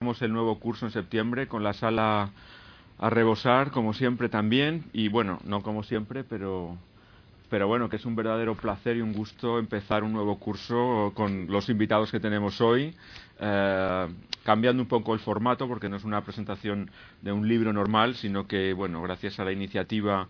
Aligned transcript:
Tenemos 0.00 0.22
el 0.22 0.32
nuevo 0.32 0.58
curso 0.58 0.86
en 0.86 0.92
septiembre 0.92 1.46
con 1.46 1.62
la 1.62 1.74
sala 1.74 2.30
a 2.98 3.10
rebosar, 3.10 3.70
como 3.70 3.92
siempre 3.92 4.30
también, 4.30 4.84
y 4.94 5.08
bueno, 5.08 5.38
no 5.44 5.62
como 5.62 5.82
siempre, 5.82 6.24
pero, 6.24 6.78
pero 7.50 7.68
bueno, 7.68 7.90
que 7.90 7.96
es 7.96 8.06
un 8.06 8.16
verdadero 8.16 8.54
placer 8.54 8.96
y 8.96 9.02
un 9.02 9.12
gusto 9.12 9.58
empezar 9.58 10.02
un 10.02 10.14
nuevo 10.14 10.38
curso 10.38 11.12
con 11.14 11.48
los 11.48 11.68
invitados 11.68 12.10
que 12.10 12.18
tenemos 12.18 12.62
hoy, 12.62 12.94
eh, 13.40 14.06
cambiando 14.42 14.82
un 14.82 14.88
poco 14.88 15.12
el 15.12 15.20
formato, 15.20 15.68
porque 15.68 15.90
no 15.90 15.96
es 15.96 16.04
una 16.04 16.24
presentación 16.24 16.90
de 17.20 17.32
un 17.32 17.46
libro 17.46 17.70
normal, 17.70 18.14
sino 18.14 18.46
que, 18.46 18.72
bueno, 18.72 19.02
gracias 19.02 19.38
a 19.38 19.44
la 19.44 19.52
iniciativa 19.52 20.28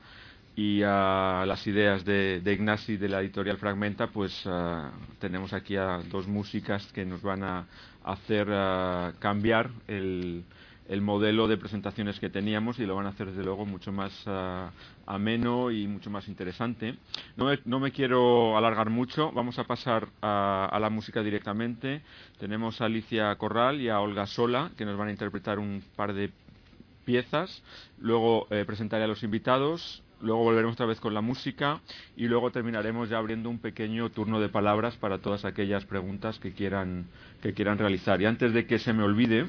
y 0.56 0.82
a 0.82 1.44
las 1.46 1.64
ideas 1.68 2.04
de, 2.04 2.40
de 2.40 2.52
Ignasi 2.52 2.96
de 2.96 3.08
la 3.08 3.20
editorial 3.20 3.56
Fragmenta, 3.56 4.08
pues 4.08 4.44
uh, 4.46 4.90
tenemos 5.20 5.52
aquí 5.52 5.76
a 5.76 5.98
dos 6.10 6.26
músicas 6.26 6.90
que 6.92 7.06
nos 7.06 7.22
van 7.22 7.44
a 7.44 7.66
hacer 8.04 8.48
uh, 8.48 9.18
cambiar 9.18 9.70
el, 9.88 10.44
el, 10.88 11.00
modelo 11.00 11.48
de 11.48 11.56
presentaciones 11.56 12.18
que 12.18 12.30
teníamos 12.30 12.78
y 12.78 12.86
lo 12.86 12.96
van 12.96 13.06
a 13.06 13.10
hacer 13.10 13.28
desde 13.28 13.44
luego 13.44 13.66
mucho 13.66 13.92
más 13.92 14.26
uh, 14.26 14.70
ameno 15.06 15.70
y 15.70 15.86
mucho 15.86 16.10
más 16.10 16.28
interesante. 16.28 16.96
No 17.36 17.46
me, 17.46 17.58
no 17.64 17.80
me, 17.80 17.92
quiero 17.92 18.56
alargar 18.56 18.90
mucho, 18.90 19.32
vamos 19.32 19.58
a 19.58 19.64
pasar 19.64 20.08
a, 20.22 20.78
la 20.80 20.90
música 20.90 21.22
directamente. 21.22 22.02
Tenemos 22.38 22.80
a 22.80 22.86
Alicia 22.86 23.34
Corral 23.36 23.80
y 23.80 23.88
a 23.88 24.00
Olga 24.00 24.26
Sola 24.26 24.70
que 24.76 24.84
nos 24.84 24.96
van 24.96 25.08
a 25.08 25.12
interpretar 25.12 25.58
un 25.58 25.82
par 25.96 26.12
de 26.14 26.30
piezas. 27.04 27.62
Luego 27.98 28.46
eh, 28.50 28.64
presentaré 28.66 29.04
a 29.04 29.08
los 29.08 29.22
invitados 29.22 30.02
luego 30.22 30.44
volveremos 30.44 30.74
otra 30.74 30.86
vez 30.86 31.00
con 31.00 31.14
la 31.14 31.20
música 31.20 31.80
y 32.16 32.26
luego 32.26 32.50
terminaremos 32.50 33.08
ya 33.08 33.18
abriendo 33.18 33.50
un 33.50 33.58
pequeño 33.58 34.10
turno 34.10 34.40
de 34.40 34.48
palabras 34.48 34.96
para 34.96 35.18
todas 35.18 35.44
aquellas 35.44 35.84
preguntas 35.84 36.38
que 36.38 36.52
quieran, 36.52 37.06
que 37.42 37.52
quieran 37.54 37.78
realizar. 37.78 38.20
Y 38.20 38.26
antes 38.26 38.52
de 38.52 38.66
que 38.66 38.78
se 38.78 38.92
me 38.92 39.02
olvide, 39.02 39.46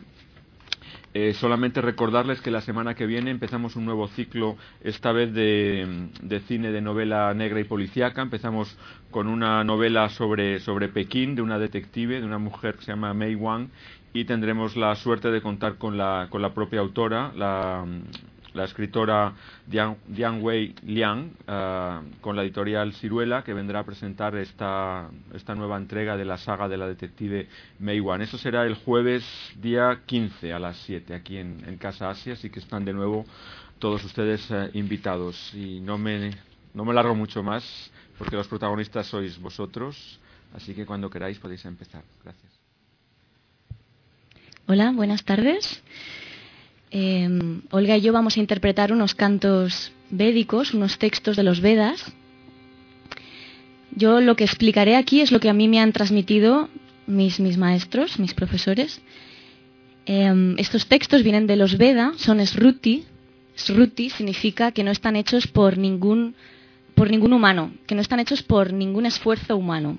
eh, 1.13 1.33
solamente 1.33 1.81
recordarles 1.81 2.39
que 2.39 2.51
la 2.51 2.61
semana 2.61 2.95
que 2.95 3.05
viene 3.05 3.31
empezamos 3.31 3.75
un 3.75 3.83
nuevo 3.83 4.07
ciclo, 4.07 4.55
esta 4.81 5.11
vez 5.11 5.33
de, 5.33 6.09
de, 6.21 6.39
cine 6.41 6.71
de 6.71 6.81
novela 6.81 7.33
negra 7.33 7.59
y 7.59 7.65
policíaca. 7.65 8.21
Empezamos 8.21 8.77
con 9.09 9.27
una 9.27 9.63
novela 9.63 10.07
sobre, 10.09 10.59
sobre 10.61 10.87
Pekín, 10.87 11.35
de 11.35 11.41
una 11.41 11.59
detective, 11.59 12.21
de 12.21 12.25
una 12.25 12.37
mujer 12.37 12.75
que 12.75 12.85
se 12.85 12.91
llama 12.91 13.13
Mei 13.13 13.35
Wang, 13.35 13.67
y 14.13 14.23
tendremos 14.23 14.77
la 14.77 14.95
suerte 14.95 15.31
de 15.31 15.41
contar 15.41 15.75
con 15.77 15.97
la, 15.97 16.27
con 16.29 16.41
la 16.41 16.53
propia 16.53 16.79
autora, 16.79 17.33
la, 17.35 17.85
la 18.53 18.65
escritora 18.65 19.33
Dian, 19.65 20.41
Wei 20.41 20.75
Liang, 20.83 21.31
uh, 21.47 22.19
con 22.19 22.35
la 22.35 22.43
editorial 22.43 22.93
Ciruela, 22.93 23.43
que 23.43 23.53
vendrá 23.53 23.79
a 23.79 23.83
presentar 23.83 24.35
esta, 24.35 25.09
esta 25.33 25.55
nueva 25.55 25.77
entrega 25.77 26.17
de 26.17 26.25
la 26.25 26.37
saga 26.37 26.67
de 26.67 26.77
la 26.77 26.87
detective 26.87 27.47
Mei 27.79 27.99
Wan. 27.99 28.21
Eso 28.21 28.37
será 28.37 28.65
el 28.65 28.75
jueves 28.75 29.23
día 29.55 30.01
15 30.05 30.53
a 30.53 30.59
las 30.59 30.77
7 30.77 31.13
aquí 31.13 31.37
en, 31.37 31.77
Casa 31.77 32.09
Asia, 32.09 32.33
así 32.33 32.49
que 32.49 32.59
están 32.59 32.85
de 32.85 32.93
nuevo 32.93 33.25
todos 33.79 34.03
ustedes 34.03 34.49
uh, 34.51 34.69
invitados. 34.73 35.53
Y 35.53 35.79
no 35.79 35.97
me, 35.97 36.31
no 36.73 36.85
me 36.85 36.93
largo 36.93 37.15
mucho 37.15 37.41
más, 37.41 37.91
porque 38.17 38.35
los 38.35 38.47
protagonistas 38.47 39.07
sois 39.07 39.39
vosotros, 39.39 40.19
así 40.53 40.73
que 40.73 40.85
cuando 40.85 41.09
queráis 41.09 41.39
podéis 41.39 41.65
empezar. 41.65 42.03
Gracias. 42.23 42.51
Hola, 44.67 44.91
buenas 44.91 45.23
tardes. 45.23 45.81
Eh, 46.91 47.61
Olga 47.71 47.97
y 47.97 48.01
yo 48.01 48.11
vamos 48.11 48.35
a 48.35 48.41
interpretar 48.41 48.91
unos 48.91 49.15
cantos 49.15 49.93
védicos, 50.09 50.73
unos 50.73 50.97
textos 50.97 51.37
de 51.37 51.43
los 51.43 51.61
Vedas. 51.61 52.11
Yo 53.95 54.19
lo 54.21 54.35
que 54.35 54.43
explicaré 54.43 54.95
aquí 54.95 55.21
es 55.21 55.31
lo 55.31 55.39
que 55.39 55.49
a 55.49 55.53
mí 55.53 55.67
me 55.67 55.79
han 55.79 55.93
transmitido 55.93 56.69
mis, 57.07 57.39
mis 57.39 57.57
maestros, 57.57 58.19
mis 58.19 58.33
profesores. 58.33 59.01
Eh, 60.05 60.55
estos 60.57 60.87
textos 60.87 61.23
vienen 61.23 61.47
de 61.47 61.55
los 61.55 61.77
Vedas, 61.77 62.17
son 62.17 62.45
Sruti. 62.45 63.05
Sruti 63.55 64.09
significa 64.09 64.71
que 64.71 64.83
no 64.83 64.91
están 64.91 65.15
hechos 65.15 65.47
por 65.47 65.77
ningún, 65.77 66.35
por 66.95 67.09
ningún 67.09 67.33
humano, 67.33 67.73
que 67.87 67.95
no 67.95 68.01
están 68.01 68.19
hechos 68.19 68.43
por 68.43 68.73
ningún 68.73 69.05
esfuerzo 69.05 69.55
humano. 69.55 69.97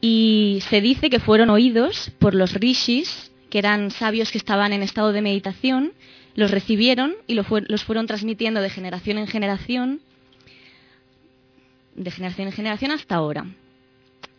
Y 0.00 0.60
se 0.68 0.80
dice 0.80 1.10
que 1.10 1.18
fueron 1.18 1.50
oídos 1.50 2.12
por 2.18 2.34
los 2.34 2.54
rishis, 2.54 3.27
que 3.50 3.58
eran 3.58 3.90
sabios 3.90 4.30
que 4.30 4.38
estaban 4.38 4.72
en 4.72 4.82
estado 4.82 5.12
de 5.12 5.22
meditación, 5.22 5.92
los 6.34 6.50
recibieron 6.50 7.14
y 7.26 7.34
los 7.34 7.84
fueron 7.84 8.06
transmitiendo 8.06 8.60
de 8.60 8.70
generación 8.70 9.18
en 9.18 9.26
generación, 9.26 10.00
de 11.96 12.10
generación 12.10 12.48
en 12.48 12.52
generación 12.52 12.90
hasta 12.92 13.16
ahora. 13.16 13.46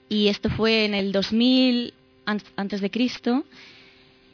Y 0.08 0.28
esto 0.28 0.50
fue 0.50 0.86
en 0.86 0.94
el 0.94 1.12
2000 1.12 1.94
antes 2.56 2.82
de 2.82 2.90
Cristo. 2.90 3.44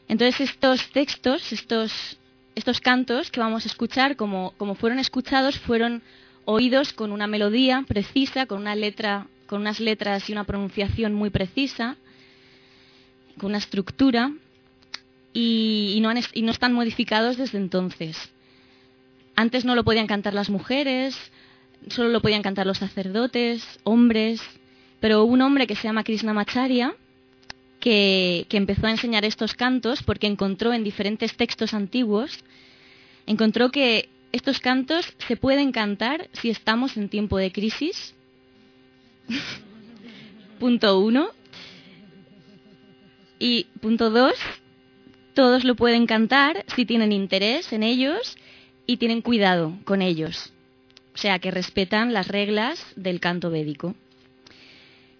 Entonces 0.08 0.48
estos 0.48 0.90
textos, 0.90 1.52
estos, 1.52 2.18
estos 2.54 2.80
cantos 2.80 3.30
que 3.30 3.40
vamos 3.40 3.64
a 3.64 3.68
escuchar, 3.68 4.16
como, 4.16 4.52
como 4.58 4.74
fueron 4.74 4.98
escuchados, 4.98 5.58
fueron 5.58 6.02
oídos 6.44 6.92
con 6.92 7.10
una 7.10 7.26
melodía 7.26 7.84
precisa, 7.86 8.46
con 8.46 8.60
una 8.60 8.76
letra, 8.76 9.26
con 9.46 9.60
unas 9.60 9.80
letras 9.80 10.28
y 10.30 10.32
una 10.32 10.44
pronunciación 10.44 11.14
muy 11.14 11.30
precisa, 11.30 11.96
con 13.38 13.50
una 13.50 13.58
estructura 13.58 14.32
y, 15.38 16.00
no 16.00 16.50
están 16.50 16.72
modificados 16.72 17.36
desde 17.36 17.58
entonces. 17.58 18.16
Antes 19.34 19.66
no 19.66 19.74
lo 19.74 19.84
podían 19.84 20.06
cantar 20.06 20.32
las 20.32 20.48
mujeres, 20.48 21.14
solo 21.88 22.08
lo 22.08 22.22
podían 22.22 22.42
cantar 22.42 22.66
los 22.66 22.78
sacerdotes, 22.78 23.62
hombres, 23.84 24.40
pero 24.98 25.22
hubo 25.22 25.34
un 25.34 25.42
hombre 25.42 25.66
que 25.66 25.76
se 25.76 25.82
llama 25.82 26.04
Krishnamacharya 26.04 26.94
que, 27.80 28.46
que 28.48 28.56
empezó 28.56 28.86
a 28.86 28.90
enseñar 28.90 29.26
estos 29.26 29.52
cantos 29.52 30.02
porque 30.02 30.26
encontró 30.26 30.72
en 30.72 30.82
diferentes 30.82 31.36
textos 31.36 31.74
antiguos, 31.74 32.42
encontró 33.26 33.70
que 33.70 34.08
estos 34.32 34.58
cantos 34.58 35.04
se 35.28 35.36
pueden 35.36 35.70
cantar 35.70 36.30
si 36.32 36.48
estamos 36.48 36.96
en 36.96 37.10
tiempo 37.10 37.36
de 37.36 37.52
crisis. 37.52 38.14
punto 40.58 40.98
uno. 40.98 41.28
Y 43.38 43.64
punto 43.82 44.08
dos, 44.08 44.34
todos 45.36 45.64
lo 45.64 45.76
pueden 45.76 46.06
cantar 46.06 46.64
si 46.74 46.86
tienen 46.86 47.12
interés 47.12 47.70
en 47.74 47.82
ellos 47.82 48.38
y 48.86 48.96
tienen 48.96 49.20
cuidado 49.20 49.74
con 49.84 50.00
ellos. 50.00 50.50
O 51.14 51.18
sea, 51.18 51.38
que 51.40 51.50
respetan 51.50 52.14
las 52.14 52.28
reglas 52.28 52.82
del 52.96 53.20
canto 53.20 53.50
védico. 53.50 53.94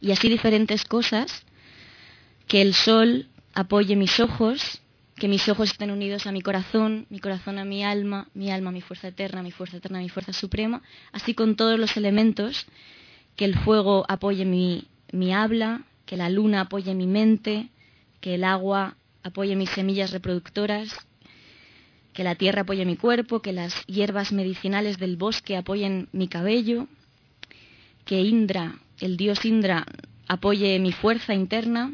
Y 0.00 0.12
así 0.12 0.28
diferentes 0.28 0.84
cosas, 0.84 1.44
que 2.46 2.60
el 2.60 2.74
sol 2.74 3.28
apoye 3.54 3.96
mis 3.96 4.20
ojos, 4.20 4.80
que 5.16 5.28
mis 5.28 5.48
ojos 5.48 5.70
estén 5.70 5.90
unidos 5.90 6.26
a 6.26 6.32
mi 6.32 6.42
corazón, 6.42 7.06
mi 7.08 7.20
corazón 7.20 7.58
a 7.58 7.64
mi 7.64 7.84
alma, 7.84 8.28
mi 8.34 8.50
alma 8.50 8.70
a 8.70 8.72
mi 8.72 8.80
fuerza 8.80 9.08
eterna, 9.08 9.42
mi 9.42 9.50
fuerza 9.50 9.78
eterna 9.78 9.98
a 9.98 10.02
mi 10.02 10.08
fuerza 10.08 10.32
suprema, 10.32 10.82
así 11.12 11.34
con 11.34 11.56
todos 11.56 11.78
los 11.78 11.96
elementos, 11.96 12.66
que 13.36 13.44
el 13.44 13.58
fuego 13.58 14.04
apoye 14.08 14.44
mi, 14.44 14.84
mi 15.12 15.32
habla, 15.32 15.82
que 16.04 16.16
la 16.16 16.28
luna 16.28 16.62
apoye 16.62 16.94
mi 16.94 17.06
mente, 17.06 17.68
que 18.20 18.34
el 18.34 18.44
agua 18.44 18.96
apoye 19.22 19.56
mis 19.56 19.70
semillas 19.70 20.10
reproductoras, 20.10 20.94
que 22.14 22.24
la 22.24 22.36
tierra 22.36 22.62
apoye 22.62 22.86
mi 22.86 22.96
cuerpo, 22.96 23.42
que 23.42 23.52
las 23.52 23.84
hierbas 23.86 24.32
medicinales 24.32 24.98
del 24.98 25.16
bosque 25.16 25.56
apoyen 25.56 26.08
mi 26.12 26.28
cabello, 26.28 26.86
que 28.04 28.20
Indra, 28.20 28.78
el 29.00 29.16
dios 29.16 29.44
Indra, 29.44 29.84
apoye 30.28 30.78
mi 30.78 30.92
fuerza 30.92 31.34
interna, 31.34 31.92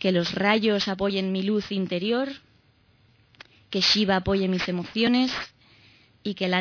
que 0.00 0.10
los 0.10 0.34
rayos 0.34 0.88
apoyen 0.88 1.30
mi 1.30 1.44
luz 1.44 1.70
interior, 1.70 2.28
que 3.70 3.80
Shiva 3.80 4.16
apoye 4.16 4.48
mis 4.48 4.68
emociones 4.68 5.32
y 6.24 6.34
que 6.34 6.46
el 6.46 6.54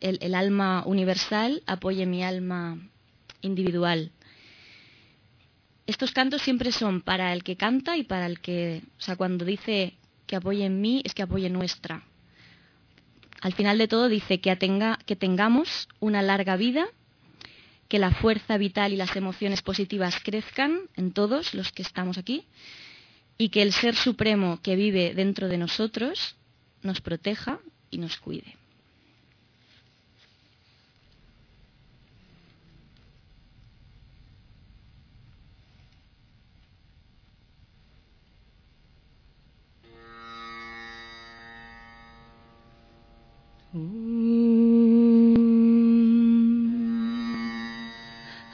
el 0.00 0.34
alma 0.34 0.82
universal 0.84 1.62
apoye 1.66 2.04
mi 2.04 2.24
alma 2.24 2.78
individual. 3.42 4.10
Estos 5.86 6.10
cantos 6.10 6.42
siempre 6.42 6.72
son 6.72 7.00
para 7.00 7.32
el 7.32 7.44
que 7.44 7.56
canta 7.56 7.96
y 7.96 8.02
para 8.02 8.26
el 8.26 8.40
que, 8.40 8.82
o 8.98 9.00
sea, 9.00 9.14
cuando 9.14 9.44
dice 9.44 9.94
que 10.26 10.36
apoye 10.36 10.64
en 10.64 10.80
mí, 10.80 11.02
es 11.04 11.14
que 11.14 11.22
apoye 11.22 11.48
nuestra. 11.50 12.02
Al 13.40 13.52
final 13.52 13.78
de 13.78 13.88
todo 13.88 14.08
dice 14.08 14.40
que, 14.40 14.56
que 15.06 15.16
tengamos 15.16 15.88
una 16.00 16.22
larga 16.22 16.56
vida, 16.56 16.86
que 17.88 17.98
la 17.98 18.10
fuerza 18.10 18.56
vital 18.56 18.92
y 18.92 18.96
las 18.96 19.14
emociones 19.14 19.62
positivas 19.62 20.16
crezcan 20.22 20.80
en 20.96 21.12
todos 21.12 21.54
los 21.54 21.70
que 21.72 21.82
estamos 21.82 22.18
aquí 22.18 22.44
y 23.38 23.50
que 23.50 23.62
el 23.62 23.72
Ser 23.72 23.94
Supremo 23.94 24.60
que 24.62 24.76
vive 24.76 25.14
dentro 25.14 25.48
de 25.48 25.58
nosotros 25.58 26.36
nos 26.82 27.00
proteja 27.00 27.60
y 27.90 27.98
nos 27.98 28.16
cuide. 28.16 28.56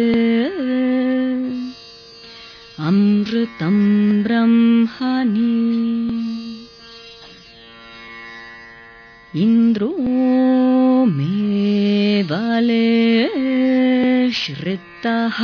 श्रितः 14.62 15.38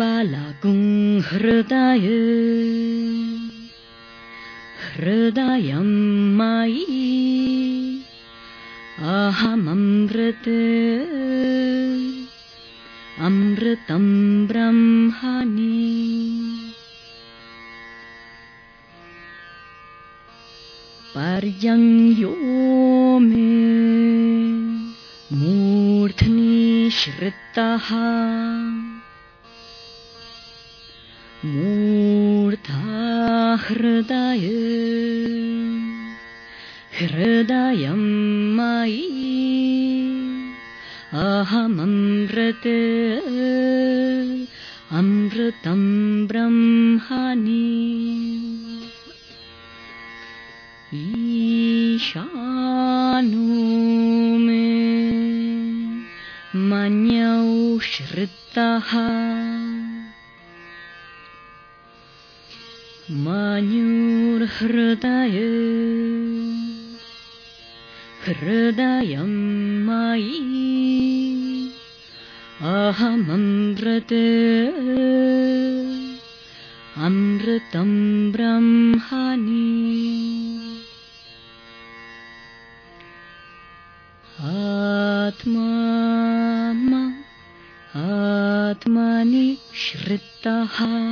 बालगुं 0.00 0.82
हृदय 1.20 2.04
हृदयं 4.96 5.88
मयि 6.38 7.08
अहममृत 9.14 10.46
अमृतं 13.26 14.06
ब्रह्मणि। 14.46 15.72
पर्यङ्यो 21.16 22.34
मे 23.18 23.50
श्रितः। 26.98 27.88
मूर्धा 31.44 32.80
हृदय 33.68 34.44
हृदयं 37.00 38.02
मयि 38.56 39.24
अहममृत 41.12 42.66
अमृतं 44.92 45.82
ब्रह्मणि। 46.26 47.70
ईशानो 50.94 52.64
मन्यौ 56.56 57.78
श्रितः 57.82 58.90
मन्युर्हृदय 63.24 65.34
हृदयं 68.26 69.34
मयि 69.86 70.44
अहममृत 72.74 74.12
अमृतं 77.08 77.90
ब्रह्मणि 78.32 79.23
आत्मा 90.74 91.04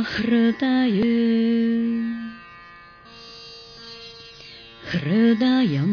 हृदय। 0.00 1.00
हृदयं 4.92 5.88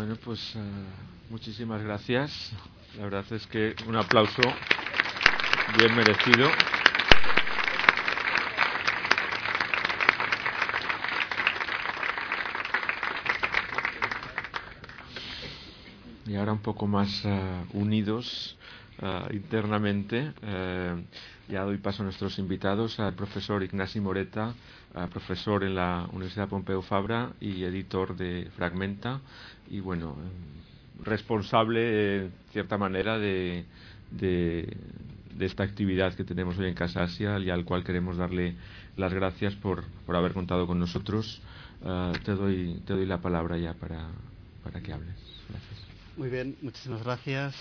Bueno, 0.00 0.16
pues 0.24 0.56
uh, 0.56 0.60
muchísimas 1.28 1.82
gracias. 1.82 2.52
La 2.96 3.04
verdad 3.04 3.22
es 3.32 3.46
que 3.46 3.74
un 3.86 3.96
aplauso 3.96 4.40
bien 5.76 5.94
merecido. 5.94 6.48
Y 16.24 16.34
ahora 16.34 16.52
un 16.52 16.62
poco 16.62 16.86
más 16.86 17.22
uh, 17.26 17.78
unidos 17.78 18.56
uh, 19.02 19.30
internamente, 19.34 20.32
ya 21.50 21.62
doy 21.62 21.78
paso 21.78 22.02
a 22.02 22.04
nuestros 22.04 22.38
invitados, 22.38 23.00
al 23.00 23.14
profesor 23.14 23.62
Ignasi 23.62 24.00
Moreta, 24.00 24.54
profesor 25.10 25.64
en 25.64 25.74
la 25.74 26.06
Universidad 26.12 26.48
Pompeu 26.48 26.82
Fabra 26.82 27.32
y 27.40 27.64
editor 27.64 28.16
de 28.16 28.48
Fragmenta, 28.56 29.20
y 29.68 29.80
bueno, 29.80 30.16
responsable, 31.02 32.24
en 32.24 32.32
cierta 32.52 32.78
manera, 32.78 33.18
de, 33.18 33.64
de, 34.10 34.76
esta 35.40 35.62
actividad 35.62 36.14
que 36.14 36.24
tenemos 36.24 36.58
hoy 36.58 36.68
en 36.68 36.74
Casa 36.74 37.02
Asia 37.02 37.38
y 37.38 37.50
al 37.50 37.64
cual 37.64 37.82
queremos 37.82 38.16
darle 38.16 38.56
las 38.96 39.12
gracias 39.12 39.54
por, 39.54 39.84
por 40.04 40.16
haber 40.16 40.32
contado 40.34 40.66
con 40.66 40.78
nosotros. 40.78 41.40
Uh, 41.82 42.12
te, 42.24 42.32
doy, 42.32 42.82
te 42.86 42.92
doy 42.92 43.06
la 43.06 43.18
palabra 43.18 43.56
ya 43.56 43.72
para, 43.72 44.08
para 44.62 44.80
que 44.80 44.92
hables. 44.92 45.14
Gracias. 45.48 45.80
Muy 46.16 46.28
bien, 46.28 46.56
muchísimas 46.60 47.02
gracias. 47.02 47.54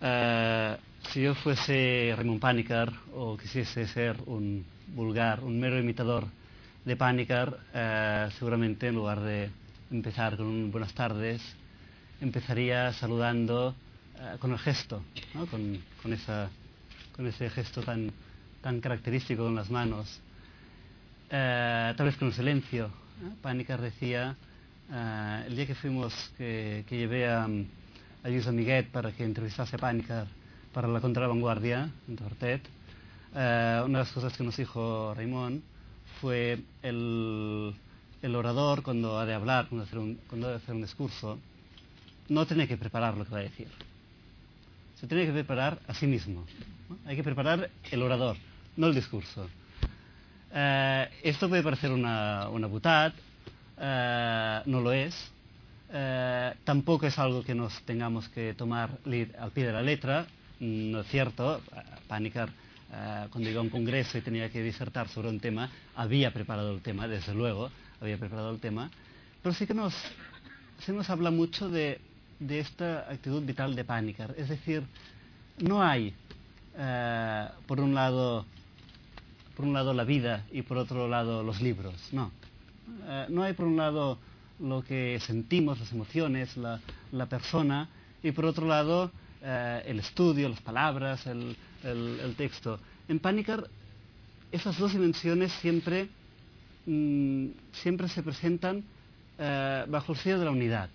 Uh, 0.00 0.91
si 1.10 1.22
yo 1.22 1.34
fuese 1.34 2.14
Raymond 2.16 2.40
Panicar 2.40 2.92
o 3.14 3.36
quisiese 3.36 3.86
ser 3.86 4.16
un 4.26 4.64
vulgar, 4.88 5.42
un 5.44 5.58
mero 5.58 5.78
imitador 5.78 6.26
de 6.84 6.96
Panicar, 6.96 7.48
uh, 7.52 8.30
seguramente 8.32 8.88
en 8.88 8.94
lugar 8.94 9.20
de 9.20 9.50
empezar 9.90 10.36
con 10.36 10.46
un 10.46 10.70
buenas 10.70 10.94
tardes, 10.94 11.42
empezaría 12.20 12.92
saludando 12.92 13.74
uh, 14.16 14.38
con 14.38 14.52
el 14.52 14.58
gesto, 14.58 15.02
con, 15.50 16.12
ese 16.12 17.50
gesto 17.50 17.82
tan, 17.82 18.10
característico 18.80 19.44
con 19.44 19.54
las 19.54 19.70
manos. 19.70 20.20
Uh, 21.28 21.94
tal 21.96 22.06
vez 22.06 22.16
con 22.16 22.28
el 22.28 22.34
silencio. 22.34 22.90
¿no? 23.22 23.34
Panicar 23.42 23.80
decía, 23.80 24.36
uh, 24.90 25.46
el 25.46 25.56
día 25.56 25.66
que 25.66 25.74
fuimos, 25.74 26.14
que, 26.36 26.84
llevé 26.88 27.28
a, 27.28 27.44
a 27.44 28.48
Amiguet 28.48 28.90
para 28.90 29.12
que 29.12 29.24
entrevistase 29.24 29.76
a 29.76 29.78
Panicar 29.78 30.41
para 30.72 30.88
la 30.88 31.00
contravanguardia 31.00 31.90
en 32.08 32.16
Tortet, 32.16 32.62
una 33.32 33.84
de 33.84 33.92
las 33.92 34.12
cosas 34.12 34.36
que 34.36 34.44
nos 34.44 34.56
dijo 34.56 35.14
Raymond 35.14 35.62
fue 36.20 36.58
el, 36.82 37.74
el 38.22 38.36
orador 38.36 38.82
cuando 38.82 39.18
ha 39.18 39.26
de 39.26 39.34
hablar, 39.34 39.68
cuando, 39.68 40.00
un, 40.00 40.18
cuando 40.28 40.46
ha 40.46 40.50
de 40.50 40.56
hacer 40.56 40.74
un 40.74 40.82
discurso, 40.82 41.38
no 42.28 42.46
tiene 42.46 42.68
que 42.68 42.76
preparar 42.76 43.16
lo 43.16 43.24
que 43.24 43.30
va 43.30 43.38
a 43.38 43.42
decir. 43.42 43.68
Se 45.00 45.06
tiene 45.06 45.26
que 45.26 45.32
preparar 45.32 45.80
a 45.88 45.94
sí 45.94 46.06
mismo. 46.06 46.44
¿no? 46.88 46.96
Hay 47.06 47.16
que 47.16 47.24
preparar 47.24 47.68
el 47.90 48.02
orador, 48.02 48.36
no 48.76 48.86
el 48.86 48.94
discurso. 48.94 49.48
Eh, 50.54 51.08
esto 51.22 51.48
puede 51.48 51.62
parecer 51.62 51.90
una, 51.90 52.48
una 52.48 52.66
butad, 52.66 53.12
eh, 53.78 54.60
no 54.66 54.80
lo 54.80 54.92
es. 54.92 55.14
Eh, 55.94 56.54
tampoco 56.64 57.06
es 57.06 57.18
algo 57.18 57.42
que 57.42 57.54
nos 57.54 57.82
tengamos 57.82 58.28
que 58.28 58.54
tomar 58.54 58.90
al 59.38 59.50
pie 59.50 59.66
de 59.66 59.72
la 59.72 59.82
letra. 59.82 60.26
No 60.62 61.00
es 61.00 61.08
cierto. 61.08 61.60
Panicar 62.06 62.50
cuando 63.30 63.50
iba 63.50 63.58
a 63.58 63.62
un 63.62 63.70
congreso 63.70 64.18
y 64.18 64.20
tenía 64.20 64.50
que 64.50 64.62
disertar 64.62 65.08
sobre 65.08 65.28
un 65.28 65.40
tema, 65.40 65.70
había 65.96 66.32
preparado 66.32 66.72
el 66.74 66.82
tema, 66.82 67.08
desde 67.08 67.34
luego, 67.34 67.70
había 68.00 68.18
preparado 68.18 68.50
el 68.50 68.60
tema, 68.60 68.90
pero 69.42 69.54
sí 69.54 69.66
que 69.66 69.74
nos, 69.74 69.94
sí 70.78 70.92
nos 70.92 71.08
habla 71.08 71.30
mucho 71.30 71.70
de, 71.70 72.00
de 72.38 72.60
esta 72.60 73.10
actitud 73.10 73.42
vital 73.44 73.74
de 73.74 73.84
Panicar. 73.84 74.34
Es 74.36 74.50
decir, 74.50 74.82
no 75.58 75.82
hay, 75.82 76.14
eh, 76.76 77.48
por 77.66 77.80
un 77.80 77.94
lado, 77.94 78.44
por 79.56 79.64
un 79.64 79.72
lado 79.72 79.94
la 79.94 80.04
vida 80.04 80.44
y 80.52 80.62
por 80.62 80.76
otro 80.76 81.08
lado 81.08 81.42
los 81.42 81.62
libros, 81.62 81.94
no. 82.12 82.30
Eh, 83.06 83.26
no 83.30 83.42
hay 83.42 83.54
por 83.54 83.66
un 83.66 83.78
lado 83.78 84.18
lo 84.60 84.84
que 84.84 85.18
sentimos, 85.20 85.80
las 85.80 85.92
emociones, 85.92 86.56
la, 86.56 86.78
la 87.10 87.26
persona, 87.26 87.88
y 88.22 88.32
por 88.32 88.44
otro 88.44 88.66
lado 88.66 89.10
eh, 89.42 89.82
el 89.86 89.98
estudio, 89.98 90.48
las 90.48 90.60
palabras, 90.60 91.26
el, 91.26 91.56
el, 91.82 92.34
texto. 92.36 92.78
En 93.08 93.18
Panicar, 93.18 93.66
esas 94.50 94.78
dos 94.78 94.92
dimensiones 94.92 95.52
siempre, 95.52 96.08
mmm, 96.86 97.46
siempre 97.72 98.08
se 98.08 98.22
presentan 98.22 98.84
eh, 99.38 99.84
bajo 99.88 100.12
el 100.12 100.18
sello 100.18 100.38
de 100.38 100.44
la 100.44 100.50
unidad. 100.50 100.90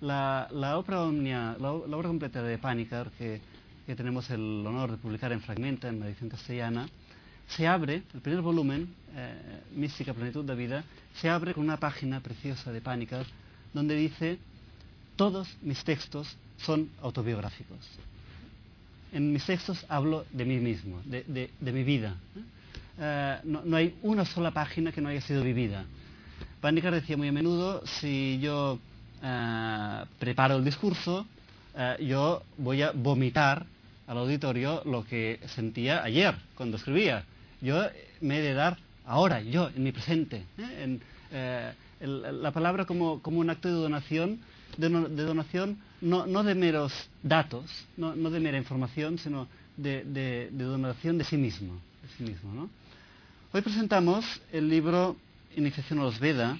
La, 0.00 0.48
la, 0.52 0.78
obra 0.78 1.02
omnia, 1.02 1.56
la, 1.58 1.72
la, 1.88 1.96
obra 1.96 2.08
completa 2.08 2.42
de 2.42 2.58
Panicar, 2.58 3.10
que, 3.18 3.40
que, 3.86 3.96
tenemos 3.96 4.28
el 4.30 4.64
honor 4.66 4.92
de 4.92 4.96
publicar 4.98 5.32
en 5.32 5.40
Fragmenta, 5.40 5.88
en 5.88 6.00
la 6.00 6.06
edición 6.06 6.28
castellana, 6.28 6.86
se 7.48 7.66
abre, 7.66 8.02
el 8.12 8.20
primer 8.20 8.42
volumen, 8.42 8.94
eh, 9.14 9.62
Mística 9.74 10.12
Plenitud 10.12 10.44
de 10.44 10.54
Vida, 10.54 10.84
se 11.14 11.30
abre 11.30 11.54
con 11.54 11.64
una 11.64 11.78
página 11.78 12.20
preciosa 12.20 12.72
de 12.72 12.80
Panicar, 12.80 13.24
donde 13.72 13.94
dice, 13.94 14.38
todos 15.16 15.48
mis 15.62 15.82
textos 15.84 16.36
son 16.58 16.90
autobiográficos. 17.02 17.78
En 19.12 19.32
mis 19.32 19.44
textos 19.44 19.84
hablo 19.88 20.24
de 20.32 20.44
mí 20.44 20.58
mismo, 20.58 21.00
de, 21.04 21.50
mi 21.60 21.82
vida. 21.82 22.16
Uh, 22.98 23.62
no, 23.64 23.76
hay 23.76 23.94
una 24.02 24.24
sola 24.24 24.50
página 24.50 24.92
que 24.92 25.00
no 25.00 25.08
haya 25.08 25.20
sido 25.20 25.42
vivida. 25.42 25.84
Panicar 26.60 26.94
decía 26.94 27.16
muy 27.16 27.28
a 27.28 27.32
menudo, 27.32 27.86
si 27.86 28.38
yo 28.40 28.78
uh, 29.22 30.06
preparo 30.18 30.56
el 30.56 30.64
discurso, 30.64 31.26
uh, 31.74 32.02
yo 32.02 32.42
voy 32.58 32.82
a 32.82 32.92
vomitar 32.92 33.66
al 34.06 34.18
auditorio 34.18 34.82
lo 34.84 35.04
que 35.04 35.40
sentía 35.54 36.02
ayer 36.02 36.34
cuando 36.54 36.76
escribía. 36.76 37.24
Yo 37.60 37.82
me 38.20 38.38
he 38.38 38.42
de 38.42 38.54
dar 38.54 38.78
ahora, 39.06 39.40
yo, 39.40 39.68
en 39.74 39.82
mi 39.82 39.92
presente. 39.92 40.44
¿eh? 40.58 40.98
La 42.00 42.50
palabra 42.52 42.84
como, 42.84 43.20
un 43.24 43.50
acto 43.50 43.68
de 43.68 43.74
donación 43.74 44.40
de, 44.76 44.88
donación 44.88 45.78
no, 46.00 46.26
no, 46.26 46.42
de 46.42 46.54
meros 46.54 46.92
datos, 47.22 47.64
no, 47.96 48.14
no, 48.14 48.30
de 48.30 48.40
mera 48.40 48.58
información, 48.58 49.18
sino 49.18 49.48
de, 49.76 50.04
de, 50.04 50.50
donación 50.50 51.18
de 51.18 51.24
sí 51.24 51.36
mismo. 51.36 51.80
Sí 52.16 52.22
mismo 52.22 52.52
¿no? 52.52 52.70
Hoy 53.52 53.62
presentamos 53.62 54.24
el 54.52 54.68
libro 54.68 55.16
Iniciación 55.56 55.98
a 56.00 56.02
los 56.02 56.20
Veda, 56.20 56.58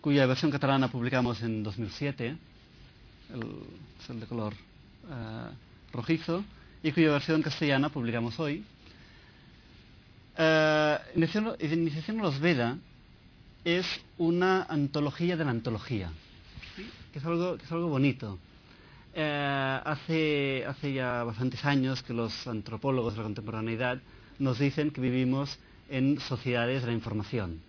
cuya 0.00 0.26
versión 0.26 0.50
catalana 0.50 0.88
publicamos 0.88 1.42
en 1.42 1.62
2007, 1.62 2.36
el, 3.32 3.40
es 4.00 4.10
el 4.10 4.20
de 4.20 4.26
color 4.26 4.52
uh, 5.04 5.92
rojizo, 5.92 6.44
y 6.82 6.92
cuya 6.92 7.12
versión 7.12 7.42
castellana 7.42 7.88
publicamos 7.88 8.38
hoy. 8.38 8.64
Iniciación, 11.14 11.56
Iniciación 11.60 12.20
a 12.20 12.24
los 12.24 12.38
Veda 12.40 12.76
es 13.64 13.86
una 14.18 14.64
antología 14.64 15.36
de 15.36 15.44
la 15.44 15.52
antología 15.52 16.10
que 17.14 17.20
es 17.20 17.24
algo, 17.26 17.56
que 17.56 17.64
es 17.64 17.70
algo 17.70 17.86
bonito. 17.86 18.40
eh, 19.14 19.80
hace, 19.84 20.64
hace 20.66 20.92
ya 20.92 21.22
bastantes 21.22 21.64
años 21.64 22.02
que 22.02 22.12
los 22.12 22.48
antropólogos 22.48 23.12
de 23.14 23.18
la 23.18 23.22
contemporaneidad 23.22 24.00
nos 24.40 24.58
dicen 24.58 24.90
que 24.90 25.00
vivimos 25.00 25.56
en 25.88 26.18
sociedades 26.18 26.82
de 26.82 26.88
la 26.88 26.92
información. 26.92 27.60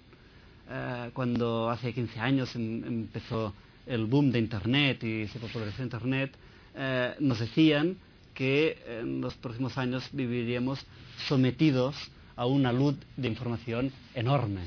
Eh, 0.68 1.12
cuando 1.14 1.70
hace 1.70 1.94
15 1.94 2.20
años 2.20 2.56
em, 2.56 2.84
empezó 2.86 3.54
el 3.86 4.06
boom 4.06 4.32
de 4.32 4.40
Internet 4.40 5.04
y 5.04 5.28
se 5.28 5.38
popularizó 5.38 5.84
Internet, 5.84 6.34
eh, 6.74 7.14
nos 7.20 7.38
decían 7.38 7.98
que 8.34 8.82
en 8.88 9.22
los 9.22 9.36
próximos 9.36 9.78
años 9.78 10.10
viviríamos 10.12 10.84
sometidos 11.28 11.96
a 12.36 12.48
una 12.48 12.74
luz 12.74 12.96
de 13.16 13.28
información 13.28 13.92
enorme, 14.16 14.62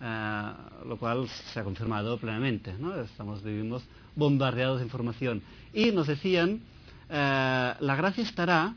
lo 0.00 0.96
cual 0.98 1.28
se 1.28 1.60
ha 1.60 1.64
confirmado 1.64 2.18
plenamente. 2.18 2.74
Estamos, 3.04 3.42
vivimos 3.42 3.82
bombardeados 4.14 4.78
de 4.78 4.84
información. 4.84 5.42
Y 5.72 5.90
nos 5.92 6.06
decían, 6.06 6.60
eh, 7.08 7.74
la 7.80 7.96
gracia 7.96 8.22
estará, 8.22 8.74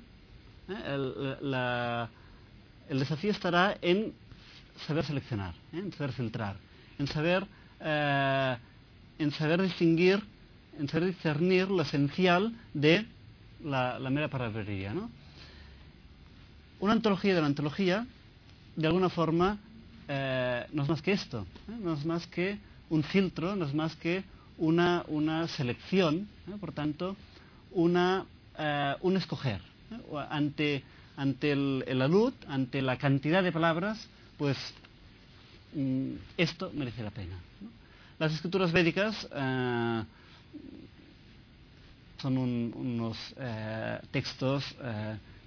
eh, 0.70 1.36
el, 2.90 3.00
desafío 3.00 3.32
estará 3.32 3.78
en 3.82 4.14
saber 4.86 5.04
seleccionar, 5.06 5.54
¿eh? 5.74 5.80
en 5.80 5.92
saber 5.94 6.14
filtrar, 6.14 6.56
en 6.98 7.08
saber, 7.08 7.46
en 7.82 9.32
saber 9.32 9.62
distinguir, 9.62 10.24
en 10.80 10.88
saber 10.88 11.08
discernir 11.08 11.70
lo 11.70 11.82
esencial 11.82 12.54
de 12.74 13.06
la, 13.64 14.00
mera 14.10 14.30
palabrería. 14.30 14.94
¿no? 14.94 15.10
Una 16.80 16.94
antología 16.94 17.36
de 17.36 17.42
la 17.42 17.48
antología, 17.48 18.06
de 18.76 18.88
alguna 18.88 19.10
forma, 19.10 19.58
no 20.74 20.84
es 20.84 20.90
más 20.90 21.02
que 21.02 21.12
esto, 21.14 21.46
no 21.68 21.94
es 21.94 22.06
más 22.06 22.28
que 22.28 22.58
un 22.90 23.04
filtro, 23.04 23.56
no 23.56 23.66
es 23.66 23.74
más 23.74 23.96
que 23.96 24.24
una, 24.58 25.04
una 25.08 25.48
selección, 25.48 26.28
por 26.60 26.72
tanto, 26.72 27.16
una, 27.72 28.26
eh, 28.58 28.96
un 29.02 29.18
escoger. 29.18 29.62
Ante, 30.30 30.84
ante 31.18 31.52
el, 31.52 31.84
el, 31.88 32.02
alud, 32.02 32.34
ante 32.48 32.82
la 32.82 32.98
cantidad 32.98 33.44
de 33.44 33.52
palabras, 33.52 34.08
pues 34.38 34.58
mm, 35.74 36.14
esto 36.38 36.72
merece 36.74 37.04
la 37.04 37.12
pena. 37.12 37.38
Las 38.20 38.34
escrituras 38.34 38.72
védicas 38.72 39.28
eh, 39.34 40.04
son 42.22 42.38
unos 42.38 43.18
eh, 43.38 44.00
textos 44.12 44.64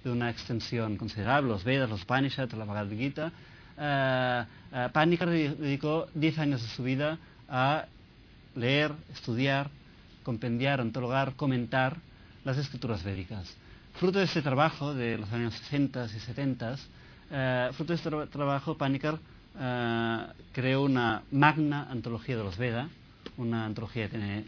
de 0.03 0.11
una 0.11 0.29
extensión 0.29 0.97
considerable, 0.97 1.49
los 1.49 1.63
Vedas, 1.63 1.89
los 1.89 2.03
Upanishads, 2.03 2.53
la 2.53 2.65
Bhagavad 2.65 2.89
Gita. 2.91 3.31
Panikar 3.75 5.29
dedicó 5.29 6.07
10 6.13 6.39
años 6.39 6.61
de 6.61 6.67
su 6.69 6.83
vida 6.83 7.17
a 7.49 7.85
leer, 8.55 8.91
estudiar, 9.13 9.69
compendiar, 10.23 10.81
antologar, 10.81 11.35
comentar 11.35 11.97
las 12.43 12.57
escrituras 12.57 13.03
védicas. 13.03 13.53
Fruto 13.95 14.19
de 14.19 14.25
este 14.25 14.41
trabajo 14.41 14.93
de 14.93 15.17
los 15.17 15.31
años 15.31 15.53
60 15.53 16.05
y 16.05 16.19
70, 16.19 16.75
eh, 17.31 17.69
fruto 17.73 17.93
de 17.93 17.97
este 17.97 18.09
trabajo, 18.27 18.77
Panikar 18.77 19.19
eh, 19.57 20.27
creó 20.51 20.83
una 20.83 21.23
magna 21.31 21.87
antología 21.89 22.37
de 22.37 22.43
los 22.43 22.57
Veda, 22.57 22.89
una 23.37 23.65
antología 23.65 24.05
que 24.05 24.17
tiene 24.17 24.45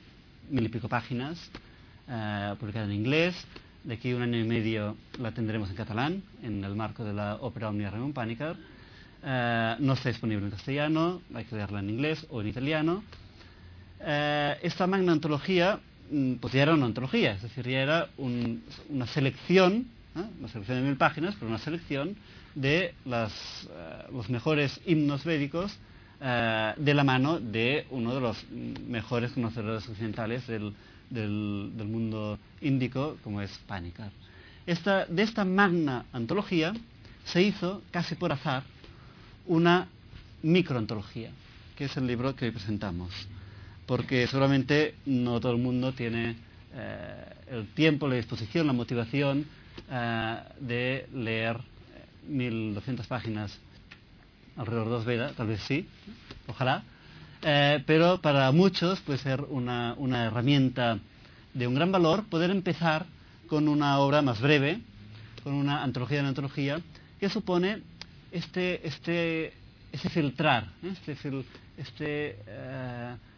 mil 0.50 0.66
y 0.66 0.70
pico 0.70 0.90
páginas, 0.90 1.38
eh, 2.10 2.56
publicada 2.60 2.86
en 2.86 2.94
inglés. 2.94 3.36
De 3.84 3.94
aquí 3.94 4.13
un 4.13 4.22
año 4.22 4.38
y 4.38 4.44
medio 4.44 4.98
la 5.18 5.32
tendremos 5.32 5.70
en 5.70 5.76
catalán, 5.76 6.24
en 6.44 6.63
el 6.63 6.76
marco 6.76 7.06
de 7.06 7.13
la 7.13 7.36
ópera 7.36 7.70
Omnia 7.70 7.90
Rerum 7.90 8.13
Panikar. 9.21 9.80
no 9.80 9.93
está 9.93 10.10
disponible 10.10 10.45
en 10.45 10.51
castellano, 10.51 11.21
hay 11.34 11.45
que 11.45 11.56
leerla 11.56 11.80
en 11.80 11.89
inglés 11.89 12.25
o 12.30 12.41
en 12.41 12.47
italiano. 12.47 13.03
Eh, 13.99 14.58
esta 14.62 14.86
magna 14.86 15.12
antología, 15.12 15.80
mm, 16.12 16.36
pues 16.36 16.53
ya 16.53 16.63
era 16.63 16.73
una 16.73 16.86
antología, 16.86 17.34
es 17.34 17.41
decir, 17.41 17.67
ya 17.67 17.80
era 17.80 18.10
una 18.17 19.08
selección, 19.08 19.88
¿eh? 20.15 20.23
una 20.39 20.47
selección 20.47 20.77
de 20.77 20.88
mil 20.88 20.97
páginas, 20.97 21.36
pero 21.36 21.47
una 21.47 21.60
selección 21.60 22.15
de 22.53 22.93
eh, 23.06 23.27
los 24.12 24.30
mejores 24.30 24.80
himnos 24.86 25.23
védicos 25.23 25.77
de 26.19 26.93
la 26.95 27.03
mano 27.03 27.39
de 27.39 27.86
uno 27.91 28.15
de 28.15 28.19
los 28.19 28.43
mejores 28.49 29.34
conocedores 29.34 29.88
occidentales 29.88 30.47
del, 30.47 30.73
mundo 31.12 32.39
índico, 32.60 33.17
como 33.23 33.39
es 33.39 33.56
Panikar. 33.67 34.10
de 34.65 35.21
esta 35.21 35.45
magna 35.45 36.06
antología 36.12 36.73
se 37.23 37.43
hizo, 37.43 37.84
casi 37.91 38.15
por 38.15 38.32
azar, 38.32 38.63
una 39.47 39.88
microantología, 40.43 41.31
que 41.75 41.86
es 41.86 41.97
el 41.97 42.07
libro 42.07 42.36
que 42.36 42.45
hoy 42.45 42.51
presentamos. 42.51 43.12
Porque 43.86 44.27
seguramente 44.27 44.95
no 45.05 45.39
todo 45.39 45.53
el 45.53 45.60
mundo 45.60 45.93
tiene 45.93 46.36
eh, 46.75 47.25
el 47.49 47.67
tiempo, 47.69 48.07
la 48.07 48.15
disposición, 48.15 48.67
la 48.67 48.73
motivación 48.73 49.45
eh, 49.89 50.38
de 50.60 51.07
leer 51.13 51.57
1200 52.27 53.05
eh, 53.05 53.10
páginas 53.10 53.57
alrededor 54.57 54.86
de 54.86 54.91
dos 54.91 55.05
Vedas, 55.05 55.33
tal 55.36 55.47
vez 55.47 55.62
sí, 55.62 55.88
ojalá, 56.47 56.83
pero 57.86 58.19
para 58.21 58.51
muchos 58.51 58.99
puede 59.01 59.19
ser 59.19 59.41
una, 59.41 59.95
herramienta 60.25 60.97
de 61.53 61.67
un 61.67 61.75
gran 61.75 61.91
valor 61.91 62.23
poder 62.23 62.49
empezar 62.49 63.05
con 63.47 63.67
una 63.67 63.99
obra 63.99 64.23
más 64.23 64.41
breve, 64.41 64.81
con 65.43 65.53
una 65.53 65.83
antología 65.83 66.17
de 66.17 66.21
una 66.21 66.29
antología, 66.29 66.81
que 67.19 67.29
supone 67.29 67.83
este, 68.38 68.88
este, 68.88 69.54
ese 69.91 70.10
filtrar, 70.10 70.67
este, 70.84 71.43
este 71.78 72.38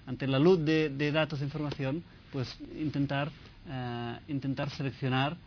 ante 0.09 0.25
la 0.25 0.39
luz 0.39 0.65
de, 0.65 1.11
datos 1.11 1.39
de 1.39 1.45
información, 1.45 2.03
pues 2.31 2.57
intentar, 2.75 3.29
eh, 3.69 4.17
intentar 4.27 4.71
seleccionar. 4.71 5.37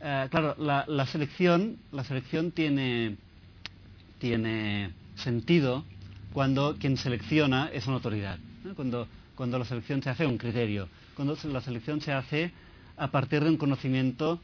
Eh, 0.00 0.26
claro, 0.30 0.56
la, 0.58 1.06
selección, 1.06 1.76
la 1.92 2.02
selección 2.02 2.50
tiene, 2.50 3.16
tiene 4.18 4.90
sentido 5.16 5.84
cuando 6.32 6.76
quien 6.80 6.96
selecciona 6.96 7.68
es 7.74 7.86
una 7.86 7.96
autoridad, 7.96 8.38
cuando, 8.74 9.06
cuando 9.34 9.58
la 9.58 9.66
selección 9.66 10.02
se 10.02 10.08
hace 10.08 10.26
un 10.26 10.38
criterio, 10.38 10.88
cuando 11.14 11.36
la 11.44 11.60
selección 11.60 12.00
se 12.00 12.12
hace 12.12 12.52
a 12.96 13.08
partir 13.08 13.44
de 13.44 13.50
un 13.50 13.58
conocimiento 13.58 14.40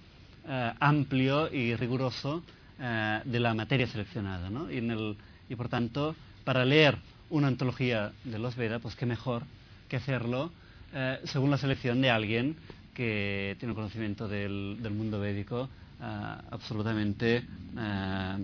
eh, 0.46 0.72
amplio 0.80 1.50
y 1.50 1.74
riguroso 1.76 2.42
de 2.80 3.40
la 3.40 3.54
materia 3.54 3.86
seleccionada. 3.86 4.48
¿no? 4.48 4.68
Y, 4.70 5.54
por 5.54 5.68
tanto, 5.68 6.16
para 6.44 6.64
leer 6.64 6.96
una 7.28 7.48
antología 7.48 8.12
de 8.24 8.38
los 8.38 8.56
Veda, 8.56 8.78
pues 8.78 8.96
qué 8.96 9.06
mejor 9.06 9.42
que 9.88 9.96
hacerlo 9.96 10.50
eh, 10.92 11.20
según 11.24 11.50
la 11.50 11.58
selección 11.58 12.00
de 12.00 12.10
alguien 12.10 12.56
que 12.94 13.56
tiene 13.58 13.72
un 13.72 13.76
conocimiento 13.76 14.26
del, 14.26 14.78
mundo 14.90 15.20
védico 15.20 15.68
eh, 16.00 16.34
absolutamente 16.50 17.44
eh, 17.78 18.36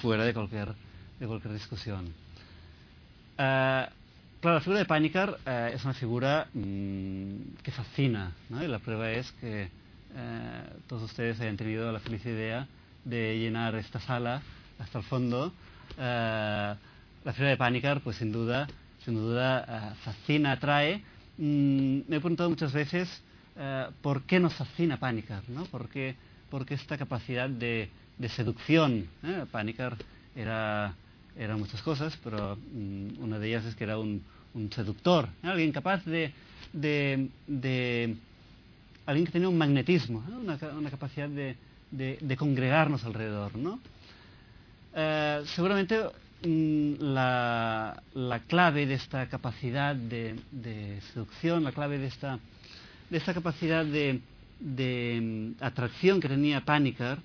fuera 0.00 0.24
de 0.24 0.32
cualquier, 0.32 0.74
discusión. 1.52 2.12
claro, 3.36 3.90
la 4.42 4.60
figura 4.60 4.78
de 4.78 4.84
Panikar 4.86 5.38
es 5.72 5.84
una 5.84 5.94
figura 5.94 6.46
mm, 6.54 7.58
que 7.62 7.70
fascina, 7.72 8.32
y 8.50 8.66
la 8.66 8.78
prueba 8.78 9.10
es 9.10 9.30
que 9.32 9.68
todos 10.88 11.04
ustedes 11.04 11.40
hayan 11.40 11.56
tenido 11.56 11.92
la 11.92 12.00
feliz 12.00 12.24
idea 12.26 12.66
de 13.04 13.38
llenar 13.38 13.74
esta 13.74 14.00
sala 14.00 14.42
hasta 14.78 14.98
el 14.98 15.04
fondo 15.04 15.52
la 17.24 17.32
figura 17.32 17.50
de 17.50 17.56
Panikar, 17.56 18.00
pues 18.00 18.16
sin 18.16 18.32
duda, 18.32 18.66
sin 19.04 19.14
duda 19.14 19.64
eh, 19.68 19.94
fascina, 20.04 20.52
atrae. 20.52 21.02
Mm, 21.38 22.00
me 22.08 22.16
he 22.16 22.20
preguntado 22.20 22.50
muchas 22.50 22.72
veces 22.72 23.22
eh, 23.56 23.86
por 24.02 24.22
qué 24.22 24.40
nos 24.40 24.54
fascina 24.54 24.98
Panikar, 24.98 25.42
¿no? 25.48 25.64
¿Por 25.66 25.88
qué, 25.88 26.16
esta 26.70 26.96
capacidad 26.96 27.48
de, 27.48 27.90
seducción? 28.28 29.06
¿eh? 29.22 29.44
Panikar 29.50 29.96
era, 30.34 30.94
era 31.36 31.56
muchas 31.56 31.82
cosas, 31.82 32.18
pero 32.22 32.56
mm, 32.56 33.22
una 33.22 33.38
de 33.38 33.48
ellas 33.48 33.64
es 33.66 33.74
que 33.74 33.84
era 33.84 33.98
un, 33.98 34.22
seductor, 34.74 35.28
alguien 35.44 35.70
capaz 35.70 36.04
de, 36.04 36.32
de, 36.72 38.16
alguien 39.06 39.26
que 39.26 39.32
tenía 39.32 39.48
un 39.48 39.56
magnetismo, 39.56 40.24
una, 40.42 40.58
una, 40.76 40.90
capacidad 40.90 41.28
de, 41.28 41.54
congregarnos 42.36 43.04
alrededor, 43.04 43.56
¿no? 43.56 43.80
seguramente 45.46 45.96
Mm, 46.42 46.94
la, 47.00 48.02
clave 48.48 48.86
de 48.86 48.94
esta 48.94 49.28
capacidad 49.28 49.94
de, 49.94 51.00
seducción, 51.12 51.62
la 51.62 51.72
clave 51.72 51.98
de 51.98 52.06
esta, 52.06 52.38
de 53.10 53.18
esta 53.18 53.34
capacidad 53.34 53.84
de, 53.84 54.20
mm, 55.20 55.62
atracción 55.62 56.18
que 56.18 56.28
tenía 56.28 56.64
Panikar, 56.64 57.18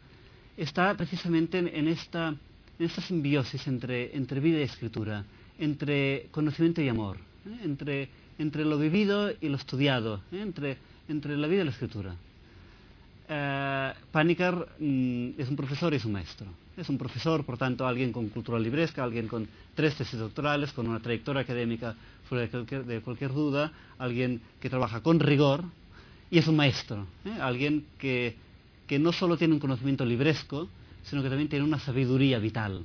está 0.57 0.93
precisamente 0.95 1.59
en, 1.59 1.87
esta, 1.87 2.35
en 2.77 2.85
esta 2.85 3.01
simbiosis 3.01 3.65
entre, 3.67 4.15
entre 4.17 4.41
vida 4.41 4.59
y 4.59 4.63
escritura, 4.63 5.23
entre 5.59 6.27
conocimiento 6.31 6.81
y 6.81 6.89
amor, 6.89 7.17
¿eh? 7.45 7.59
entre, 7.63 8.09
entre 8.37 8.65
lo 8.65 8.77
vivido 8.77 9.31
y 9.39 9.47
lo 9.47 9.55
estudiado, 9.55 10.21
¿eh? 10.33 10.41
entre, 10.41 10.77
entre 11.07 11.37
la 11.37 11.47
vida 11.47 11.61
y 11.61 11.65
la 11.65 11.71
escritura. 11.71 12.15
Eh, 13.27 13.93
Panikar 14.11 14.67
mm, 14.79 15.29
es 15.37 15.49
un 15.49 15.55
profesor 15.55 15.93
y 15.93 15.97
es 15.97 16.05
un 16.05 16.11
maestro. 16.11 16.47
Es 16.77 16.89
un 16.89 16.97
profesor, 16.97 17.45
por 17.45 17.57
tanto, 17.57 17.87
alguien 17.87 18.11
con 18.11 18.29
cultura 18.29 18.59
libresca, 18.59 19.03
alguien 19.03 19.27
con 19.27 19.47
tres 19.73 19.95
tesis 19.95 20.19
doctorales, 20.19 20.73
con 20.73 20.87
una 20.87 20.99
trayectoria 20.99 21.41
académica 21.41 21.95
fuera 22.27 22.47
de 22.47 23.01
cualquier, 23.01 23.33
duda, 23.33 23.71
alguien 23.97 24.41
que 24.59 24.69
trabaja 24.69 25.01
con 25.01 25.19
rigor 25.19 25.63
y 26.29 26.39
es 26.39 26.47
un 26.47 26.55
maestro, 26.55 27.05
¿eh? 27.23 27.37
alguien 27.39 27.85
que, 27.97 28.35
que, 28.87 28.99
no 28.99 29.13
solo 29.13 29.37
tiene 29.37 29.53
un 29.53 29.59
conocimiento 29.59 30.03
libresco, 30.05 30.67
sino 31.03 31.21
que 31.21 31.29
también 31.29 31.49
tiene 31.49 31.63
una 31.63 31.79
sabiduría 31.79 32.39
vital. 32.39 32.83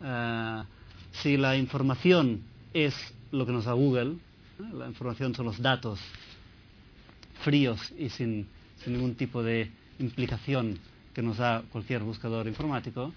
Uh, 0.00 0.64
si 1.12 1.36
la 1.36 1.56
información 1.56 2.42
es 2.74 2.94
lo 3.30 3.46
que 3.46 3.52
nos 3.52 3.64
da 3.64 3.72
Google, 3.72 4.12
¿eh? 4.12 4.74
la 4.74 4.86
información 4.86 5.34
son 5.34 5.46
los 5.46 5.60
datos 5.60 5.98
fríos 7.42 7.92
y 7.98 8.08
sin, 8.10 8.46
sin 8.84 8.94
ningún 8.94 9.14
tipo 9.14 9.42
de 9.42 9.70
implicación 9.98 10.78
que 11.14 11.22
nos 11.22 11.38
da 11.38 11.62
cualquier 11.70 12.02
buscador 12.02 12.46
informático, 12.46 13.12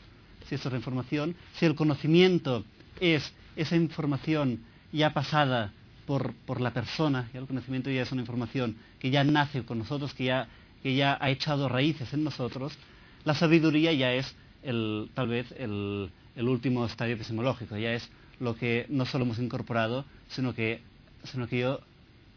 si 0.48 0.56
esa 0.56 0.70
información, 0.76 1.36
si 1.58 1.66
el 1.66 1.76
conocimiento 1.76 2.64
es 3.00 3.34
esa 3.56 3.76
información 3.76 4.60
ya 4.92 5.14
pasada 5.14 5.72
por, 6.06 6.34
por, 6.46 6.62
la 6.62 6.72
persona, 6.72 7.30
ya 7.34 7.40
el 7.40 7.48
conocimiento 7.48 7.90
ya 7.90 8.04
es 8.04 8.12
una 8.12 8.22
información 8.22 8.76
que 9.00 9.10
ya 9.10 9.24
nace 9.24 9.64
con 9.64 9.80
nosotros, 9.80 10.14
que 10.14 10.26
ya, 10.26 10.48
que 10.84 10.96
ya 10.96 11.18
ha 11.20 11.30
echado 11.30 11.68
raíces 11.68 12.14
en 12.14 12.24
nosotros, 12.24 12.78
la 13.24 13.34
sabiduría 13.34 13.92
ya 13.94 14.14
es 14.14 14.36
el, 14.62 15.10
tal 15.16 15.30
vez 15.30 15.52
el, 15.58 16.12
el 16.36 16.48
último 16.48 16.86
estadio 16.86 17.16
epistemológico, 17.16 17.78
ya 17.78 17.94
es 17.94 18.08
lo 18.40 18.56
que 18.56 18.86
no 18.90 19.06
solo 19.06 19.26
hemos 19.26 19.40
incorporado, 19.40 20.06
sino 20.30 20.54
que, 20.54 20.82
sino 21.24 21.48
que, 21.48 21.60
yo, 21.60 21.80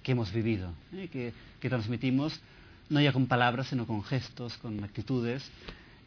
que 0.02 0.12
hemos 0.12 0.32
vivido, 0.32 0.72
¿eh? 0.94 1.08
que, 1.12 1.32
que 1.60 1.68
transmitimos 1.68 2.40
no 2.90 3.00
ya 3.00 3.12
con 3.12 3.26
palabras, 3.26 3.68
sino 3.68 3.86
con 3.86 4.02
gestos, 4.02 4.56
con 4.58 4.82
actitudes. 4.84 5.48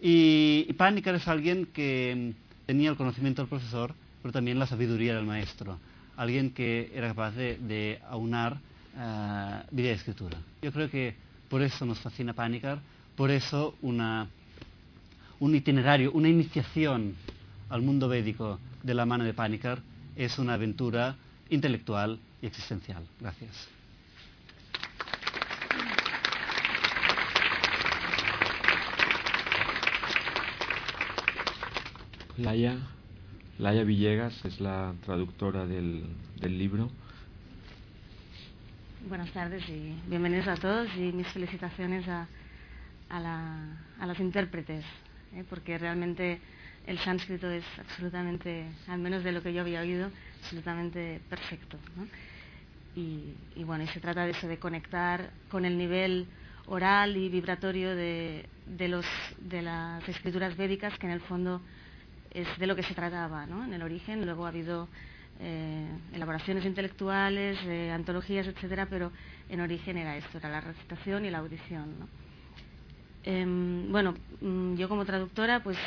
Y, 0.02 0.66
y 0.68 0.74
Panikar 0.74 1.16
es 1.16 1.28
alguien 1.28 1.68
que 1.68 2.34
tenía 2.66 2.90
el 2.90 2.96
conocimiento 2.96 3.42
del 3.42 3.50
profesor, 3.50 3.94
pero 4.22 4.32
también 4.32 4.60
la 4.60 4.68
sabiduría 4.68 5.16
del 5.16 5.26
maestro. 5.26 5.78
Alguien 6.18 6.52
que 6.52 6.92
era 6.94 7.10
capaz 7.10 7.32
de, 7.32 8.00
aunar 8.10 8.54
uh, 8.54 9.76
vida 9.76 9.90
y 9.90 9.92
escritura. 9.92 10.38
Yo 10.62 10.72
creo 10.72 10.90
que 10.90 11.16
por 11.50 11.62
eso 11.62 11.86
nos 11.86 12.00
fascina 12.00 12.34
Panikar, 12.34 12.80
por 13.16 13.32
eso 13.32 13.76
una, 13.82 14.28
un 15.40 15.56
itinerario, 15.56 16.12
una 16.12 16.30
iniciación 16.30 17.16
al 17.70 17.82
mundo 17.82 18.08
védico 18.08 18.60
de 18.84 18.94
la 18.94 19.06
mano 19.06 19.24
de 19.24 19.34
Panikar 19.34 19.80
es 20.16 20.38
una 20.40 20.54
aventura 20.54 21.16
intelectual 21.50 22.20
y 22.42 22.48
existencial. 22.48 23.04
Gracias. 23.20 23.81
Laia, 32.42 32.76
Laia 33.60 33.84
Villegas 33.84 34.34
es 34.46 34.60
la 34.60 34.96
traductora 35.06 35.68
del, 35.68 36.04
del, 36.40 36.58
libro. 36.58 36.90
Buenas 39.08 39.32
tardes 39.32 39.68
y 39.70 39.94
bienvenidos 40.08 40.48
a 40.48 40.56
todos 40.56 40.90
y 40.98 41.12
mis 41.12 41.28
felicitaciones 41.28 42.08
a, 42.08 42.28
a, 43.10 43.20
la, 43.20 43.60
a 44.00 44.08
los 44.08 44.20
intérpretes, 44.20 44.84
¿eh? 45.36 45.44
porque 45.48 45.78
realmente 45.78 46.40
el 46.88 46.98
sánscrito 46.98 47.48
es 47.52 47.64
absolutamente, 47.78 48.66
al 48.88 48.98
menos 48.98 49.24
de 49.24 49.34
lo 49.34 49.44
que 49.44 49.54
yo 49.54 49.62
había 49.62 49.82
oído, 49.82 50.10
absolutamente 50.42 51.22
perfecto. 51.30 51.78
¿no? 51.96 52.08
Y, 53.00 53.36
y, 53.56 53.64
bueno, 53.64 53.84
y 53.84 53.88
se 53.88 54.00
trata 54.00 54.26
de 54.26 54.32
eso, 54.32 54.48
de 54.48 54.58
conectar 54.58 55.30
con 55.52 55.64
el 55.64 55.78
nivel 55.78 56.26
oral 56.66 57.16
y 57.18 57.30
vibratorio 57.30 57.96
de, 57.96 58.48
de, 58.66 58.88
los, 58.88 59.06
de 59.40 59.62
las 59.62 60.10
escrituras 60.10 60.58
védicas 60.58 60.98
que 60.98 61.06
en 61.06 61.14
el 61.14 61.22
fondo 61.22 61.62
es 62.34 62.48
de 62.58 62.68
lo 62.68 62.76
que 62.76 62.84
se 62.84 62.96
trataba 62.96 63.46
¿no? 63.46 63.64
en 63.64 63.74
el 63.74 63.82
origen. 63.82 64.26
Luego 64.26 64.46
ha 64.46 64.50
habido 64.50 64.88
eh, 65.40 65.88
elaboraciones 66.14 66.66
intelectuales, 66.66 67.58
eh, 67.66 67.92
antologías, 67.92 68.48
etcétera, 68.48 68.88
pero 68.90 69.12
en 69.50 69.60
origen 69.62 69.98
era 69.98 70.16
esto, 70.18 70.38
era 70.38 70.50
la 70.50 70.62
recitación 70.62 71.26
y 71.26 71.32
la 71.32 71.40
audición. 71.40 71.96
Eh, 73.24 73.46
bueno, 73.90 74.16
yo 74.78 74.90
como 74.90 75.06
traductora, 75.06 75.62
pues 75.62 75.78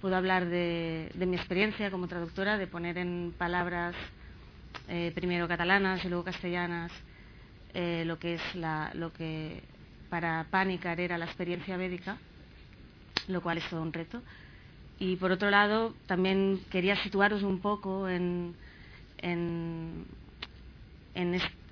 puedo 0.00 0.16
hablar 0.16 0.46
de, 0.46 1.12
mi 1.16 1.36
experiencia 1.36 1.90
como 1.90 2.08
traductora, 2.08 2.58
de 2.58 2.66
poner 2.66 2.98
en 2.98 3.34
palabras 3.36 3.94
eh, 4.88 5.12
primero 5.14 5.48
catalanas 5.48 6.04
y 6.04 6.08
luego 6.08 6.24
castellanas 6.24 6.92
lo 7.72 8.18
que 8.18 8.34
es 8.34 8.54
la, 8.56 8.90
lo 8.94 9.12
que 9.12 9.62
para 10.08 10.44
Pánicar 10.50 10.98
era 10.98 11.16
la 11.16 11.26
experiencia 11.26 11.76
védica, 11.76 12.18
lo 13.28 13.40
cual 13.40 13.58
es 13.58 13.68
todo 13.70 13.80
un 13.80 13.92
reto. 13.92 14.20
Y 15.00 15.16
por 15.16 15.32
otro 15.32 15.50
lado, 15.50 15.94
también 16.06 16.60
quería 16.70 16.94
situaros 17.02 17.42
un 17.42 17.60
poco 17.60 18.06
en, 18.06 18.54
en, 19.16 20.04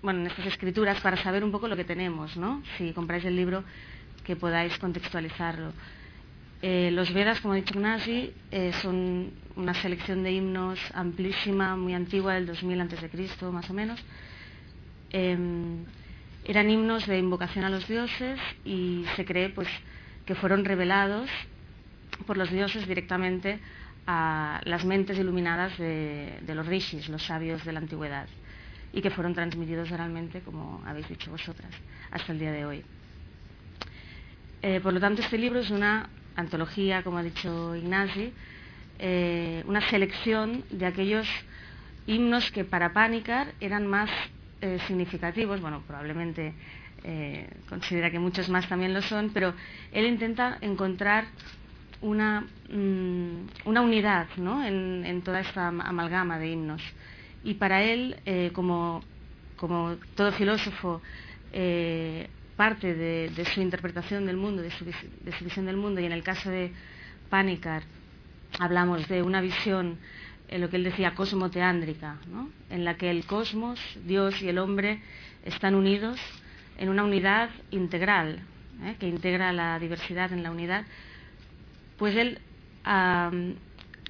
bueno, 0.03 0.21
en 0.21 0.27
estas 0.29 0.47
escrituras 0.47 0.99
para 1.03 1.23
saber 1.23 1.45
un 1.45 1.53
poco 1.53 1.69
lo 1.69 1.77
que 1.77 1.85
tenemos, 1.85 2.38
¿no? 2.38 2.62
Si 2.79 2.91
compráis 2.95 3.27
el 3.27 3.37
libro, 3.37 3.64
que 4.25 4.35
podáis 4.35 4.79
contextualizarlo. 4.79 5.73
Eh, 6.62 6.91
los 6.91 7.12
Vedas, 7.12 7.38
como 7.41 7.53
ha 7.53 7.57
dicho 7.59 7.75
Ignasi, 7.75 8.33
eh, 8.51 8.73
son 8.81 9.31
una 9.57 9.75
selección 9.75 10.23
de 10.23 10.33
himnos 10.33 10.79
amplísima, 10.95 11.77
muy 11.77 11.93
antigua, 11.93 12.33
del 12.33 12.47
2000 12.47 12.81
a.C., 12.81 13.47
más 13.53 13.69
o 13.69 13.75
menos. 13.75 14.01
Eh, 15.11 15.37
eran 16.47 16.71
himnos 16.71 17.07
de 17.07 17.19
invocación 17.19 17.67
a 17.67 17.69
los 17.69 17.87
dioses 17.87 18.41
y 18.64 19.05
se 19.17 19.27
cree 19.27 19.51
pues, 19.51 19.69
que 20.25 20.35
fueron 20.35 20.64
revelados 20.64 21.29
por 22.26 22.37
los 22.37 22.50
dioses 22.50 22.87
directamente 22.87 23.61
a 24.11 24.62
las 24.64 24.87
mentes 24.87 25.18
iluminadas 25.18 25.76
de, 25.76 26.40
los 26.54 26.66
rishis, 26.66 27.11
los 27.11 27.22
sabios 27.22 27.62
de 27.66 27.72
la 27.72 27.81
antigüedad, 27.81 28.26
y 28.90 29.02
que 29.02 29.11
fueron 29.11 29.35
transmitidos 29.35 29.92
oralmente, 29.92 30.40
como 30.40 30.83
habéis 30.87 31.07
dicho 31.11 31.31
vosotras, 31.31 31.70
hasta 32.11 32.33
el 32.33 32.38
día 32.38 32.50
de 32.50 32.64
hoy. 32.64 32.83
Eh, 34.62 34.81
por 34.81 34.94
lo 34.94 35.00
tanto, 35.00 35.20
este 35.20 35.37
libro 35.37 35.61
es 35.61 35.70
una 35.70 36.09
antología, 36.37 37.02
como 37.02 37.18
ha 37.18 37.22
dicho 37.22 37.76
Ignasi, 37.76 38.33
eh, 38.98 39.62
una 39.66 39.83
selección 39.90 40.64
de 40.70 40.87
aquellos 40.87 41.28
himnos 42.07 42.50
que 42.50 42.64
para 42.64 42.94
Pánicar 42.94 43.52
eran 43.61 43.87
más 43.87 44.09
eh, 44.62 44.78
significativos, 44.87 45.61
bueno, 45.61 45.83
probablemente 45.87 46.54
considera 47.68 48.11
que 48.11 48.18
muchos 48.18 48.48
más 48.48 48.68
también 48.68 48.92
lo 48.92 49.00
son, 49.02 49.31
pero 49.33 49.54
él 49.92 50.04
intenta 50.04 50.59
encontrar 50.61 51.26
una, 52.01 52.47
mmm, 52.69 53.47
una 53.65 53.81
unidad 53.81 54.29
¿no? 54.37 54.65
en, 54.65 55.05
en, 55.05 55.23
toda 55.23 55.41
esta 55.41 55.69
amalgama 55.69 56.39
de 56.39 56.51
himnos. 56.51 56.83
Y 57.45 57.55
para 57.55 57.83
él, 57.83 58.17
eh, 58.27 58.51
como, 58.53 59.03
como, 59.57 59.97
todo 60.15 60.33
filósofo, 60.33 61.01
eh, 61.53 62.29
parte 62.57 62.95
de, 62.95 63.45
su 63.55 63.61
interpretación 63.61 64.27
del 64.27 64.37
mundo, 64.37 64.63
de 64.63 64.71
su, 64.71 64.85
de 64.85 65.33
su, 65.33 65.45
visión 65.45 65.67
del 65.67 65.77
mundo, 65.77 66.01
y 66.01 66.05
en 66.05 66.13
el 66.13 66.23
caso 66.23 66.51
de 66.51 66.73
Panikar, 67.31 67.83
hablamos 68.59 69.07
de 69.09 69.23
una 69.23 69.41
visión, 69.41 69.99
en 70.49 70.61
lo 70.61 70.71
que 70.71 70.77
él 70.77 70.85
decía, 70.85 71.15
cosmoteándrica, 71.15 72.17
¿no? 72.33 72.51
en 72.71 72.85
la 72.85 72.97
que 72.97 73.11
el 73.11 73.27
cosmos, 73.27 73.81
Dios 74.05 74.43
y 74.43 74.49
el 74.49 74.59
hombre 74.59 75.01
están 75.45 75.75
unidos 75.75 76.19
en 76.79 76.89
una 76.89 77.05
unidad 77.05 77.51
integral, 77.71 78.41
¿eh? 78.83 78.97
que 78.99 79.07
integra 79.07 79.53
la 79.53 79.79
diversidad 79.79 80.33
en 80.33 80.43
la 80.43 80.51
unidad, 80.51 80.85
pues 81.99 82.17
él 82.17 82.39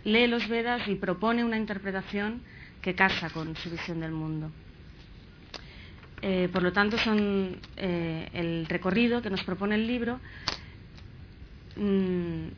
lee 0.04 0.26
los 0.26 0.48
Vedas 0.48 0.86
y 0.88 0.94
propone 0.94 1.44
una 1.44 1.56
interpretación 1.56 2.42
que 2.82 2.94
casa 2.94 3.30
con 3.30 3.56
su 3.56 3.70
visión 3.70 4.00
del 4.00 4.12
mundo. 4.12 4.50
Eh, 6.20 6.48
por 6.52 6.62
lo 6.62 6.72
tanto, 6.72 6.96
eh, 7.76 8.28
el 8.32 8.66
recorrido 8.66 9.22
que 9.22 9.30
nos 9.30 9.42
propone 9.44 9.76
el 9.76 9.86
libro 9.86 10.20
mmm, 11.76 12.48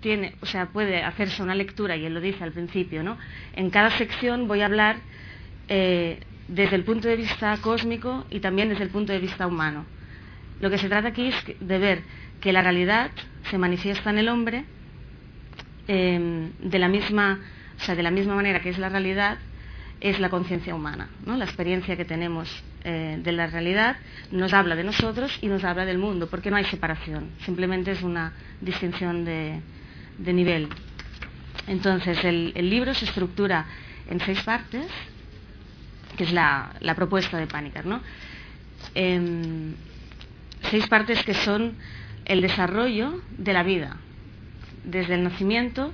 tiene, 0.00 0.34
o 0.40 0.46
sea, 0.46 0.66
puede 0.66 1.02
hacerse 1.02 1.42
una 1.42 1.54
lectura 1.54 1.96
y 1.96 2.04
él 2.04 2.14
lo 2.14 2.20
dice 2.20 2.44
al 2.44 2.52
principio, 2.52 3.02
¿no? 3.02 3.16
En 3.54 3.70
cada 3.70 3.90
sección 3.90 4.46
voy 4.46 4.60
a 4.60 4.66
hablar 4.66 4.96
eh, 5.68 6.20
desde 6.48 6.76
el 6.76 6.84
punto 6.84 7.08
de 7.08 7.16
vista 7.16 7.56
cósmico 7.62 8.26
y 8.30 8.40
también 8.40 8.68
desde 8.68 8.84
el 8.84 8.90
punto 8.90 9.12
de 9.12 9.18
vista 9.18 9.46
humano. 9.46 9.84
Lo 10.60 10.70
que 10.70 10.78
se 10.78 10.88
trata 10.88 11.08
aquí 11.08 11.28
es 11.28 11.34
de 11.60 11.78
ver 11.78 12.02
que 12.40 12.52
la 12.52 12.62
realidad 12.62 13.10
se 13.50 13.58
manifiesta 13.58 14.10
en 14.10 14.18
el 14.18 14.28
hombre 14.28 14.64
eh, 15.88 16.50
de 16.60 16.78
la 16.78 16.88
misma, 16.88 17.40
o 17.78 17.84
sea, 17.84 17.94
de 17.94 18.02
la 18.02 18.10
misma 18.10 18.34
manera 18.34 18.60
que 18.60 18.70
es 18.70 18.78
la 18.78 18.88
realidad 18.88 19.38
es 20.00 20.20
la 20.20 20.28
conciencia 20.28 20.74
humana, 20.74 21.08
¿no? 21.24 21.36
La 21.36 21.44
experiencia 21.44 21.96
que 21.96 22.04
tenemos 22.04 22.62
eh, 22.84 23.18
de 23.22 23.32
la 23.32 23.46
realidad 23.46 23.96
nos 24.30 24.52
habla 24.52 24.76
de 24.76 24.84
nosotros 24.84 25.38
y 25.40 25.48
nos 25.48 25.64
habla 25.64 25.84
del 25.86 25.98
mundo, 25.98 26.28
porque 26.28 26.50
no 26.50 26.56
hay 26.56 26.64
separación, 26.64 27.30
simplemente 27.44 27.92
es 27.92 28.02
una 28.02 28.32
distinción 28.60 29.24
de, 29.24 29.60
de 30.18 30.32
nivel. 30.32 30.68
Entonces, 31.66 32.22
el, 32.24 32.52
libro 32.68 32.94
se 32.94 33.06
estructura 33.06 33.66
en 34.08 34.20
seis 34.20 34.42
partes, 34.42 34.86
que 36.16 36.24
es 36.24 36.32
la, 36.32 36.74
la 36.80 36.94
propuesta 36.94 37.38
de 37.38 37.46
Pánicas, 37.46 37.84
¿no? 37.84 38.00
Eh, 38.94 39.72
seis 40.70 40.86
partes 40.88 41.24
que 41.24 41.34
son 41.34 41.74
el 42.26 42.40
desarrollo 42.40 43.20
de 43.38 43.52
la 43.52 43.62
vida, 43.62 43.96
desde 44.84 45.14
el 45.14 45.22
nacimiento, 45.22 45.92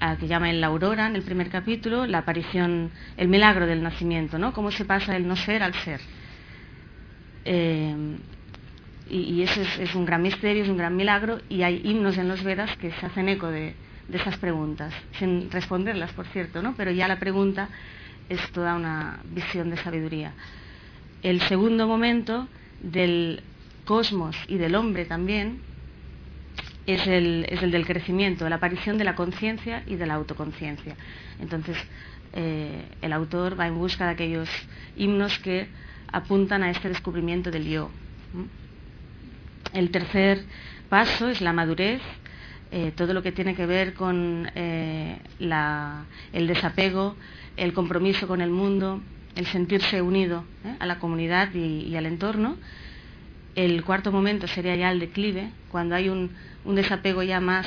a 0.00 0.16
que 0.16 0.26
llama 0.26 0.50
en 0.50 0.60
la 0.60 0.66
aurora, 0.66 1.06
en 1.06 1.16
el 1.16 1.22
primer 1.22 1.48
capítulo, 1.48 2.06
la 2.06 2.18
aparición, 2.18 2.90
el 3.16 3.28
milagro 3.28 3.66
del 3.66 3.82
nacimiento, 3.82 4.38
¿no? 4.38 4.52
Cómo 4.52 4.70
se 4.70 4.84
pasa 4.84 5.12
del 5.12 5.26
no 5.26 5.36
ser 5.36 5.62
al 5.62 5.74
ser. 5.74 6.00
Eh, 7.44 7.94
y, 9.08 9.42
eso 9.42 9.60
es, 9.60 9.94
un 9.94 10.04
gran 10.04 10.20
misterio, 10.20 10.64
es 10.64 10.68
un 10.68 10.76
gran 10.76 10.96
milagro, 10.96 11.40
y 11.48 11.62
hay 11.62 11.80
himnos 11.84 12.18
en 12.18 12.26
los 12.26 12.42
Vedas 12.42 12.76
que 12.76 12.90
se 12.90 13.06
hacen 13.06 13.28
eco 13.28 13.46
de, 13.48 13.74
esas 14.12 14.36
preguntas, 14.38 14.92
sin 15.18 15.50
responderlas, 15.50 16.12
por 16.12 16.26
cierto, 16.26 16.62
¿no? 16.62 16.74
pero 16.76 16.90
ya 16.90 17.08
la 17.08 17.18
pregunta 17.18 17.68
es 18.28 18.40
toda 18.50 18.74
una 18.74 19.20
visión 19.30 19.70
de 19.70 19.76
sabiduría. 19.76 20.32
El 21.22 21.40
segundo 21.42 21.86
momento 21.86 22.48
del 22.82 23.42
cosmos 23.86 24.36
y 24.48 24.58
del 24.58 24.74
hombre 24.74 25.06
también 25.06 25.60
es 26.86 27.06
el, 27.06 27.46
es 27.48 27.62
el 27.62 27.70
del 27.70 27.86
crecimiento, 27.86 28.46
la 28.48 28.56
aparición 28.56 28.98
de 28.98 29.04
la 29.04 29.14
conciencia 29.14 29.82
y 29.86 29.96
de 29.96 30.06
la 30.06 30.14
autoconciencia. 30.14 30.96
Entonces, 31.40 31.76
eh, 32.34 32.84
el 33.00 33.12
autor 33.14 33.58
va 33.58 33.66
en 33.66 33.76
busca 33.76 34.04
de 34.04 34.12
aquellos 34.12 34.50
himnos 34.96 35.38
que 35.38 35.68
apuntan 36.12 36.62
a 36.62 36.70
este 36.70 36.88
descubrimiento 36.88 37.50
del 37.50 37.66
yo. 37.66 37.90
El 39.72 39.90
tercer 39.90 40.44
paso 40.88 41.28
es 41.28 41.40
la 41.40 41.52
madurez, 41.52 42.02
eh, 42.70 42.92
todo 42.94 43.14
lo 43.14 43.22
que 43.22 43.32
tiene 43.32 43.54
que 43.54 43.64
ver 43.66 43.94
con 43.94 44.50
eh, 44.54 45.18
el 46.32 46.46
desapego, 46.46 47.16
el 47.56 47.72
compromiso 47.72 48.26
con 48.26 48.40
el 48.40 48.50
mundo, 48.50 49.00
el 49.34 49.46
sentirse 49.46 50.02
unido 50.02 50.44
a 50.78 50.86
la 50.86 50.98
comunidad 50.98 51.54
y, 51.54 51.94
al 51.96 52.06
entorno. 52.06 52.56
El 53.56 53.82
cuarto 53.84 54.12
momento 54.12 54.46
sería 54.46 54.76
ya 54.76 54.92
el 54.92 55.00
declive, 55.00 55.50
cuando 55.70 55.96
hay 55.96 56.08
un, 56.08 56.30
desapego 56.64 57.22
ya 57.22 57.40
más 57.40 57.66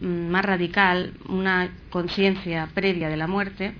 Mm, 0.00 0.28
más 0.30 0.44
radical, 0.44 1.12
una 1.28 1.70
conciencia 1.90 2.68
previa 2.72 3.08
de 3.08 3.16
la 3.16 3.26
muerte 3.26 3.74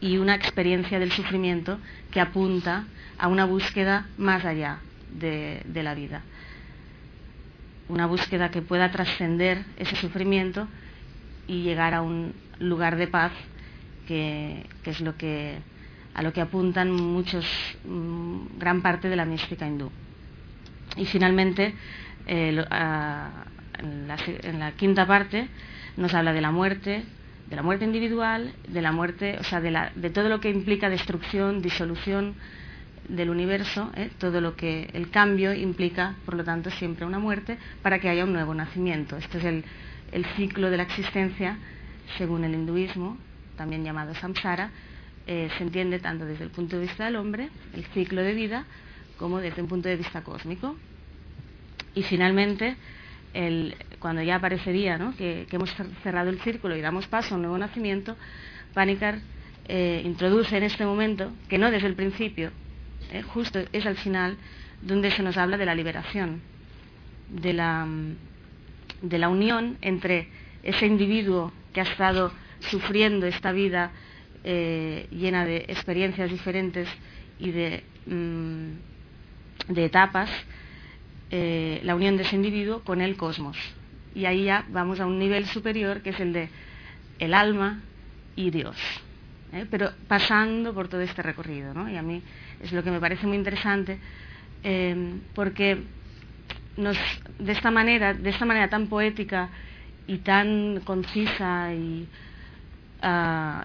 y 0.00 0.18
una 0.18 0.34
experiencia 0.34 0.98
del 0.98 1.10
sufrimiento 1.12 1.78
que 2.10 2.20
apunta 2.20 2.84
a 3.18 3.28
una 3.28 3.46
búsqueda 3.46 4.08
más 4.18 4.44
allá 4.44 4.78
de, 5.18 5.62
la 5.82 5.94
vida. 5.94 6.22
Una 7.88 8.06
búsqueda 8.06 8.50
que 8.50 8.60
pueda 8.60 8.90
trascender 8.90 9.64
ese 9.78 9.96
sufrimiento 9.96 10.68
y 11.46 11.62
llegar 11.62 11.94
a 11.94 12.02
un 12.02 12.34
lugar 12.58 12.96
de 12.96 13.06
paz 13.06 13.32
que, 14.06 14.66
es 14.84 15.00
lo 15.00 15.16
que 15.16 15.58
a 16.14 16.22
lo 16.22 16.32
que 16.32 16.40
apuntan 16.40 16.90
muchos 16.90 17.44
mm, 17.84 18.58
gran 18.58 18.82
parte 18.82 19.08
de 19.08 19.16
la 19.16 19.24
mística 19.24 19.66
hindú. 19.66 19.90
Y 20.96 21.06
finalmente, 21.06 21.74
eh, 22.26 22.64
en 23.78 24.58
la, 24.58 24.72
quinta 24.72 25.06
parte 25.06 25.48
nos 25.96 26.14
habla 26.14 26.32
de 26.32 26.40
la 26.40 26.50
muerte, 26.50 27.04
de 27.48 27.56
la 27.56 27.62
muerte 27.62 27.84
individual, 27.84 28.52
de 28.68 28.82
la 28.82 28.92
muerte, 28.92 29.36
o 29.38 29.44
sea, 29.44 29.60
de, 29.60 30.10
todo 30.10 30.28
lo 30.28 30.40
que 30.40 30.50
implica 30.50 30.88
destrucción, 30.88 31.62
disolución 31.62 32.34
del 33.08 33.30
universo, 33.30 33.90
¿eh? 33.96 34.10
todo 34.18 34.40
lo 34.40 34.54
que 34.54 34.88
el 34.92 35.10
cambio 35.10 35.52
implica, 35.52 36.14
por 36.24 36.34
lo 36.34 36.44
tanto, 36.44 36.70
siempre 36.70 37.04
una 37.04 37.18
muerte 37.18 37.58
para 37.82 37.98
que 37.98 38.08
haya 38.08 38.24
un 38.24 38.32
nuevo 38.32 38.54
nacimiento. 38.54 39.16
Este 39.16 39.38
es 39.38 39.44
el, 39.44 39.64
ciclo 40.36 40.70
de 40.70 40.76
la 40.76 40.84
existencia, 40.84 41.58
según 42.18 42.44
el 42.44 42.54
hinduismo, 42.54 43.16
también 43.56 43.84
llamado 43.84 44.14
samsara, 44.14 44.70
eh, 45.26 45.48
se 45.56 45.64
entiende 45.64 45.98
tanto 45.98 46.24
desde 46.24 46.44
el 46.44 46.50
punto 46.50 46.76
de 46.76 46.82
vista 46.82 47.04
del 47.04 47.16
hombre, 47.16 47.48
el 47.74 47.84
ciclo 47.86 48.22
de 48.22 48.34
vida, 48.34 48.64
como 49.18 49.38
desde 49.38 49.62
un 49.62 49.68
punto 49.68 49.88
de 49.88 49.96
vista 49.96 50.22
cósmico. 50.22 50.76
Y 51.94 52.02
finalmente, 52.02 52.76
cuando 53.98 54.22
ya 54.22 54.36
aparecería 54.36 54.98
que, 55.16 55.46
hemos 55.50 55.74
cerrado 56.02 56.30
el 56.30 56.40
círculo 56.40 56.76
y 56.76 56.80
damos 56.80 57.06
paso 57.06 57.34
a 57.34 57.36
un 57.36 57.42
nuevo 57.42 57.58
nacimiento, 57.58 58.16
Panikar 58.74 59.18
eh, 59.68 60.02
introduce 60.04 60.56
en 60.56 60.62
este 60.62 60.84
momento, 60.84 61.32
que 61.48 61.58
no 61.58 61.70
desde 61.70 61.88
el 61.88 61.94
principio, 61.94 62.50
eh, 63.12 63.22
justo 63.22 63.60
es 63.72 63.86
al 63.86 63.96
final, 63.96 64.36
donde 64.82 65.10
se 65.10 65.22
nos 65.22 65.36
habla 65.36 65.58
de 65.58 65.66
la 65.66 65.74
liberación, 65.74 66.40
de 67.28 67.52
la 67.52 69.28
unión 69.28 69.76
entre 69.82 70.28
ese 70.62 70.86
individuo 70.86 71.52
que 71.72 71.80
ha 71.80 71.84
estado 71.84 72.32
sufriendo 72.60 73.26
esta 73.26 73.52
vida 73.52 73.92
eh, 74.44 75.06
llena 75.10 75.44
de 75.44 75.58
experiencias 75.68 76.30
diferentes 76.30 76.88
y 77.38 77.50
de, 77.50 77.84
mm, 78.06 79.76
etapas, 79.76 80.30
eh, 81.30 81.80
la 81.84 81.94
unión 81.94 82.16
de 82.16 82.22
ese 82.24 82.36
individuo 82.36 82.82
con 82.82 83.00
el 83.00 83.16
cosmos. 83.16 83.56
Y 84.14 84.24
ahí 84.24 84.44
ya 84.44 84.64
vamos 84.70 85.00
a 85.00 85.06
un 85.06 85.18
nivel 85.18 85.46
superior 85.46 86.02
que 86.02 86.10
es 86.10 86.20
el 86.20 86.32
de 86.32 86.48
el 87.18 87.34
alma 87.34 87.80
y 88.34 88.50
Dios. 88.50 88.76
¿eh? 89.52 89.66
Pero 89.70 89.92
pasando 90.08 90.74
por 90.74 90.88
todo 90.88 91.00
este 91.02 91.22
recorrido. 91.22 91.72
Y 91.88 91.96
a 91.96 92.02
mí 92.02 92.22
es 92.60 92.72
lo 92.72 92.82
que 92.82 92.90
me 92.90 92.98
parece 92.98 93.26
muy 93.26 93.36
interesante 93.36 93.98
porque 95.34 95.78
nos, 96.76 96.96
de 97.38 97.52
esta 97.52 97.70
manera, 97.70 98.14
de 98.14 98.30
esta 98.30 98.44
manera 98.44 98.68
tan 98.68 98.88
poética 98.88 99.50
y 100.06 100.18
tan 100.18 100.80
concisa 100.84 101.72
y, 101.72 102.08
ah, 103.02 103.64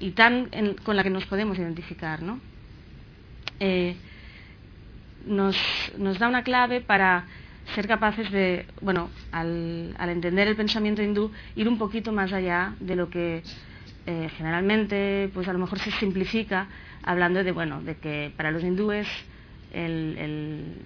y 0.00 0.10
tan 0.12 0.48
con 0.84 0.96
la 0.96 1.02
que 1.02 1.10
nos 1.10 1.26
podemos 1.26 1.58
identificar, 1.58 2.22
¿no? 2.22 2.40
nos, 5.26 5.56
nos 5.98 6.18
da 6.18 6.28
una 6.28 6.42
clave 6.42 6.80
para 6.80 7.26
ser 7.74 7.86
capaces 7.86 8.30
de, 8.30 8.66
bueno, 8.80 9.10
al, 9.30 9.94
entender 9.98 10.48
el 10.48 10.56
pensamiento 10.56 11.02
hindú, 11.02 11.30
ir 11.54 11.68
un 11.68 11.78
poquito 11.78 12.12
más 12.12 12.32
allá 12.32 12.74
de 12.80 12.96
lo 12.96 13.10
que 13.10 13.42
eh, 14.06 14.30
generalmente, 14.36 15.30
pues 15.34 15.48
a 15.48 15.52
lo 15.52 15.58
mejor 15.58 15.78
se 15.78 15.90
simplifica 15.92 16.68
hablando 17.02 17.44
de, 17.44 17.52
bueno, 17.52 17.82
de 17.82 17.96
que 17.96 18.32
para 18.36 18.50
los 18.50 18.62
hindúes 18.62 19.06
el, 19.72 20.76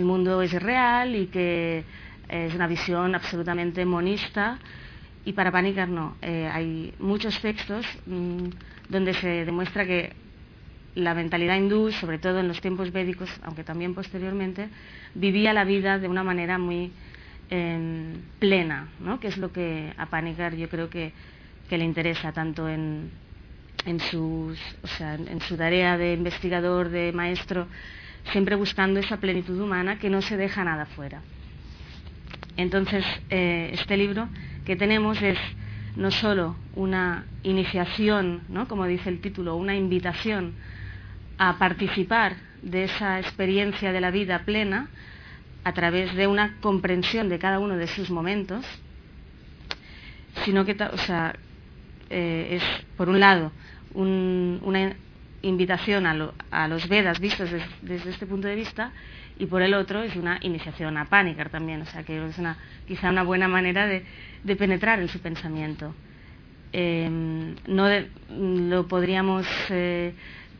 mundo 0.00 0.42
es 0.42 0.52
real 0.52 1.16
y 1.16 1.26
que 1.26 1.82
es 2.28 2.54
una 2.54 2.68
visión 2.68 3.16
absolutamente 3.16 3.84
monista 3.84 4.58
y 5.24 5.32
para 5.32 5.52
Panikar 5.52 5.88
no. 5.88 6.16
Eh, 6.22 6.48
hay 6.52 6.94
muchos 6.98 7.40
textos 7.40 7.86
mm, 8.06 8.48
donde 8.88 9.14
se 9.14 9.44
demuestra 9.44 9.84
que 9.86 10.12
la 10.94 11.14
mentalidad 11.14 11.56
hindú, 11.56 11.92
sobre 11.92 12.18
todo 12.18 12.40
en 12.40 12.48
los 12.48 12.60
tiempos 12.60 12.92
védicos, 12.92 13.30
aunque 13.42 13.62
también 13.64 13.94
posteriormente, 13.94 14.68
vivía 15.14 15.52
la 15.52 15.64
vida 15.64 15.98
de 15.98 16.08
una 16.08 16.24
manera 16.24 16.58
muy 16.58 16.90
em, 17.50 18.14
plena, 18.38 18.88
¿no? 19.00 19.20
que 19.20 19.28
es 19.28 19.38
lo 19.38 19.52
que 19.52 19.92
a 19.96 20.06
Panikar 20.06 20.56
yo 20.56 20.68
creo 20.68 20.90
que, 20.90 21.12
le 21.70 21.84
interesa 21.84 22.32
tanto 22.32 22.66
en, 22.66 23.10
en, 23.84 24.00
sus, 24.00 24.58
en, 25.00 25.40
su 25.42 25.54
tarea 25.54 25.98
de 25.98 26.14
investigador, 26.14 26.88
de 26.88 27.12
maestro, 27.12 27.66
siempre 28.32 28.56
buscando 28.56 29.00
esa 29.00 29.18
plenitud 29.18 29.60
humana 29.60 29.98
que 29.98 30.08
no 30.08 30.22
se 30.22 30.38
deja 30.38 30.64
nada 30.64 30.86
fuera. 30.86 31.20
Entonces, 32.56 33.04
eh, 33.28 33.70
este 33.74 33.98
libro 33.98 34.28
que 34.68 34.76
tenemos 34.76 35.22
es 35.22 35.38
no 35.96 36.10
solo 36.10 36.54
una 36.74 37.24
iniciación, 37.42 38.42
¿no? 38.50 38.68
como 38.68 38.84
dice 38.84 39.08
el 39.08 39.22
título, 39.22 39.56
una 39.56 39.74
invitación 39.74 40.52
a 41.38 41.56
participar 41.56 42.36
de 42.60 42.84
esa 42.84 43.18
experiencia 43.18 43.92
de 43.92 44.00
la 44.02 44.10
vida 44.10 44.40
plena 44.40 44.90
a 45.64 45.72
través 45.72 46.14
de 46.14 46.26
una 46.26 46.58
comprensión 46.60 47.30
de 47.30 47.38
cada 47.38 47.60
uno 47.60 47.78
de 47.78 47.86
sus 47.86 48.10
momentos, 48.10 48.62
sino 50.44 50.66
que 50.66 50.72
o 50.72 50.98
sea, 50.98 51.34
eh, 52.10 52.60
es, 52.60 52.62
por 52.98 53.08
un 53.08 53.20
lado, 53.20 53.50
una 53.94 54.92
invitación 55.40 56.04
a, 56.04 56.68
los 56.68 56.88
Vedas 56.88 57.20
vistos 57.20 57.48
desde 57.80 58.10
este 58.10 58.26
punto 58.26 58.46
de 58.46 58.54
vista 58.54 58.92
y 59.38 59.46
por 59.46 59.62
el 59.62 59.74
otro 59.74 60.02
es 60.02 60.16
una 60.16 60.38
iniciación 60.42 60.96
a 60.96 61.04
Panikar 61.04 61.48
también, 61.48 61.82
o 61.82 61.86
sea 61.86 62.02
que 62.02 62.26
es 62.26 62.38
una, 62.38 62.56
quizá 62.86 63.08
una 63.10 63.22
buena 63.22 63.46
manera 63.46 63.86
de, 63.86 64.04
penetrar 64.56 65.00
en 65.00 65.08
su 65.08 65.20
pensamiento. 65.20 65.94
Eh, 66.72 67.08
no 67.66 67.88
lo 68.28 68.88
podríamos 68.88 69.46
eh, 69.70 70.12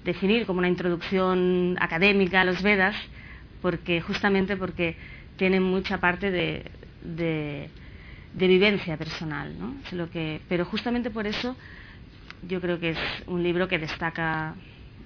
definir 0.04 0.46
como 0.46 0.60
una 0.60 0.68
introducción 0.68 1.76
académica 1.80 2.42
a 2.42 2.44
los 2.44 2.62
Vedas, 2.62 2.96
porque 3.60 4.00
justamente 4.00 4.56
porque 4.56 4.96
tienen 5.36 5.62
mucha 5.62 5.98
parte 5.98 6.30
de, 6.30 6.64
de, 7.02 7.68
vivencia 8.34 8.96
personal, 8.96 9.54
¿no? 9.58 9.74
lo 9.92 10.08
que, 10.10 10.40
pero 10.48 10.64
justamente 10.64 11.10
por 11.10 11.26
eso 11.26 11.56
yo 12.46 12.60
creo 12.60 12.78
que 12.78 12.90
es 12.90 12.98
un 13.26 13.42
libro 13.42 13.66
que 13.66 13.78
destaca 13.78 14.54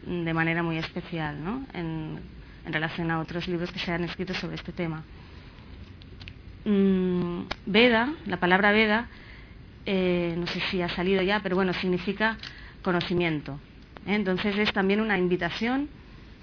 de 0.04 0.34
manera 0.34 0.62
muy 0.62 0.76
especial 0.78 1.42
¿no? 1.42 1.64
Relación 2.66 3.10
a 3.10 3.20
otros 3.20 3.48
libros 3.48 3.70
que 3.72 3.78
se 3.78 3.92
han 3.92 4.04
escrito 4.04 4.34
sobre 4.34 4.56
este 4.56 4.72
tema. 4.72 5.02
Mm, 6.64 7.42
Veda, 7.66 8.12
la 8.26 8.36
palabra 8.38 8.70
Veda, 8.72 9.08
eh, 9.84 10.34
no 10.38 10.46
sé 10.46 10.60
si 10.70 10.80
ha 10.80 10.88
salido 10.88 11.22
ya, 11.22 11.40
pero 11.40 11.56
bueno, 11.56 11.72
significa 11.74 12.36
conocimiento. 12.82 13.58
¿eh? 14.06 14.14
Entonces 14.14 14.56
es 14.58 14.72
también 14.72 15.00
una 15.00 15.18
invitación 15.18 15.88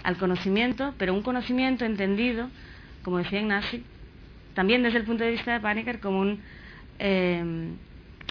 al 0.04 0.18
conocimiento, 0.18 0.94
pero 0.98 1.14
un 1.14 1.22
conocimiento 1.22 1.86
entendido, 1.86 2.50
como 3.04 3.18
decía 3.18 3.40
Ignacio, 3.40 3.80
también 4.54 4.84
desde 4.84 4.98
el 4.98 5.06
punto 5.06 5.24
de 5.24 5.32
vista 5.32 5.54
de 5.54 5.60
Panecker 5.60 6.00
como 6.00 6.38
eh, 7.00 7.72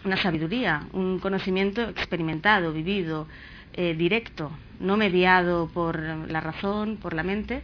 una 0.05 0.17
sabiduría, 0.17 0.83
un 0.93 1.19
conocimiento 1.21 1.83
experimentado, 1.83 2.73
vivido, 2.73 3.27
eh, 3.75 3.95
directo, 3.95 4.51
no 4.81 4.97
mediado 4.97 5.69
por 5.69 5.99
la 5.99 6.41
razón, 6.41 6.97
por 6.97 7.15
la 7.15 7.23
mente, 7.23 7.63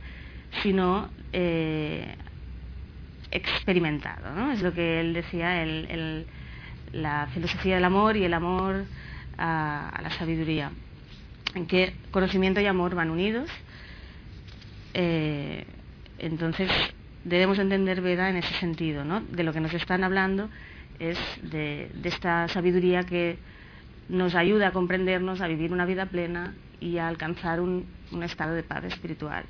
sino 0.62 1.09
eh, 1.32 2.14
experimentado. 3.30 4.34
¿no? 4.34 4.52
Es 4.52 4.62
lo 4.62 4.72
que 4.72 5.00
él 5.00 5.14
decía, 5.14 5.64
la 6.92 7.28
filosofía 7.32 7.76
del 7.76 7.84
amor 7.84 8.16
y 8.16 8.24
el 8.24 8.34
amor 8.34 8.84
a, 9.38 9.98
la 10.02 10.11
sabiduría, 10.11 10.70
en 11.55 11.66
que 11.66 11.94
conocimiento 12.11 12.61
y 12.61 12.66
amor 12.66 12.94
van 12.94 13.11
unidos. 13.11 13.50
Eh, 14.94 15.64
entonces, 16.18 16.70
debemos 17.24 17.59
entender 17.59 18.00
Veda 18.00 18.30
en 18.30 18.36
ese 18.36 18.55
sentido, 18.55 19.05
¿no? 19.05 19.20
De 19.20 19.42
lo 19.42 19.52
que 19.52 19.61
nos 19.61 19.74
están 19.74 20.05
hablando 20.05 20.48
es 21.00 21.18
de 21.42 21.90
esta 22.05 22.46
sabiduría 22.46 23.02
que 23.02 23.36
nos 24.09 24.34
ayuda 24.34 24.68
a 24.68 24.72
comprendernos, 24.72 25.40
a 25.40 25.48
vivir 25.48 25.72
una 25.72 25.86
vida 25.86 26.07
plena 26.07 26.55
y 26.80 26.98
a 26.98 27.09
alcanzar 27.09 27.61
un, 27.61 27.86
estado 28.22 28.55
de 28.55 28.62
paz 28.62 28.84
espiritual. 28.84 29.44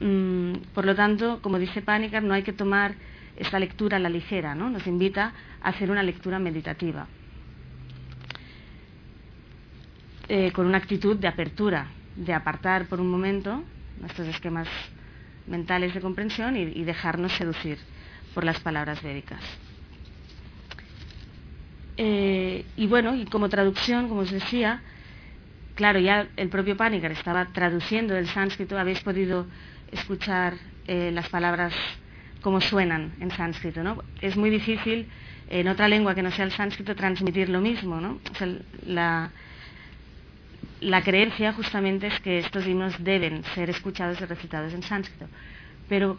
Mm, 0.00 0.52
por 0.74 0.84
lo 0.84 0.94
tanto, 0.94 1.40
como 1.42 1.58
dice 1.58 1.82
Pánica, 1.82 2.20
no 2.20 2.34
hay 2.34 2.42
que 2.42 2.52
tomar 2.52 2.94
esta 3.36 3.58
lectura 3.58 3.96
a 3.96 4.00
la 4.00 4.08
ligera, 4.08 4.54
¿no? 4.54 4.70
nos 4.70 4.86
invita 4.86 5.32
a 5.60 5.68
hacer 5.68 5.90
una 5.90 6.02
lectura 6.02 6.38
meditativa, 6.38 7.06
eh, 10.28 10.52
con 10.52 10.66
una 10.66 10.78
actitud 10.78 11.16
de 11.16 11.28
apertura, 11.28 11.86
de 12.16 12.32
apartar 12.32 12.86
por 12.86 13.00
un 13.00 13.10
momento 13.10 13.62
nuestros 14.00 14.28
esquemas 14.28 14.68
mentales 15.46 15.94
de 15.94 16.00
comprensión 16.00 16.56
y, 16.56 16.84
dejarnos 16.84 17.32
seducir 17.32 17.78
por 18.34 18.44
las 18.44 18.58
palabras 18.60 19.02
védicas. 19.02 19.40
Eh, 21.96 22.64
y 22.76 22.86
bueno, 22.86 23.14
y 23.14 23.24
como 23.24 23.48
traducción, 23.48 24.08
como 24.08 24.20
os 24.22 24.30
decía, 24.30 24.82
claro, 25.74 25.98
ya 25.98 26.26
el 26.36 26.48
propio 26.48 26.76
Panikkar 26.76 27.12
estaba 27.12 27.46
traduciendo 27.46 28.14
del 28.14 28.28
sánscrito, 28.28 28.78
habéis 28.78 29.00
podido 29.00 29.46
escuchar 29.92 30.54
eh, 30.86 31.10
las 31.12 31.28
palabras 31.28 31.74
como 32.42 32.60
suenan 32.60 33.12
en 33.20 33.30
sánscrito, 33.30 33.82
¿no? 33.82 34.02
Es 34.20 34.36
muy 34.36 34.50
difícil 34.50 35.08
en 35.48 35.68
otra 35.68 35.88
lengua 35.88 36.14
que 36.14 36.22
no 36.22 36.30
sea 36.30 36.44
el 36.44 36.52
sánscrito 36.52 36.94
transmitir 36.94 37.48
lo 37.48 37.60
mismo, 37.60 38.00
¿no? 38.00 38.18
la, 38.86 39.30
creencia 41.02 41.52
justamente 41.52 42.08
es 42.08 42.20
que 42.20 42.38
estos 42.38 42.66
himnos 42.66 43.02
deben 43.02 43.44
ser 43.54 43.70
escuchados 43.70 44.20
y 44.20 44.24
recitados 44.24 44.72
en 44.74 44.82
sánscrito. 44.82 45.26
Pero, 45.88 46.18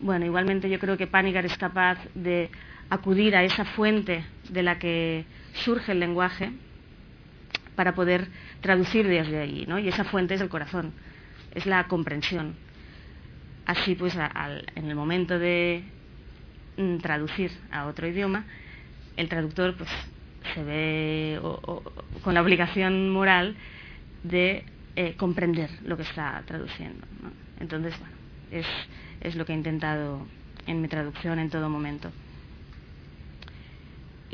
bueno, 0.00 0.26
igualmente 0.26 0.68
yo 0.68 0.78
creo 0.78 0.96
que 0.96 1.06
Panikkar 1.06 1.46
es 1.46 1.56
capaz 1.56 1.98
de 2.14 2.50
acudir 2.90 3.36
a 3.36 3.42
esa 3.44 3.64
fuente 3.64 4.24
de 4.48 4.62
la 4.62 4.78
que 4.78 5.24
surge 5.54 5.92
el 5.92 6.00
lenguaje 6.00 6.50
para 7.76 7.94
poder 7.94 8.28
traducir 8.60 9.06
desde 9.06 9.38
ahí, 9.40 9.64
¿no? 9.66 9.78
Y 9.78 9.88
esa 9.88 10.04
fuente 10.04 10.34
es 10.34 10.40
el 10.40 10.48
corazón, 10.48 10.92
es 11.54 11.66
la 11.66 11.84
comprensión. 11.88 12.54
Así 13.66 13.94
pues, 13.94 14.14
en 14.16 14.88
el 14.88 14.94
momento 14.94 15.38
de 15.38 15.82
mm, 16.76 16.98
traducir 16.98 17.50
a 17.72 17.86
otro 17.86 18.06
idioma, 18.06 18.44
el 19.16 19.28
traductor 19.28 19.74
pues 19.76 19.90
se 20.54 20.62
ve 20.62 21.40
con 22.22 22.34
la 22.34 22.42
obligación 22.42 23.10
moral 23.10 23.56
de 24.22 24.64
eh, 24.96 25.14
comprender 25.16 25.70
lo 25.84 25.96
que 25.96 26.02
está 26.02 26.42
traduciendo. 26.46 27.06
Entonces, 27.60 27.98
bueno, 27.98 28.14
es, 28.50 28.66
es 29.20 29.34
lo 29.36 29.44
que 29.46 29.52
he 29.52 29.56
intentado 29.56 30.26
en 30.66 30.80
mi 30.82 30.88
traducción 30.88 31.38
en 31.38 31.50
todo 31.50 31.68
momento. 31.68 32.10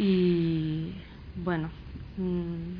Y 0.02 0.94
bueno, 1.34 1.70
mm, 2.16 2.78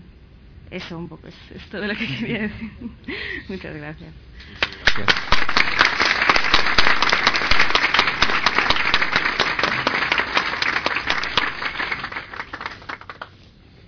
eso 0.71 0.97
un 0.97 1.07
poco 1.07 1.29
es, 1.29 1.35
todo 1.71 1.87
lo 1.87 1.95
que 1.95 2.07
quería 2.07 2.43
decir. 2.45 2.71
Muchas 3.49 3.77
gracias. 3.77 4.15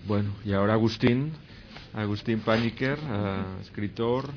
Bueno, 0.07 0.31
y 0.45 0.53
ahora 0.53 0.75
Agustín, 0.75 1.33
Agustín 1.95 2.41
Paniker, 2.41 2.99
eh, 3.03 3.45
escritor, 3.63 4.29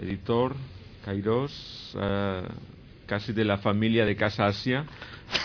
editor, 0.00 0.54
Kairos, 1.04 1.92
uh, 1.96 2.46
casi 3.06 3.32
de 3.32 3.44
la 3.44 3.58
familia 3.58 4.04
de 4.04 4.14
Casa 4.14 4.46
Asia. 4.46 4.86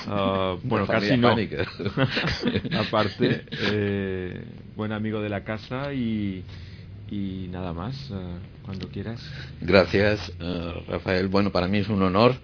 Uh, 0.08 0.60
bueno, 0.64 0.88
casi 0.88 1.18
no. 1.18 1.30
Aparte, 2.80 3.46
eh, 3.52 4.44
buen 4.76 4.92
amigo 4.92 5.22
de 5.22 5.30
la 5.30 5.44
casa 5.44 5.94
y, 5.94 6.44
y 7.10 7.48
nada 7.52 7.74
más, 7.74 8.10
uh, 8.12 8.40
cuando 8.64 8.88
quieras. 8.90 9.22
Gracias, 9.62 10.32
uh, 10.40 10.92
Rafael. 10.92 11.28
Bueno, 11.28 11.52
para 11.52 11.68
mí 11.68 11.80
es 11.80 11.90
un 11.90 12.02
honor, 12.02 12.36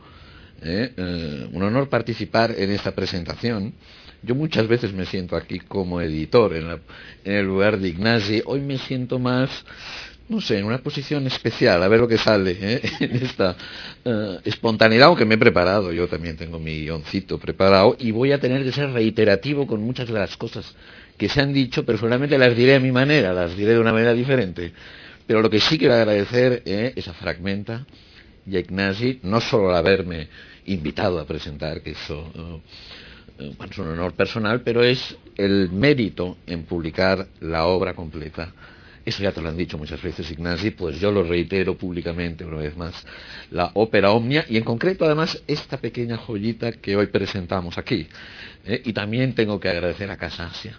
¿eh? 0.61 1.49
un 1.51 1.63
honor 1.63 1.89
participar 1.89 2.55
en 2.57 2.71
esta 2.71 2.91
presentación. 2.91 3.73
Yo 4.21 4.35
muchas 4.35 4.67
veces 4.67 4.91
me 4.93 5.05
siento 5.05 5.37
aquí 5.37 5.59
como 5.59 6.01
editor 6.01 6.53
en, 6.53 6.69
en 7.23 7.33
el 7.33 7.45
lugar 7.45 7.79
de 7.79 7.87
Ignasi. 7.87 8.41
Hoy 8.45 8.59
me 8.59 8.77
siento 8.77 9.17
más 9.17 9.49
no 10.29 10.39
sé, 10.39 10.59
en 10.59 10.65
una 10.65 10.77
posición 10.77 11.25
especial, 11.25 11.81
a 11.81 11.87
ver 11.87 11.99
lo 11.99 12.07
que 12.07 12.19
sale 12.19 12.55
¿eh? 12.61 12.81
en 12.99 13.15
esta 13.15 13.57
eh, 14.05 14.37
espontaneidad, 14.45 15.07
aunque 15.07 15.25
me 15.25 15.35
he 15.35 15.37
preparado, 15.39 15.91
yo 15.91 16.07
también 16.07 16.37
tengo 16.37 16.59
mi 16.59 16.81
guioncito 16.81 17.39
preparado 17.39 17.97
y 17.99 18.11
voy 18.11 18.31
a 18.31 18.39
tener 18.39 18.63
que 18.63 18.71
ser 18.71 18.91
reiterativo 18.91 19.65
con 19.65 19.81
muchas 19.81 20.07
de 20.07 20.13
las 20.13 20.37
cosas 20.37 20.75
que 21.17 21.27
se 21.27 21.41
han 21.41 21.51
dicho, 21.51 21.83
pero 21.83 21.97
solamente 21.97 22.37
las 22.37 22.55
diré 22.55 22.75
a 22.75 22.79
mi 22.79 22.91
manera, 22.91 23.33
las 23.33 23.57
diré 23.57 23.73
de 23.73 23.79
una 23.79 23.91
manera 23.91 24.13
diferente. 24.13 24.71
Pero 25.25 25.41
lo 25.41 25.49
que 25.49 25.59
sí 25.59 25.77
quiero 25.77 25.95
agradecer 25.95 26.61
¿eh? 26.65 26.93
es 26.95 27.07
a 27.07 27.13
Fragmenta 27.13 27.85
y 28.45 28.57
a 28.57 28.63
no 29.23 29.41
solo 29.41 29.75
haberme 29.75 30.27
invitado 30.65 31.19
a 31.19 31.25
presentar, 31.25 31.81
que 31.81 31.91
eso 31.91 32.61
es 33.37 33.77
un 33.77 33.87
honor 33.87 34.13
personal, 34.13 34.61
pero 34.61 34.83
es 34.83 35.17
el 35.37 35.69
mérito 35.71 36.37
en 36.47 36.63
publicar 36.63 37.27
la 37.41 37.65
obra 37.65 37.93
completa 37.93 38.53
eso 39.05 39.23
ya 39.23 39.31
te 39.31 39.41
lo 39.41 39.49
han 39.49 39.57
dicho 39.57 39.77
muchas 39.77 40.01
veces, 40.01 40.29
Ignasi, 40.31 40.71
pues 40.71 40.99
yo 40.99 41.11
lo 41.11 41.23
reitero 41.23 41.77
públicamente 41.77 42.45
una 42.45 42.57
vez 42.57 42.75
más. 42.75 43.05
La 43.51 43.71
ópera 43.73 44.11
Omnia 44.11 44.45
y 44.49 44.57
en 44.57 44.63
concreto 44.63 45.05
además 45.05 45.41
esta 45.47 45.77
pequeña 45.77 46.17
joyita 46.17 46.73
que 46.73 46.95
hoy 46.95 47.07
presentamos 47.07 47.77
aquí. 47.77 48.07
¿eh? 48.65 48.81
Y 48.85 48.93
también 48.93 49.33
tengo 49.33 49.59
que 49.59 49.69
agradecer 49.69 50.11
a 50.11 50.17
Casa 50.17 50.47
Asia, 50.47 50.77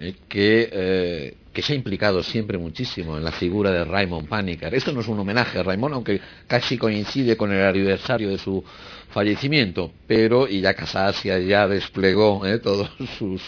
¿eh? 0.00 0.14
que, 0.28 0.68
eh, 0.72 1.34
que 1.52 1.62
se 1.62 1.74
ha 1.74 1.76
implicado 1.76 2.22
siempre 2.22 2.58
muchísimo 2.58 3.16
en 3.16 3.24
la 3.24 3.32
figura 3.32 3.70
de 3.70 3.84
Raymond 3.84 4.28
Panikkar. 4.28 4.74
Esto 4.74 4.92
no 4.92 5.00
es 5.00 5.08
un 5.08 5.18
homenaje 5.18 5.58
a 5.58 5.62
Raymond, 5.62 5.94
aunque 5.94 6.20
casi 6.46 6.78
coincide 6.78 7.36
con 7.36 7.52
el 7.52 7.64
aniversario 7.64 8.30
de 8.30 8.38
su 8.38 8.64
fallecimiento, 9.10 9.92
pero 10.06 10.48
y 10.48 10.62
ya 10.62 10.74
Casa 10.74 11.06
Asia 11.06 11.38
ya 11.38 11.68
desplegó 11.68 12.42
todos 12.62 12.90
sus 13.18 13.42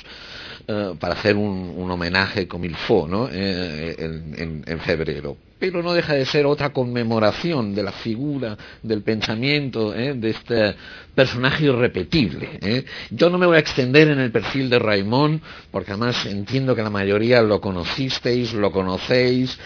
eh, 0.67 0.95
para 0.99 1.13
hacer 1.13 1.37
un, 1.37 1.91
homenaje 1.91 2.49
como 2.49 2.65
il 2.65 2.75
faut 2.75 3.07
¿no? 3.07 3.29
Eh, 3.31 3.95
en, 3.99 4.81
febrero. 4.81 5.37
Pero 5.59 5.83
no 5.83 5.93
deja 5.93 6.15
de 6.15 6.25
ser 6.25 6.47
otra 6.47 6.71
conmemoración 6.71 7.75
de 7.75 7.83
la 7.83 7.93
figura, 7.93 8.57
del 8.83 9.03
pensamiento 9.03 9.95
¿eh? 9.95 10.15
de 10.15 10.31
este 10.31 10.75
personaje 11.15 11.67
irrepetible. 11.67 12.85
Yo 13.11 13.29
no 13.29 13.37
me 13.37 13.47
voy 13.47 13.57
a 13.57 13.61
extender 13.61 14.09
en 14.09 14.21
el 14.21 14.31
perfil 14.33 14.71
de 14.71 14.79
Raimón, 14.79 15.41
porque 15.71 15.93
además 15.93 16.25
entiendo 16.25 16.75
que 16.75 16.83
la 16.83 16.91
mayoría 16.91 17.43
lo 17.43 17.61
conocisteis, 17.61 18.53
lo 18.55 18.73
conocéis. 18.73 19.59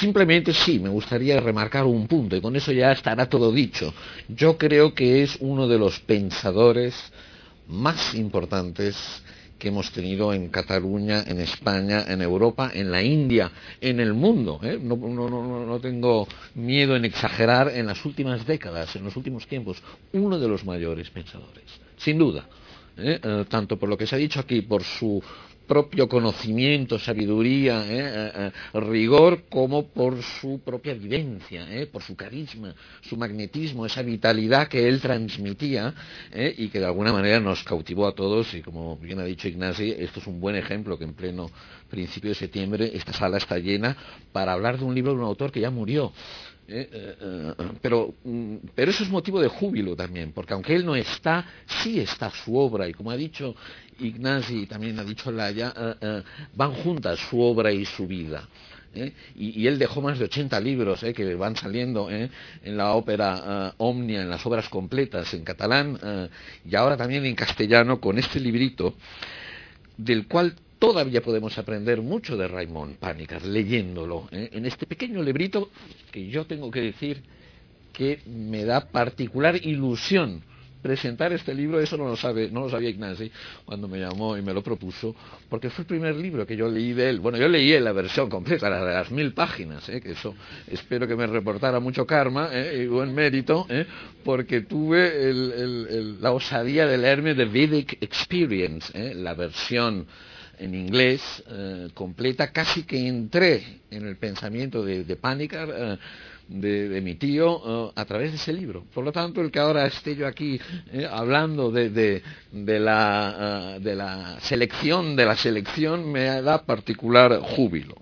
simplemente 0.00 0.52
sí, 0.52 0.78
me 0.78 0.88
gustaría 0.88 1.40
remarcar 1.40 1.84
un 1.84 2.06
punto, 2.06 2.36
y 2.36 2.40
con 2.40 2.54
eso 2.54 2.70
ya 2.72 2.92
estará 2.92 3.28
todo 3.28 3.50
dicho. 3.50 3.94
Yo 4.28 4.58
creo 4.58 4.94
que 4.94 5.22
es 5.22 5.36
uno 5.40 5.66
de 5.66 5.78
los 5.78 6.00
pensadores 6.00 6.94
más 7.66 8.14
importantes 8.14 9.23
que 9.64 9.70
hemos 9.70 9.90
tenido 9.92 10.34
en 10.34 10.50
Cataluña, 10.50 11.24
en 11.26 11.40
España, 11.40 12.04
en 12.06 12.20
Europa, 12.20 12.70
en 12.74 12.90
la 12.90 13.02
India, 13.02 13.50
en 13.80 13.98
el 13.98 14.12
mundo. 14.12 14.60
¿eh? 14.62 14.78
No, 14.78 15.80
tengo 15.80 16.28
miedo 16.54 16.94
en 16.94 17.06
exagerar 17.06 17.70
en 17.74 17.86
las 17.86 18.04
últimas 18.04 18.46
décadas, 18.46 18.94
en 18.94 19.04
los 19.04 19.16
últimos 19.16 19.46
tiempos, 19.46 19.82
uno 20.12 20.38
de 20.38 20.48
los 20.48 20.66
mayores 20.66 21.08
pensadores, 21.08 21.64
sin 21.96 22.18
duda. 22.18 22.46
¿eh? 22.98 23.18
Eh, 23.22 23.44
tanto 23.48 23.78
por 23.78 23.88
lo 23.88 23.96
que 23.96 24.06
se 24.06 24.16
ha 24.16 24.18
dicho 24.18 24.38
aquí, 24.38 24.60
por 24.60 24.84
su 24.84 25.22
propio 25.66 26.08
conocimiento, 26.08 26.98
sabiduría, 26.98 27.84
¿eh? 27.86 28.12
Eh, 28.14 28.52
eh, 28.74 28.80
rigor, 28.80 29.44
como 29.48 29.88
por 29.88 30.22
su 30.22 30.60
propia 30.64 30.94
vivencia, 30.94 31.66
por 31.92 32.02
su 32.02 32.16
carisma, 32.16 32.74
su 33.02 33.16
magnetismo, 33.16 33.86
esa 33.86 34.02
vitalidad 34.02 34.68
que 34.68 34.88
él 34.88 35.00
transmitía 35.00 35.94
y 36.56 36.68
que 36.68 36.80
de 36.80 36.86
alguna 36.86 37.12
manera 37.12 37.40
nos 37.40 37.62
cautivó 37.64 38.06
a 38.06 38.14
todos. 38.14 38.54
Y 38.54 38.62
como 38.62 38.96
bien 38.96 39.20
ha 39.20 39.24
dicho 39.24 39.48
Ignasi, 39.48 39.90
esto 39.98 40.20
es 40.20 40.26
un 40.26 40.40
buen 40.40 40.56
ejemplo 40.56 40.98
que 40.98 41.04
en 41.04 41.14
pleno 41.14 41.50
principio 41.88 42.30
de 42.30 42.34
septiembre 42.34 42.90
esta 42.94 43.12
sala 43.12 43.38
está 43.38 43.58
llena 43.58 43.96
para 44.32 44.52
hablar 44.52 44.78
de 44.78 44.84
un 44.84 44.94
libro 44.94 45.12
de 45.12 45.18
un 45.18 45.24
autor 45.24 45.52
que 45.52 45.60
ya 45.60 45.70
murió. 45.70 46.12
Pero, 47.80 48.14
mm, 48.24 48.56
pero 48.74 48.90
eso 48.90 49.04
es 49.04 49.10
motivo 49.10 49.40
de 49.40 49.48
júbilo 49.48 49.94
también, 49.94 50.32
porque 50.32 50.54
aunque 50.54 50.74
él 50.74 50.84
no 50.84 50.96
está, 50.96 51.46
sí 51.82 52.00
está 52.00 52.30
su 52.30 52.56
obra, 52.56 52.88
y 52.88 52.94
como 52.94 53.10
ha 53.10 53.16
dicho 53.16 53.54
Ignasi 54.00 54.62
y 54.62 54.66
también 54.66 54.98
ha 54.98 55.04
dicho 55.04 55.30
Laya, 55.30 55.72
van 56.54 56.72
juntas 56.72 57.18
su 57.30 57.40
obra 57.40 57.70
y 57.70 57.84
su 57.84 58.06
vida. 58.06 58.48
¿eh? 58.94 59.12
Y, 59.36 59.66
él 59.66 59.78
dejó 59.78 60.00
más 60.00 60.18
de 60.18 60.24
80 60.26 60.60
libros 60.60 61.02
¿eh? 61.02 61.12
que 61.12 61.34
van 61.34 61.56
saliendo 61.56 62.10
¿eh? 62.10 62.30
en 62.62 62.76
la 62.76 62.92
ópera 62.94 63.74
Omnia, 63.78 64.22
en 64.22 64.30
las 64.30 64.44
obras 64.46 64.68
completas 64.68 65.32
en 65.34 65.44
catalán 65.44 65.98
y 66.68 66.74
ahora 66.74 66.96
también 66.96 67.24
en 67.24 67.34
castellano 67.34 68.00
con 68.00 68.18
este 68.18 68.40
librito 68.40 68.94
del 69.96 70.26
cual 70.26 70.54
todavía 70.84 71.22
podemos 71.22 71.56
aprender 71.56 72.02
mucho 72.02 72.36
de 72.36 72.46
Raymond 72.46 72.96
Pánicas 72.96 73.42
leyéndolo 73.42 74.28
en 74.30 74.66
este 74.66 74.84
pequeño 74.84 75.22
librito 75.22 75.70
que 76.12 76.26
yo 76.28 76.44
tengo 76.44 76.70
que 76.70 76.82
decir 76.82 77.22
que 77.90 78.20
me 78.26 78.66
da 78.66 78.80
particular 78.90 79.56
ilusión 79.56 80.42
presentar 80.82 81.32
este 81.32 81.54
libro, 81.54 81.80
eso 81.80 81.96
no 81.96 82.04
lo 82.04 82.16
sabe, 82.16 82.50
no 82.50 82.60
lo 82.60 82.68
sabía 82.68 82.90
Ignasi 82.90 83.32
cuando 83.64 83.88
me 83.88 83.98
llamó 83.98 84.36
y 84.36 84.42
me 84.42 84.52
lo 84.52 84.62
propuso, 84.62 85.16
porque 85.48 85.70
fue 85.70 85.84
el 85.84 85.86
primer 85.86 86.16
libro 86.16 86.46
que 86.46 86.54
yo 86.54 86.68
leí 86.68 86.92
de 86.92 87.08
él. 87.08 87.20
Bueno, 87.20 87.38
yo 87.38 87.48
leí 87.48 87.80
la 87.80 87.92
versión 87.92 88.28
completa, 88.28 88.68
la 88.68 88.84
de 88.84 88.92
las 88.92 89.10
mil 89.10 89.32
páginas, 89.32 89.88
¿eh? 89.88 90.02
que 90.02 90.10
eso 90.10 90.34
espero 90.66 91.08
que 91.08 91.16
me 91.16 91.26
reportara 91.26 91.80
mucho 91.80 92.06
karma 92.06 92.50
¿eh? 92.52 92.82
y 92.82 92.86
buen 92.86 93.14
mérito, 93.14 93.64
¿eh? 93.70 93.86
porque 94.22 94.60
tuve 94.60 95.32
la 96.20 96.32
osadía 96.32 96.86
de 96.86 96.98
leerme 96.98 97.34
The 97.34 97.46
Vedic 97.46 98.02
Experience, 98.02 98.92
¿eh? 98.92 99.14
la 99.14 99.32
versión 99.32 100.06
en 100.58 100.74
inglés 100.74 101.22
completa, 101.94 102.52
casi 102.52 102.84
que 102.84 103.06
entré 103.06 103.80
en 103.90 104.06
el 104.06 104.16
pensamiento 104.16 104.84
de, 104.84 105.04
de 105.04 105.16
Panicar 105.16 105.98
de, 106.48 107.00
mi 107.00 107.14
tío 107.14 107.88
eh, 107.88 107.92
a 107.94 108.04
través 108.04 108.30
de 108.30 108.36
ese 108.36 108.52
libro. 108.52 108.84
Por 108.92 109.04
lo 109.04 109.12
tanto, 109.12 109.40
el 109.40 109.50
que 109.50 109.58
ahora 109.58 109.86
esté 109.86 110.14
yo 110.14 110.26
aquí 110.26 110.60
eh, 110.92 111.06
hablando 111.10 111.70
de, 111.70 111.90
de, 111.90 112.80
la, 112.80 113.76
eh, 113.76 113.80
de 113.80 113.94
la 113.94 114.38
selección 114.40 115.16
de 115.16 115.24
la 115.24 115.36
selección 115.36 116.10
me 116.10 116.42
da 116.42 116.62
particular 116.64 117.40
júbilo. 117.40 117.96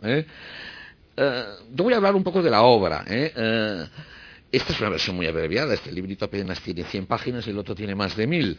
yo 1.14 1.84
voy 1.84 1.92
a 1.92 1.96
hablar 1.96 2.14
un 2.14 2.24
poco 2.24 2.42
de 2.42 2.50
la 2.50 2.62
obra. 2.62 3.04
esta 3.06 4.72
es 4.72 4.80
una 4.80 4.90
versión 4.90 5.16
muy 5.16 5.26
abreviada, 5.26 5.74
este 5.74 5.92
librito 5.92 6.24
apenas 6.24 6.60
tiene 6.60 6.84
100 6.84 7.06
páginas 7.06 7.46
y 7.46 7.50
el 7.50 7.58
otro 7.58 7.74
tiene 7.74 7.94
más 7.94 8.16
de 8.16 8.26
1000. 8.26 8.58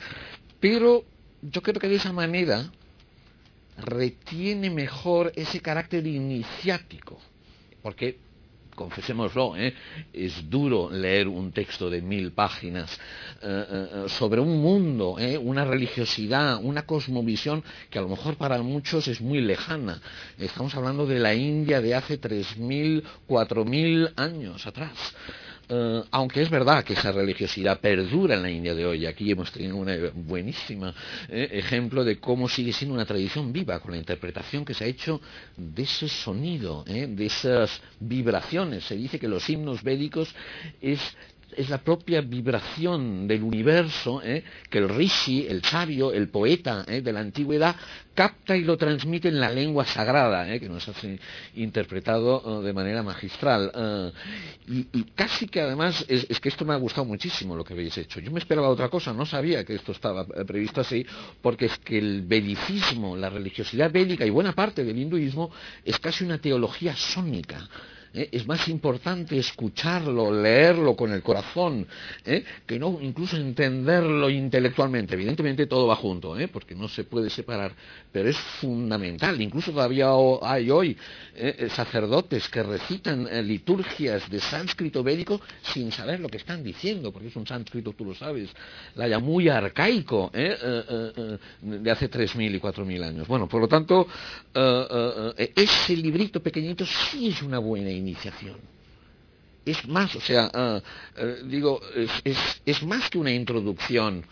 Pero 0.59 1.03
yo 1.41 1.61
creo 1.61 1.79
que 1.79 1.89
de 1.89 1.95
esa 1.95 2.13
manera 2.13 2.71
retiene 3.77 4.69
mejor 4.69 5.31
ese 5.35 5.59
carácter 5.61 6.05
iniciático, 6.05 7.19
porque 7.81 8.17
confesémoslo, 8.73 9.55
¿eh? 9.55 9.73
es 10.11 10.49
duro 10.49 10.89
leer 10.89 11.27
un 11.27 11.51
texto 11.51 11.89
de 11.89 12.01
mil 12.01 12.31
páginas 12.31 12.99
eh, 13.41 13.65
eh, 13.69 14.03
sobre 14.07 14.41
un 14.41 14.61
mundo, 14.61 15.17
una 15.41 15.65
religiosidad, 15.65 16.59
una 16.61 16.85
cosmovisión 16.85 17.63
que 17.89 17.99
a 17.99 18.01
lo 18.01 18.09
mejor 18.09 18.35
para 18.35 18.61
muchos 18.61 19.07
es 19.07 19.21
muy 19.21 19.41
lejana. 19.41 20.01
Estamos 20.37 20.75
hablando 20.75 21.05
de 21.05 21.19
la 21.19 21.33
India 21.33 21.81
de 21.81 21.95
hace 21.95 22.17
tres 22.17 22.57
mil, 22.57 23.03
cuatro 23.27 23.65
mil 23.65 24.09
años 24.15 24.65
atrás. 24.65 25.13
Eh, 25.69 26.03
aunque 26.11 26.41
es 26.41 26.49
verdad 26.49 26.83
que 26.83 26.93
esa 26.93 27.11
religiosidad 27.11 27.79
perdura 27.79 28.35
en 28.35 28.41
la 28.41 28.49
India 28.49 28.75
de 28.75 28.85
hoy, 28.85 29.05
aquí 29.05 29.31
hemos 29.31 29.51
tenido 29.51 29.77
un 29.77 30.27
buenísimo 30.27 30.93
eh, 31.29 31.49
ejemplo 31.51 32.03
de 32.03 32.19
cómo 32.19 32.49
sigue 32.49 32.73
siendo 32.73 32.95
una 32.95 33.05
tradición 33.05 33.53
viva 33.53 33.79
con 33.79 33.91
la 33.91 33.97
interpretación 33.97 34.65
que 34.65 34.73
se 34.73 34.83
ha 34.83 34.87
hecho 34.87 35.21
de 35.55 35.83
ese 35.83 36.09
sonido, 36.09 36.83
eh, 36.87 37.07
de 37.07 37.25
esas 37.25 37.81
vibraciones. 37.99 38.83
Se 38.83 38.95
dice 38.95 39.19
que 39.19 39.27
los 39.27 39.49
himnos 39.49 39.83
védicos 39.83 40.33
es 40.81 40.99
es 41.57 41.69
la 41.69 41.79
propia 41.79 42.21
vibración 42.21 43.27
del 43.27 43.43
universo 43.43 44.21
¿eh? 44.23 44.43
que 44.69 44.79
el 44.79 44.89
rishi, 44.89 45.45
el 45.47 45.63
sabio, 45.63 46.11
el 46.11 46.29
poeta 46.29 46.85
¿eh? 46.87 47.01
de 47.01 47.13
la 47.13 47.19
antigüedad 47.19 47.75
capta 48.13 48.55
y 48.55 48.63
lo 48.63 48.77
transmite 48.77 49.27
en 49.27 49.39
la 49.39 49.49
lengua 49.49 49.85
sagrada, 49.85 50.53
¿eh? 50.53 50.59
que 50.59 50.69
nos 50.69 50.87
hace 50.87 51.19
interpretado 51.55 52.61
de 52.61 52.71
manera 52.71 53.01
magistral. 53.01 54.13
Y, 54.67 55.03
casi 55.15 55.47
que 55.47 55.61
además, 55.61 56.05
es, 56.07 56.27
es, 56.29 56.39
que 56.39 56.49
esto 56.49 56.63
me 56.63 56.73
ha 56.73 56.77
gustado 56.77 57.05
muchísimo 57.05 57.55
lo 57.55 57.63
que 57.63 57.73
habéis 57.73 57.97
hecho. 57.97 58.19
Yo 58.19 58.29
me 58.29 58.39
esperaba 58.39 58.69
otra 58.69 58.89
cosa, 58.89 59.13
no 59.13 59.25
sabía 59.25 59.63
que 59.63 59.73
esto 59.73 59.93
estaba 59.93 60.25
previsto 60.25 60.81
así, 60.81 61.03
porque 61.41 61.65
es 61.65 61.77
que 61.79 61.97
el 61.97 62.21
vedicismo, 62.21 63.17
la 63.17 63.31
religiosidad 63.31 63.91
védica 63.91 64.25
y 64.25 64.29
buena 64.29 64.53
parte 64.53 64.83
del 64.83 64.97
hinduismo 64.99 65.51
es 65.83 65.97
casi 65.99 66.23
una 66.23 66.37
teología 66.37 66.95
sónica. 66.95 67.67
¿Eh? 68.13 68.29
es 68.31 68.47
más 68.47 68.67
importante 68.67 69.37
escucharlo, 69.37 70.31
leerlo 70.31 70.95
con 70.95 71.11
el 71.11 71.23
corazón, 71.23 71.87
¿eh? 72.25 72.43
que 72.65 72.77
no 72.77 72.99
incluso 73.01 73.37
entenderlo 73.37 74.29
intelectualmente. 74.29 75.15
Evidentemente 75.15 75.65
todo 75.65 75.87
va 75.87 75.95
junto, 75.95 76.37
¿eh? 76.37 76.47
porque 76.47 76.75
no 76.75 76.87
se 76.87 77.03
puede 77.03 77.29
separar, 77.29 77.73
pero 78.11 78.29
es 78.29 78.37
fundamental. 78.37 79.41
Incluso 79.41 79.71
todavía 79.71 80.09
hay 80.41 80.69
hoy 80.69 80.95
sacerdotes 81.69 82.47
que 82.49 82.61
recitan 82.61 83.27
liturgias 83.47 84.29
de 84.29 84.39
sánscrito 84.39 85.03
védico 85.03 85.41
sin 85.61 85.91
saber 85.91 86.19
lo 86.19 86.29
que 86.29 86.37
están 86.37 86.63
diciendo, 86.63 87.11
porque 87.11 87.29
es 87.29 87.35
un 87.35 87.47
sánscrito, 87.47 87.93
tú 87.93 88.05
lo 88.05 88.13
sabes, 88.13 88.49
la 88.95 89.17
muy 89.19 89.49
arcaico 89.49 90.29
de 90.33 91.91
hace 91.91 92.09
3.000 92.09 92.55
y 92.55 92.59
4.000 92.59 93.03
años. 93.03 93.27
Bueno, 93.27 93.47
por 93.47 93.61
lo 93.61 93.67
tanto, 93.67 94.07
ese 95.55 95.97
librito 95.97 96.41
pequeñito 96.41 96.85
sí 96.85 97.29
es 97.29 97.41
una 97.41 97.59
buena 97.59 97.89
idea 97.89 98.02
iniciación. 98.03 98.57
Es 99.65 99.87
más, 99.87 100.13
o 100.15 100.21
sea, 100.21 100.51
ah, 100.53 100.81
eh, 101.15 101.41
digo, 101.45 101.79
es, 102.65 102.83
más 102.83 103.09
que 103.09 103.17
una 103.17 103.31
introducción, 103.31 104.25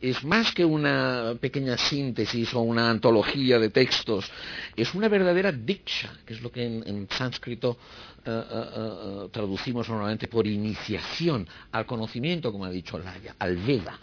es 0.00 0.24
más 0.24 0.52
que 0.52 0.64
una 0.64 1.34
pequeña 1.38 1.76
síntesis 1.76 2.54
o 2.54 2.60
una 2.60 2.88
antología 2.88 3.58
de 3.58 3.68
textos, 3.68 4.30
es 4.76 4.94
una 4.94 5.08
verdadera 5.08 5.52
diksha, 5.52 6.10
que 6.24 6.34
es 6.34 6.40
lo 6.40 6.50
que 6.50 6.64
en, 6.64 7.06
sánscrito 7.10 7.76
eh, 8.24 8.30
eh, 8.50 9.28
traducimos 9.30 9.88
normalmente 9.88 10.26
por 10.26 10.46
iniciación 10.46 11.46
al 11.72 11.84
conocimiento, 11.84 12.50
como 12.50 12.64
ha 12.64 12.70
dicho 12.70 12.98
Laya, 12.98 13.36
al 13.38 13.56
Veda. 13.58 13.98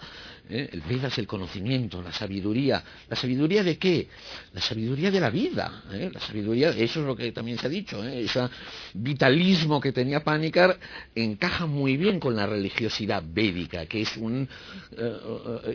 ¿Eh? 0.49 0.69
El 0.71 0.81
Veda 0.81 1.07
es 1.07 1.17
el 1.17 1.27
conocimiento, 1.27 2.01
la 2.01 2.11
sabiduría. 2.11 2.83
¿La 3.09 3.15
sabiduría 3.15 3.63
de 3.63 3.77
qué? 3.77 4.07
La 4.53 4.61
sabiduría 4.61 5.11
de 5.11 5.19
la 5.19 5.29
vida. 5.29 5.83
¿eh? 5.91 6.09
La 6.13 6.19
sabiduría, 6.19 6.69
eso 6.69 6.99
es 6.99 7.05
lo 7.05 7.15
que 7.15 7.31
también 7.31 7.57
se 7.57 7.67
ha 7.67 7.69
dicho. 7.69 8.03
¿eh? 8.03 8.21
Ese 8.23 8.47
vitalismo 8.93 9.79
que 9.79 9.91
tenía 9.91 10.23
Pánicar 10.23 10.77
encaja 11.13 11.65
muy 11.65 11.97
bien 11.97 12.19
con 12.19 12.35
la 12.35 12.45
religiosidad 12.45 13.23
védica, 13.25 13.85
que 13.85 14.01
es, 14.01 14.17
un, 14.17 14.47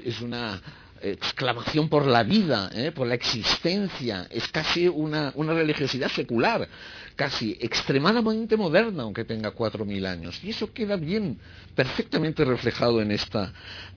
es 0.05 0.21
una 0.21 0.61
exclamación 1.03 1.89
por 1.89 2.07
la 2.07 2.23
vida, 2.23 2.71
por 2.95 3.07
la 3.07 3.15
existencia, 3.15 4.27
es 4.31 4.49
casi 4.49 4.89
una, 4.89 5.33
una, 5.35 5.55
religiosidad 5.55 6.09
secular, 6.09 6.69
casi 7.17 7.57
extremadamente 7.61 8.57
moderna, 8.57 9.03
aunque 9.03 9.25
tenga 9.25 9.51
cuatro 9.53 9.85
mil 9.85 10.07
años. 10.07 10.43
Y 10.43 10.51
eso 10.51 10.73
queda 10.73 10.97
bien, 10.97 11.39
perfectamente 11.75 12.45
reflejado 12.45 13.01
en 13.01 13.11
esta 13.13 13.53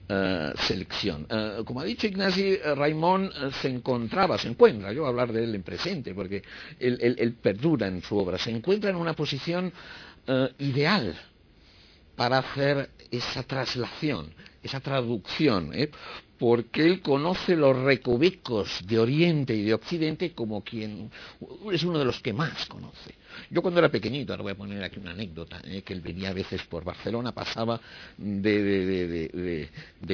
eh, 0.06 0.52
selección. 0.66 1.26
Eh, 1.30 1.62
como 1.64 1.80
ha 1.80 1.84
dicho 1.84 2.06
Ignasi, 2.06 2.58
eh, 2.62 2.74
Raimond 2.74 3.52
se 3.62 3.68
encontraba, 3.68 4.36
se 4.36 4.48
encuentra, 4.48 4.92
yo 4.92 5.00
voy 5.00 5.06
a 5.06 5.10
hablar 5.10 5.32
de 5.32 5.44
él 5.44 5.54
en 5.54 5.62
presente, 5.62 6.12
porque 6.12 6.42
él, 6.78 7.36
perdura 7.40 7.86
en 7.86 8.02
su 8.02 8.18
obra, 8.18 8.36
se 8.36 8.50
encuentra 8.50 8.90
en 8.90 8.96
una 8.96 9.14
posición 9.14 9.72
ideal 10.58 11.18
para 12.16 12.38
hacer 12.38 12.90
esa 13.10 13.42
traslación, 13.42 14.32
esa 14.62 14.80
traducción, 14.80 15.72
porque 16.38 16.84
él 16.84 17.00
conoce 17.00 17.56
los 17.56 17.76
recovecos 17.76 18.80
de 18.86 18.98
Oriente 18.98 19.54
y 19.54 19.62
de 19.62 19.74
Occidente 19.74 20.32
como 20.32 20.62
quien 20.62 21.10
es 21.72 21.82
uno 21.84 21.98
de 21.98 22.04
los 22.04 22.20
que 22.20 22.32
más 22.32 22.66
conoce. 22.66 23.14
Yo 23.50 23.62
cuando 23.62 23.80
era 23.80 23.88
pequeñito, 23.88 24.32
ahora 24.32 24.42
voy 24.42 24.52
a 24.52 24.56
poner 24.56 24.82
aquí 24.82 24.98
una 24.98 25.12
anécdota, 25.12 25.60
¿eh? 25.64 25.82
que 25.82 25.92
él 25.92 26.00
venía 26.00 26.30
a 26.30 26.32
veces 26.32 26.62
por 26.62 26.84
Barcelona, 26.84 27.32
pasaba 27.32 27.80
de, 28.16 29.68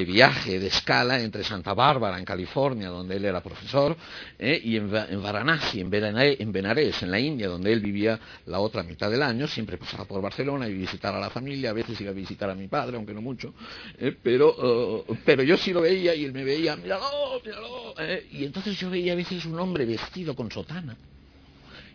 viaje, 0.05 0.59
de 0.59 0.67
escala 0.67 1.19
entre 1.21 1.43
Santa 1.43 1.73
Bárbara, 1.73 2.19
en 2.19 2.25
California, 2.25 2.89
donde 2.89 3.15
él 3.17 3.25
era 3.25 3.41
profesor, 3.41 3.95
¿eh? 4.37 4.59
y 4.63 4.77
en, 4.77 4.91
Varanasi, 4.91 5.81
en, 5.81 5.93
en 5.93 6.51
Benares, 6.51 7.03
en 7.03 7.11
la 7.11 7.19
India, 7.19 7.47
donde 7.47 7.71
él 7.71 7.79
vivía 7.79 8.19
la 8.45 8.59
otra 8.59 8.83
mitad 8.83 9.09
del 9.09 9.21
año, 9.21 9.47
siempre 9.47 9.77
pasaba 9.77 10.05
por 10.05 10.21
Barcelona 10.21 10.67
y 10.67 10.73
visitar 10.73 11.13
a 11.13 11.19
la 11.19 11.29
familia, 11.29 11.71
a 11.71 11.73
veces 11.73 11.99
iba 12.01 12.11
a 12.11 12.13
visitar 12.13 12.49
a 12.49 12.55
mi 12.55 12.67
padre, 12.67 12.97
aunque 12.97 13.13
no 13.13 13.21
mucho, 13.21 13.53
¿eh? 13.97 14.15
pero, 14.21 15.05
pero 15.25 15.43
yo 15.43 15.57
sí 15.57 15.73
lo 15.73 15.81
veía 15.81 16.15
y 16.15 16.25
él 16.25 16.33
me 16.33 16.43
veía, 16.43 16.75
míralo, 16.75 17.41
míralo, 17.43 17.93
y 18.31 18.45
entonces 18.45 18.77
yo 18.77 18.89
veía 18.89 19.13
a 19.13 19.15
veces 19.15 19.45
un 19.45 19.59
hombre 19.59 19.85
vestido 19.85 20.35
con 20.35 20.51
sotana 20.51 20.95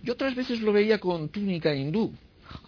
y 0.07 0.11
otras 0.11 0.37
veces 0.37 0.61
lo 0.61 0.73
veía 0.73 0.99
con 0.99 1.29
túnica 1.31 1.75
hindú. 1.75 2.13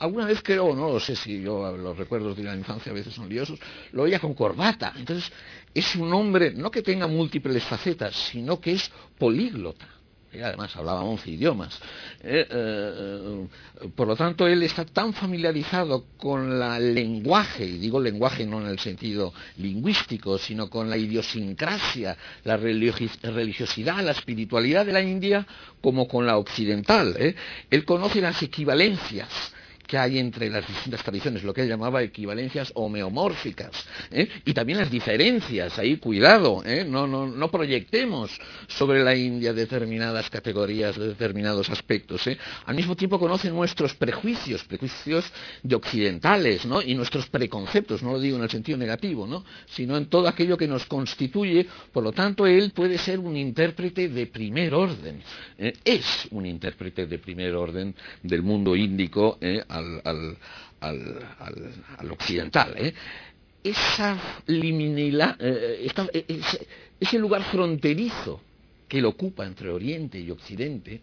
Alguna 0.01 0.27
vez 0.27 0.43
creo, 0.43 0.75
no 0.75 0.89
lo 0.89 0.99
sé 0.99 1.15
si 1.15 1.41
yo 1.41 1.77
los 1.77 1.97
recuerdos 1.97 2.37
de 2.37 2.43
la 2.43 2.57
infancia 2.57 2.91
a 2.91 2.95
veces 2.95 3.15
son 3.15 3.29
liosos, 3.29 3.61
lo 3.93 4.03
veía 4.03 4.19
con 4.19 4.35
corbata. 4.35 4.93
Entonces 4.97 5.31
es 5.73 5.95
un 5.95 6.13
hombre 6.13 6.51
no 6.51 6.69
que 6.69 6.83
tenga 6.83 7.07
múltiples 7.07 7.63
facetas, 7.63 8.17
sino 8.17 8.61
que 8.61 8.73
es 8.73 8.91
políglota. 9.17 9.87
Y 10.33 10.41
además 10.41 10.75
hablaba 10.77 11.03
11 11.03 11.31
idiomas. 11.31 11.79
Eh, 12.23 12.47
eh, 12.51 13.47
por 13.95 14.07
lo 14.07 14.17
tanto, 14.17 14.47
él 14.47 14.63
está 14.63 14.85
tan 14.85 15.13
familiarizado 15.13 16.05
con 16.17 16.63
el 16.63 16.95
lenguaje, 16.95 17.65
y 17.65 17.79
digo 17.79 18.01
lenguaje 18.01 18.47
no 18.47 18.61
en 18.61 18.69
el 18.69 18.79
sentido 18.79 19.33
lingüístico, 19.57 20.39
sino 20.39 20.69
con 20.69 20.91
la 20.91 20.97
idiosincrasia, 20.97 22.17
la 22.45 22.57
religiosidad, 22.57 24.03
la 24.03 24.13
espiritualidad 24.13 24.85
de 24.85 24.93
la 24.93 25.03
India, 25.03 25.47
como 25.81 26.07
con 26.07 26.27
la 26.27 26.37
occidental. 26.37 27.15
¿eh? 27.19 27.35
Él 27.71 27.85
conoce 27.85 28.21
las 28.21 28.43
equivalencias 28.43 29.29
que 29.89 29.97
hay 29.97 30.19
entre 30.19 30.51
las 30.51 30.69
distintas 30.69 31.03
tradiciones, 31.03 31.43
lo 31.43 31.55
que 31.55 31.63
él 31.63 31.69
llamaba 31.69 32.03
equivalencias 32.03 32.71
homeomórficas, 32.75 33.73
¿eh? 34.11 34.29
y 34.45 34.53
también 34.53 34.79
las 34.79 34.91
diferencias, 34.91 35.79
ahí 35.79 35.97
cuidado, 35.97 36.63
¿eh? 36.65 36.85
no, 36.85 37.07
no, 37.07 37.27
no, 37.27 37.51
proyectemos 37.51 38.39
sobre 38.67 39.03
la 39.03 39.17
India 39.17 39.55
determinadas 39.55 40.29
categorías, 40.29 40.99
determinados 40.99 41.71
aspectos. 41.71 42.27
¿eh? 42.27 42.37
Al 42.67 42.77
mismo 42.77 42.97
tiempo 42.97 43.19
conoce 43.19 43.51
nuestros 43.51 43.95
prejuicios, 43.95 44.63
prejuicios 44.65 45.25
de 45.63 45.75
occidentales, 45.75 46.67
¿no? 46.67 46.83
y 46.83 46.95
nuestros 46.95 47.27
preconceptos, 47.31 48.03
no 48.03 48.13
lo 48.13 48.21
digo 48.21 48.37
en 48.37 48.43
el 48.43 48.51
sentido 48.51 48.77
negativo, 48.77 49.27
¿no? 49.27 49.43
sino 49.67 49.97
en 49.97 50.07
todo 50.07 50.29
aquello 50.29 50.59
que 50.59 50.69
nos 50.69 50.85
constituye, 50.85 51.67
por 51.93 52.05
lo 52.05 52.13
tanto 52.13 52.47
él 52.47 52.73
puede 52.75 52.99
ser 52.99 53.19
un 53.19 53.39
intérprete 53.39 54.11
de 54.11 54.27
primer 54.27 54.75
orden, 54.75 55.23
¿eh? 55.57 55.73
es 55.83 56.29
un 56.31 56.45
intérprete 56.45 57.07
de 57.07 57.19
primer 57.19 57.55
orden 57.55 57.95
del 58.23 58.43
mundo 58.43 58.77
índico. 58.77 59.39
Al, 59.79 60.37
al, 60.81 62.11
occidental. 62.11 62.75
¿eh? 62.77 62.95
Esa 63.63 64.17
eh, 64.47 65.89
eh, 65.89 66.41
ese, 67.01 67.19
lugar 67.19 67.43
fronterizo 67.45 68.41
que 68.89 69.01
lo 69.01 69.11
ocupa 69.11 69.47
entre 69.47 69.71
Oriente 69.71 70.19
y 70.19 70.31
Occidente, 70.31 71.01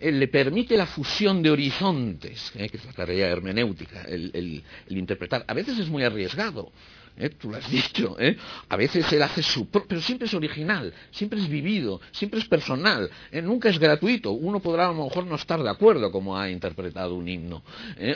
le 0.00 0.28
permite 0.28 0.76
la 0.76 0.86
fusión 0.86 1.42
de 1.42 1.50
horizontes, 1.50 2.52
que 2.52 2.64
es 2.64 2.84
la 2.84 2.92
tarea 2.92 3.28
hermenéutica, 3.28 4.02
el, 4.02 4.62
interpretar. 4.90 5.44
A 5.48 5.54
veces 5.54 5.78
es 5.78 5.88
muy 5.88 6.04
arriesgado, 6.04 6.70
¿eh? 7.18 7.30
tú 7.30 7.50
lo 7.50 7.56
has 7.56 7.70
dicho, 7.70 8.16
¿eh? 8.18 8.36
a 8.68 8.76
veces 8.76 9.12
él 9.12 9.22
hace 9.22 9.42
su 9.42 9.68
propio, 9.68 9.88
pero 9.88 10.00
siempre 10.00 10.26
es 10.26 10.34
original, 10.34 10.92
siempre 11.10 11.40
es 11.40 11.48
vivido, 11.48 12.00
siempre 12.12 12.40
es 12.40 12.46
personal, 12.46 13.10
¿eh? 13.30 13.42
nunca 13.42 13.68
es 13.68 13.78
gratuito. 13.78 14.32
Uno 14.32 14.60
podrá 14.60 14.86
a 14.86 14.92
lo 14.92 15.04
mejor 15.04 15.26
no 15.26 15.36
estar 15.36 15.62
de 15.62 15.70
acuerdo 15.70 16.10
como 16.10 16.36
ha 16.36 16.50
interpretado 16.50 17.14
un 17.14 17.28
himno, 17.28 17.62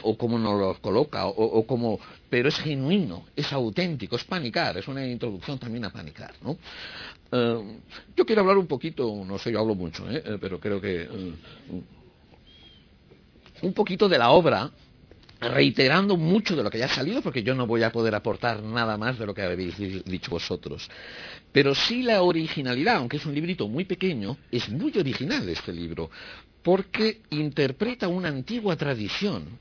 o 0.02 0.16
cómo 0.16 0.38
nos 0.38 0.58
lo 0.58 0.74
coloca, 0.80 1.26
o, 1.26 1.66
como, 1.66 1.98
pero 2.30 2.48
es 2.48 2.58
genuino, 2.58 3.26
es 3.34 3.52
auténtico, 3.52 4.16
es 4.16 4.24
panicar, 4.24 4.78
es 4.78 4.88
una 4.88 5.06
introducción 5.06 5.58
también 5.58 5.84
a 5.84 5.90
panicar. 5.90 6.34
¿no? 6.42 6.56
yo 8.14 8.26
quiero 8.26 8.42
hablar 8.42 8.58
un 8.58 8.66
poquito, 8.66 9.24
no 9.26 9.38
sé, 9.38 9.52
yo 9.52 9.60
hablo 9.60 9.74
mucho, 9.74 10.04
pero 10.38 10.60
creo 10.60 10.80
que 10.80 11.08
un 13.62 13.72
poquito 13.72 14.08
de 14.08 14.18
la 14.18 14.30
obra 14.30 14.70
reiterando 15.42 16.16
mucho 16.16 16.54
de 16.56 16.62
lo 16.62 16.70
que 16.70 16.78
ya 16.78 16.86
ha 16.86 16.88
salido, 16.88 17.20
porque 17.20 17.42
yo 17.42 17.54
no 17.54 17.66
voy 17.66 17.82
a 17.82 17.90
poder 17.90 18.14
aportar 18.14 18.62
nada 18.62 18.96
más 18.96 19.18
de 19.18 19.26
lo 19.26 19.34
que 19.34 19.42
habéis 19.42 19.76
dicho 20.04 20.30
vosotros. 20.30 20.88
Pero 21.50 21.74
sí 21.74 22.02
la 22.02 22.22
originalidad, 22.22 22.96
aunque 22.96 23.16
es 23.16 23.26
un 23.26 23.34
librito 23.34 23.68
muy 23.68 23.84
pequeño, 23.84 24.36
es 24.50 24.68
muy 24.68 24.96
original 24.96 25.48
este 25.48 25.72
libro, 25.72 26.10
porque 26.62 27.22
interpreta 27.30 28.08
una 28.08 28.28
antigua 28.28 28.76
tradición, 28.76 29.58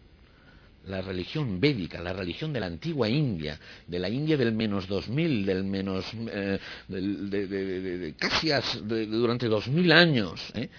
la 0.86 1.02
religión 1.02 1.60
védica, 1.60 2.02
la 2.02 2.14
religión 2.14 2.54
de 2.54 2.60
la 2.60 2.66
antigua 2.66 3.08
India, 3.08 3.60
de 3.86 4.00
la 4.00 4.10
India 4.10 4.38
del 4.38 4.52
menos 4.54 4.88
2000, 4.88 5.46
del 5.46 5.64
menos, 5.64 6.06
eh, 6.14 6.60
de, 6.88 8.16
casi 8.18 8.50
durante 8.88 9.48
2000 9.48 9.92
años. 9.92 10.42
¿eh? 10.56 10.70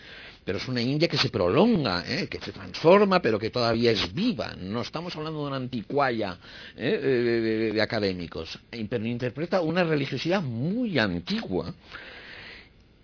Pero 0.45 0.59
es 0.59 0.69
una 0.69 0.81
India 0.81 1.09
que 1.09 1.17
se 1.17 1.29
prolonga, 1.29 2.05
¿eh? 2.07 2.27
que 2.29 2.41
se 2.41 2.53
transforma, 2.53 3.21
pero 3.21 3.39
que 3.39 3.51
todavía 3.51 3.93
es 3.93 4.13
viva. 4.13 4.55
No 4.59 4.83
estamos 4.83 5.15
hablando 5.17 5.41
de 5.41 5.47
una 5.47 5.57
anticuaya 5.57 6.39
¿eh? 6.77 7.71
de, 7.73 7.83
académicos, 7.83 8.59
pero 8.73 9.09
interpreta 9.09 9.61
una 9.61 9.85
religiosidad 9.85 10.43
muy 10.43 10.99
antigua 10.99 11.73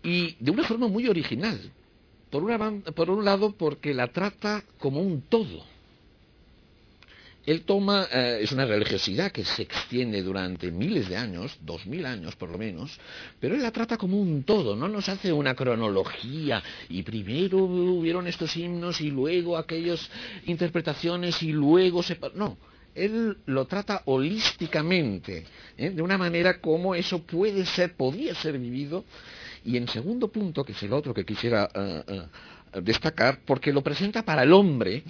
y 0.03 0.37
de 0.41 0.51
una 0.51 0.65
forma 0.65 0.89
muy 0.89 1.07
original. 1.09 1.59
por 2.95 3.11
un 3.11 3.25
lado, 3.25 3.53
porque 3.53 3.95
la 3.95 4.09
trata 4.09 4.65
como 4.79 5.01
un 5.01 5.23
todo 5.23 5.78
él 7.49 7.63
toma, 7.63 8.07
eh, 8.13 8.41
es 8.43 8.53
una 8.53 8.67
religiosidad 8.67 9.33
que 9.33 9.43
se 9.43 9.63
extiende 9.63 10.23
durante 10.23 10.71
miles 10.71 11.09
de 11.09 11.17
años, 11.17 11.57
dos 11.63 11.87
mil 11.87 12.05
años 12.05 12.37
por 12.37 12.51
lo 12.51 12.59
menos, 12.59 13.01
pero 13.41 13.55
él 13.55 13.63
la 13.63 13.73
trata 13.73 13.97
como 13.97 14.21
un 14.21 14.43
todo, 14.43 14.77
no 14.77 14.87
nos 14.87 15.09
hace 15.09 15.33
una 15.33 15.55
cronología 15.55 16.63
y 16.91 17.03
primero 17.03 17.57
hubieron 17.59 18.27
estos 18.27 18.55
himnos 18.55 19.01
y 19.01 19.11
luego 19.11 19.57
aquellas 19.57 20.11
interpretaciones 20.45 21.43
y 21.43 21.53
luego 21.53 22.03
se... 22.03 22.19
No, 22.35 22.59
él 22.95 23.39
lo 23.47 23.65
trata 23.65 24.03
holísticamente, 24.05 25.47
¿eh? 25.79 25.89
de 25.89 26.03
una 26.03 26.19
manera 26.19 26.61
como 26.61 26.95
eso 26.95 27.23
puede 27.23 27.65
ser, 27.65 27.95
podía 27.95 28.35
ser 28.35 28.59
vivido. 28.59 29.07
Y 29.65 29.79
en 29.79 29.89
segundo 29.89 30.29
punto, 30.29 30.65
que 30.65 30.73
es 30.73 30.83
el 30.83 30.93
otro 30.93 31.15
que 31.15 31.25
quisiera 31.25 31.71
eh, 31.75 32.27
destacar, 32.83 33.41
porque 33.47 33.73
lo 33.73 33.83
presenta 33.83 34.23
para 34.23 34.43
el 34.43 34.53
hombre, 34.53 35.03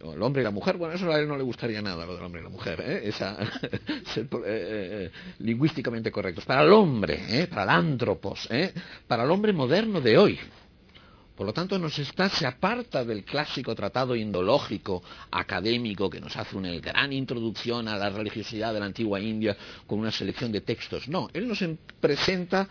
el 0.00 0.22
hombre 0.22 0.42
y 0.42 0.44
la 0.44 0.50
mujer, 0.50 0.76
bueno, 0.76 0.94
eso 0.94 1.10
a 1.10 1.18
él 1.18 1.28
no 1.28 1.36
le 1.36 1.42
gustaría 1.42 1.80
nada, 1.80 2.04
lo 2.06 2.14
del 2.14 2.24
hombre 2.24 2.40
y 2.40 2.44
la 2.44 2.50
mujer, 2.50 2.80
¿eh? 2.80 3.00
Esa, 3.04 3.36
ser, 4.14 4.24
eh, 4.24 4.28
eh, 4.44 5.10
lingüísticamente 5.38 6.10
correctos. 6.10 6.44
Para 6.44 6.62
el 6.62 6.72
hombre, 6.72 7.24
¿eh? 7.28 7.46
para 7.46 7.64
el 7.64 7.70
antropos, 7.70 8.48
para 9.06 9.24
el 9.24 9.30
hombre 9.30 9.52
moderno 9.52 10.00
de 10.00 10.18
hoy. 10.18 10.38
Por 11.36 11.46
lo 11.46 11.52
tanto, 11.52 11.78
nos 11.78 11.98
está, 11.98 12.30
se 12.30 12.46
aparta 12.46 13.04
del 13.04 13.22
clásico 13.22 13.74
tratado 13.74 14.16
indológico 14.16 15.02
académico 15.30 16.08
que 16.08 16.18
nos 16.18 16.34
hace 16.36 16.56
una 16.56 16.72
gran 16.76 17.12
introducción 17.12 17.88
a 17.88 17.96
la 17.98 18.08
religiosidad 18.08 18.72
de 18.72 18.80
la 18.80 18.86
antigua 18.86 19.20
India 19.20 19.54
con 19.86 19.98
una 19.98 20.10
selección 20.10 20.50
de 20.50 20.62
textos. 20.62 21.08
No, 21.08 21.28
él 21.34 21.46
nos 21.46 21.62
presenta 22.00 22.66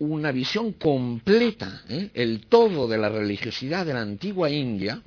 una 0.00 0.32
visión 0.32 0.72
completa, 0.72 1.84
el 1.88 2.46
todo 2.48 2.88
de 2.88 2.98
la 2.98 3.08
religiosidad 3.08 3.86
de 3.86 3.94
la 3.94 4.00
antigua 4.00 4.50
India, 4.50 5.00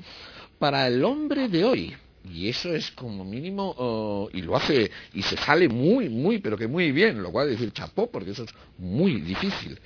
para 0.59 0.87
el 0.87 1.03
hombre 1.03 1.47
de 1.47 1.63
hoy. 1.63 1.95
Y 2.33 2.49
eso 2.49 2.73
es 2.73 2.91
como 2.91 3.23
mínimo, 3.23 3.73
oh, 3.77 4.29
y 4.33 4.41
lo 4.41 4.57
hace, 4.57 4.91
y 5.13 5.21
se 5.21 5.37
sale 5.37 5.69
muy, 5.69 6.09
muy, 6.09 6.39
pero 6.39 6.57
que 6.57 6.67
muy 6.67 6.91
bien, 6.91 7.21
lo 7.23 7.31
cual 7.31 7.49
decir 7.49 7.71
chapó, 7.71 8.11
porque 8.11 8.31
eso 8.31 8.43
es 8.43 8.53
muy 8.77 9.21
difícil. 9.21 9.79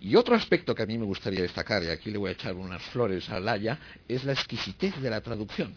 Y 0.00 0.14
otro 0.14 0.36
aspecto 0.36 0.74
que 0.74 0.84
a 0.84 0.86
mí 0.86 0.96
me 0.96 1.04
gustaría 1.04 1.42
destacar, 1.42 1.82
y 1.82 1.88
aquí 1.88 2.10
le 2.10 2.18
voy 2.18 2.30
a 2.30 2.32
echar 2.34 2.54
unas 2.54 2.82
flores 2.82 3.28
a 3.30 3.40
Laya, 3.40 3.78
es 4.06 4.24
la 4.24 4.32
exquisitez 4.32 5.00
de 5.00 5.10
la 5.10 5.20
traducción. 5.20 5.74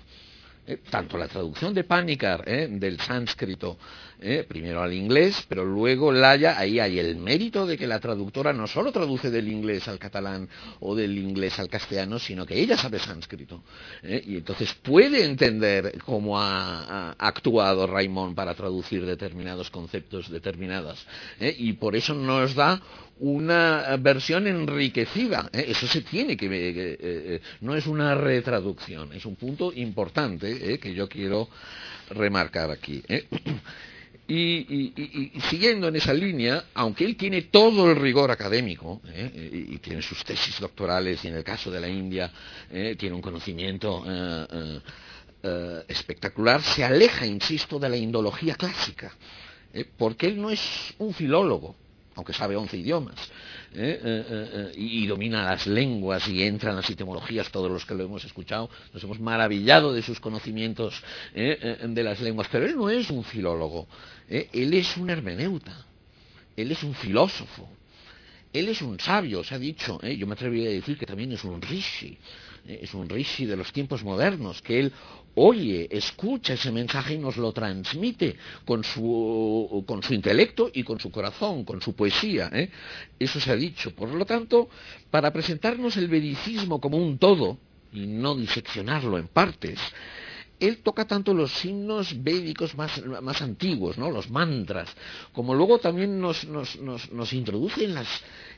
Eh, 0.68 0.78
tanto 0.92 1.18
la 1.18 1.28
traducción 1.28 1.74
de 1.74 1.84
Panikar 1.84 2.44
eh, 2.46 2.68
del 2.70 3.00
sánscrito, 3.00 3.80
eh, 4.22 4.46
primero 4.48 4.82
al 4.82 4.94
inglés, 4.94 5.46
pero 5.50 5.66
luego 5.66 6.12
Laya, 6.12 6.58
ahí 6.58 6.80
hay 6.80 7.00
el 7.00 7.16
mérito 7.18 7.66
de 7.66 7.78
que 7.78 7.88
la 7.88 8.00
traductora 8.00 8.54
no 8.54 8.68
solo 8.68 8.92
traduce 8.92 9.30
del 9.30 9.48
inglés 9.48 9.88
al 9.88 10.00
catalán 10.00 10.48
o 10.80 10.96
del 10.96 11.18
inglés 11.18 11.60
al 11.60 11.70
castellano, 11.70 12.20
sino 12.20 12.46
que 12.46 12.60
ella 12.60 12.78
sabe 12.78 13.00
sánscrito. 13.00 13.64
y 14.04 14.38
entonces 14.38 14.74
puede 14.76 15.26
entender 15.26 15.98
cómo 16.06 16.40
ha, 16.40 17.12
actuado 17.18 17.88
Raymond 17.88 18.36
para 18.36 18.54
traducir 18.54 19.06
determinados 19.06 19.70
conceptos 19.70 20.30
determinadas. 20.30 21.06
y 21.40 21.74
por 21.74 21.96
eso 21.96 22.14
nos 22.14 22.56
da 22.56 22.82
una 23.22 23.96
versión 23.98 24.48
enriquecida. 24.48 25.50
¿eh? 25.54 25.66
Eso 25.70 25.88
se 25.88 26.02
tiene 26.02 26.36
que 26.36 26.50
ver. 26.50 26.78
Eh, 26.78 26.98
eh, 27.00 27.42
no 27.62 27.76
es 27.76 27.86
una 27.88 28.16
retraducción, 28.16 29.14
es 29.14 29.26
un 29.26 29.36
punto 29.36 29.72
importante 29.74 30.80
que 30.80 30.94
yo 30.94 31.08
quiero 31.08 31.48
remarcar 32.10 32.72
aquí. 32.72 33.02
Y, 34.34 35.34
siguiendo 35.50 35.90
en 35.90 35.96
esa 35.98 36.14
línea, 36.14 36.66
aunque 36.74 37.04
él 37.04 37.18
tiene 37.18 37.44
todo 37.44 37.92
el 37.92 37.98
rigor 37.98 38.32
académico 38.32 39.02
y, 39.44 39.78
tiene 39.80 40.02
sus 40.02 40.24
tesis 40.24 40.60
doctorales 40.60 41.24
y 41.26 41.28
en 41.28 41.36
el 41.36 41.44
caso 41.44 41.70
de 41.70 41.82
la 41.82 41.90
India 41.90 42.32
tiene 42.98 43.14
un 43.14 43.22
conocimiento 43.22 44.06
espectacular, 45.88 46.62
se 46.62 46.84
aleja, 46.84 47.26
insisto, 47.26 47.78
de 47.78 47.90
la 47.90 47.98
indología 47.98 48.56
clásica, 48.56 49.12
porque 49.98 50.28
él 50.28 50.42
no 50.42 50.50
es 50.50 50.62
un 51.00 51.14
filólogo, 51.14 51.76
aunque 52.16 52.34
sabe 52.34 52.56
once 52.56 52.78
idiomas, 52.78 53.18
¿eh? 53.74 54.00
Eh, 54.04 54.26
eh, 54.30 54.72
y, 54.76 55.08
domina 55.08 55.44
las 55.44 55.66
lenguas 55.66 56.28
y 56.28 56.44
entra 56.44 56.72
en 56.72 56.76
las 56.78 56.90
etimologías, 56.90 57.50
todos 57.52 57.72
los 57.72 57.86
que 57.86 57.96
lo 57.96 58.04
hemos 58.04 58.24
escuchado, 58.26 58.70
nos 58.94 59.04
hemos 59.04 59.20
maravillado 59.20 59.94
de 59.94 60.02
sus 60.02 60.20
conocimientos 60.20 61.02
de 61.34 62.04
las 62.04 62.20
lenguas, 62.20 62.48
pero 62.52 62.66
él 62.66 62.76
no 62.76 62.90
es 62.90 63.10
un 63.10 63.24
filólogo, 63.24 63.88
él 64.32 64.74
es 64.74 64.98
un 64.98 65.10
hermeneuta, 65.10 65.86
él 66.56 66.72
es 66.72 66.84
un 66.84 66.94
filósofo, 66.94 67.70
él 68.54 68.70
es 68.70 68.82
un 68.82 69.00
sabio, 69.00 69.44
se 69.44 69.56
ha 69.56 69.60
dicho, 69.60 70.00
¿eh? 70.04 70.16
yo 70.18 70.28
me 70.28 70.34
atrevería 70.34 70.70
a 70.70 70.74
decir 70.74 70.98
que 70.98 71.06
también 71.06 71.32
es 71.32 71.44
un 71.44 71.62
rishi, 71.62 72.18
¿eh? 72.68 72.80
es 72.82 72.94
un 72.94 73.08
rishi 73.08 73.46
de 73.46 73.56
los 73.56 73.72
tiempos 73.72 74.04
modernos, 74.04 74.62
que 74.62 74.80
él 74.80 74.94
oye, 75.36 75.88
escucha 75.90 76.54
ese 76.54 76.72
mensaje 76.72 77.14
y 77.14 77.18
nos 77.18 77.38
lo 77.38 77.52
transmite 77.54 78.36
con 78.66 78.84
su, 78.84 79.84
con 79.88 80.04
su 80.04 80.14
intelecto 80.14 80.70
y 80.74 80.84
con 80.84 81.00
su 81.00 81.12
corazón, 81.12 81.64
con 81.64 81.82
su 81.82 81.96
poesía. 81.96 82.50
¿eh? 82.54 82.70
Eso 83.18 83.40
se 83.40 83.52
ha 83.52 83.56
dicho. 83.56 83.92
Por 83.96 84.10
lo 84.10 84.26
tanto, 84.26 84.70
para 85.10 85.32
presentarnos 85.32 85.98
el 85.98 86.08
vedicismo 86.08 86.82
como 86.82 86.98
un 86.98 87.18
todo 87.18 87.58
y 87.94 88.06
no 88.08 88.36
diseccionarlo 88.36 89.18
en 89.18 89.28
partes, 89.28 89.80
él 90.62 90.78
toca 90.84 91.06
tanto 91.06 91.34
los 91.34 91.52
signos 91.52 92.24
védicos 92.24 92.76
más, 92.76 93.42
antiguos, 93.42 93.98
¿no? 93.98 94.12
los 94.12 94.30
mantras, 94.30 94.90
como 95.34 95.56
luego 95.56 95.80
también 95.80 96.22
nos, 96.22 96.46
nos, 96.46 96.80
nos, 96.80 97.12
nos 97.12 97.34
introduce 97.34 97.84
en 97.84 97.96
las, 97.96 98.08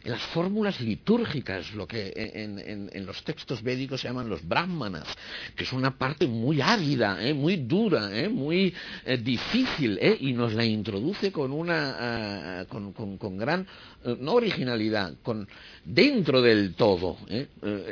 las 0.04 0.22
fórmulas 0.22 0.82
litúrgicas, 0.82 1.74
lo 1.74 1.88
que 1.88 2.12
en, 2.16 3.06
los 3.06 3.24
textos 3.24 3.62
védicos 3.62 4.02
se 4.02 4.08
llaman 4.08 4.30
los 4.30 4.46
brahmanas, 4.48 5.08
que 5.56 5.64
es 5.64 5.74
una 5.74 5.98
parte 5.98 6.28
muy 6.28 6.62
árida, 6.62 7.26
¿eh? 7.26 7.34
muy 7.34 7.58
dura, 7.58 8.10
¿eh? 8.18 8.28
muy 8.28 8.74
eh, 9.06 9.18
difícil, 9.18 9.98
¿eh? 10.02 10.18
y 10.20 10.34
nos 10.34 10.54
la 10.54 10.66
introduce 10.66 11.32
con 11.32 11.52
una, 11.52 12.64
uh, 12.64 12.68
con, 12.68 13.18
con, 13.18 13.38
gran, 13.38 13.66
uh, 14.06 14.16
no 14.20 14.34
originalidad, 14.34 15.16
con 15.24 15.48
dentro 15.86 16.42
del 16.42 16.76
todo 16.76 17.18
¿eh? 17.28 17.48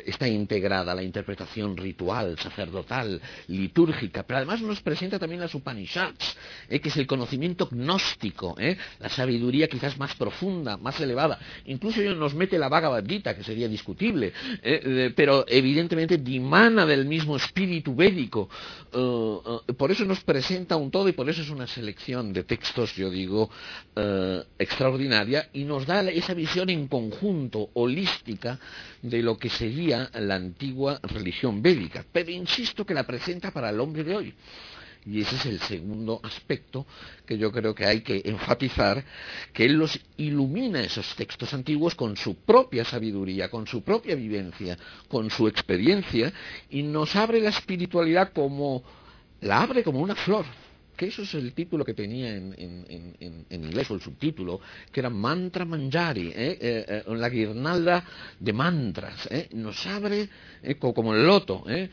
está 0.05 0.27
integrada 0.27 0.95
la 0.95 1.03
interpretación 1.03 1.75
ritual, 1.75 2.37
sacerdotal, 2.39 3.21
litúrgica, 3.47 4.23
pero 4.23 4.37
además 4.37 4.61
nos 4.61 4.81
presenta 4.81 5.19
también 5.19 5.41
las 5.41 5.53
Upanishads, 5.53 6.37
¿eh? 6.69 6.79
que 6.79 6.89
es 6.89 6.97
el 6.97 7.07
conocimiento 7.07 7.67
gnóstico, 7.69 8.55
¿eh? 8.59 8.77
la 8.99 9.09
sabiduría 9.09 9.67
quizás 9.67 9.97
más 9.97 10.15
profunda, 10.15 10.77
más 10.77 10.99
elevada. 10.99 11.39
Incluso 11.65 12.00
nos 12.15 12.33
mete 12.33 12.57
la 12.57 12.69
Bhagavad 12.69 13.05
Gita, 13.05 13.35
que 13.35 13.43
sería 13.43 13.67
discutible, 13.67 14.33
pero 15.15 15.45
evidentemente 15.47 16.17
dimana 16.17 16.85
del 16.85 17.05
mismo 17.05 17.35
espíritu 17.35 17.95
védico. 17.95 18.49
Uh, 18.93 19.61
por 19.77 19.91
eso 19.91 20.03
nos 20.05 20.21
presenta 20.21 20.75
un 20.75 20.91
todo 20.91 21.07
y 21.07 21.13
por 21.13 21.29
eso 21.29 21.41
es 21.41 21.49
una 21.49 21.67
selección 21.67 22.33
de 22.33 22.43
textos, 22.43 22.95
yo 22.95 23.09
digo, 23.09 23.49
extraordinaria 24.57 25.49
y 25.53 25.63
nos 25.63 25.85
da 25.85 26.01
esa 26.09 26.33
visión 26.33 26.69
en 26.69 26.87
conjunto 26.87 27.69
holística 27.73 28.59
de 29.01 29.21
lo 29.21 29.37
que 29.37 29.49
sería 29.49 30.09
la 30.13 30.35
antigua 30.35 30.99
religión 31.03 31.61
védica, 31.61 32.05
pero 32.11 32.31
insisto 32.31 32.85
que 32.85 32.93
la 32.93 33.03
presenta 33.03 33.51
para 33.51 33.69
el 33.69 33.79
hombre 33.79 34.03
de 34.03 34.15
hoy. 34.15 34.33
Y 35.05 35.21
ese 35.21 35.35
es 35.35 35.45
el 35.47 35.59
segundo 35.61 36.19
aspecto 36.23 36.85
que 37.25 37.37
yo 37.37 37.51
creo 37.51 37.73
que 37.73 37.85
hay 37.85 38.01
que 38.01 38.21
enfatizar, 38.25 39.03
que 39.51 39.65
él 39.65 39.73
los 39.73 39.99
ilumina 40.17 40.81
esos 40.81 41.15
textos 41.15 41.53
antiguos 41.53 41.95
con 41.95 42.15
su 42.15 42.35
propia 42.35 42.85
sabiduría, 42.85 43.49
con 43.49 43.65
su 43.65 43.83
propia 43.83 44.15
vivencia, 44.15 44.77
con 45.07 45.31
su 45.31 45.47
experiencia, 45.47 46.31
y 46.69 46.83
nos 46.83 47.15
abre 47.15 47.41
la 47.41 47.49
espiritualidad 47.49 48.31
como, 48.31 48.83
la 49.41 49.63
abre 49.63 49.83
como 49.83 49.99
una 49.99 50.15
flor, 50.15 50.45
que 51.01 51.07
eso 51.07 51.23
es 51.23 51.33
el 51.33 51.53
título 51.53 51.83
que 51.83 51.95
tenía 51.95 52.35
en, 52.35 53.45
inglés, 53.49 53.89
o 53.89 53.95
el 53.95 54.01
subtítulo, 54.01 54.61
que 54.91 54.99
era 54.99 55.09
Mantra 55.09 55.65
Manjari, 55.65 56.27
¿eh? 56.27 56.59
Eh, 56.61 56.85
eh, 56.87 57.03
la 57.07 57.27
guirnalda 57.27 58.05
de 58.39 58.53
mantras. 58.53 59.27
Nos 59.53 59.83
abre, 59.87 60.29
como 60.79 61.15
el 61.15 61.25
loto, 61.25 61.63
uh, 61.65 61.65
uh, 61.65 61.89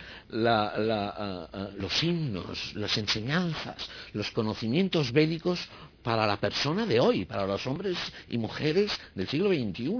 los 1.79 2.03
himnos, 2.03 2.75
las 2.75 2.99
enseñanzas, 2.99 3.89
los 4.13 4.31
conocimientos 4.31 5.11
védicos 5.11 5.67
para 6.09 6.27
la 6.27 6.39
persona 6.39 6.87
de 6.87 6.99
hoy, 7.01 7.27
para 7.27 7.47
los 7.47 7.67
hombres 7.67 7.99
y 8.31 8.39
mujeres 8.39 8.99
del 9.15 9.29
siglo 9.29 9.51
XXI. 9.51 9.93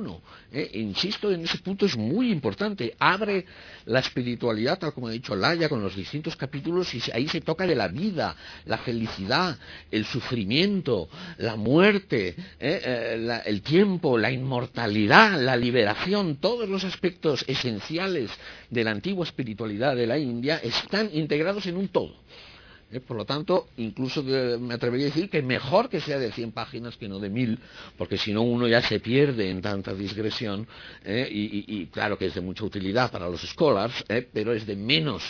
¿eh? 0.55 0.71
Insisto, 0.81 1.31
en 1.31 1.45
ese 1.45 1.59
punto 1.59 1.85
es 1.85 1.99
muy 1.99 2.33
importante. 2.33 2.95
Abre 2.99 3.45
la 3.85 3.99
espiritualidad, 3.99 4.79
tal 4.79 4.95
como 4.95 5.09
ha 5.09 5.11
dicho 5.11 5.37
Laya, 5.37 5.69
con 5.69 5.83
los 5.83 5.95
distintos 5.95 6.35
capítulos, 6.35 6.95
y 6.95 7.03
ahí 7.13 7.29
se 7.29 7.43
toca 7.43 7.67
de 7.67 7.75
la 7.75 7.89
vida, 7.89 8.35
la 8.65 8.79
felicidad, 8.79 9.59
el 9.91 10.07
sufrimiento, 10.07 11.11
la 11.37 11.57
muerte, 11.57 12.29
¿eh? 12.29 12.37
Eh, 12.59 13.43
el 13.45 13.61
tiempo, 13.61 14.17
la 14.17 14.33
inmortalidad, 14.33 15.39
la 15.39 15.57
liberación, 15.57 16.37
todos 16.37 16.71
los 16.71 16.85
aspectos 16.85 17.45
esenciales 17.47 18.31
de 18.71 18.83
la 18.83 18.93
antigua 18.93 19.27
espiritualidad 19.27 19.95
de 19.95 20.07
la 20.07 20.17
India 20.17 20.57
están 20.57 21.11
integrados 21.13 21.67
en 21.67 21.77
un 21.77 21.89
todo. 21.89 22.15
¿Eh? 22.91 23.01
Por 23.01 23.19
lo 23.19 23.27
tanto, 23.27 23.69
incluso 23.77 24.23
me 24.23 24.75
atrevería 24.75 25.07
a 25.07 25.11
decir 25.11 25.29
que 25.29 25.43
mejor 25.43 25.91
que 25.91 26.01
sea 26.01 26.19
de 26.19 26.33
100 26.33 26.53
páginas 26.53 26.97
que 26.97 27.07
no 27.07 27.19
de 27.19 27.29
1000, 27.29 27.59
porque 27.99 28.17
si 28.17 28.33
no 28.33 28.43
uno 28.43 28.67
ya 28.67 28.81
se 28.81 28.99
pierde 29.01 29.51
en 29.51 29.61
tanta 29.61 29.93
digresión, 29.93 30.67
¿eh? 31.05 31.29
y, 31.31 31.87
claro 31.87 32.17
que 32.17 32.27
es 32.27 32.35
de 32.35 32.41
mucha 32.41 32.65
utilidad 32.65 33.11
para 33.11 33.29
los 33.29 33.43
scholars, 33.43 34.05
¿eh? 34.09 34.27
pero 34.33 34.55
es 34.55 34.67
de 34.67 34.75
menos 34.75 35.23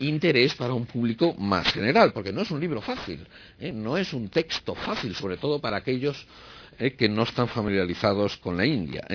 interés 0.00 0.54
para 0.54 0.74
un 0.74 0.86
público 0.86 1.34
más 1.34 1.72
general, 1.72 2.12
porque 2.12 2.32
no 2.32 2.42
es 2.42 2.50
un 2.50 2.60
libro 2.60 2.80
fácil, 2.80 3.24
no 3.72 3.96
es 3.96 4.12
un 4.12 4.28
texto 4.28 4.74
fácil, 4.74 5.14
sobre 5.14 5.36
todo 5.36 5.60
para 5.60 5.76
aquellos 5.76 6.26
que 6.98 7.08
no 7.08 7.22
están 7.22 7.46
familiarizados 7.46 8.36
con 8.38 8.56
la 8.56 8.66
India. 8.66 9.06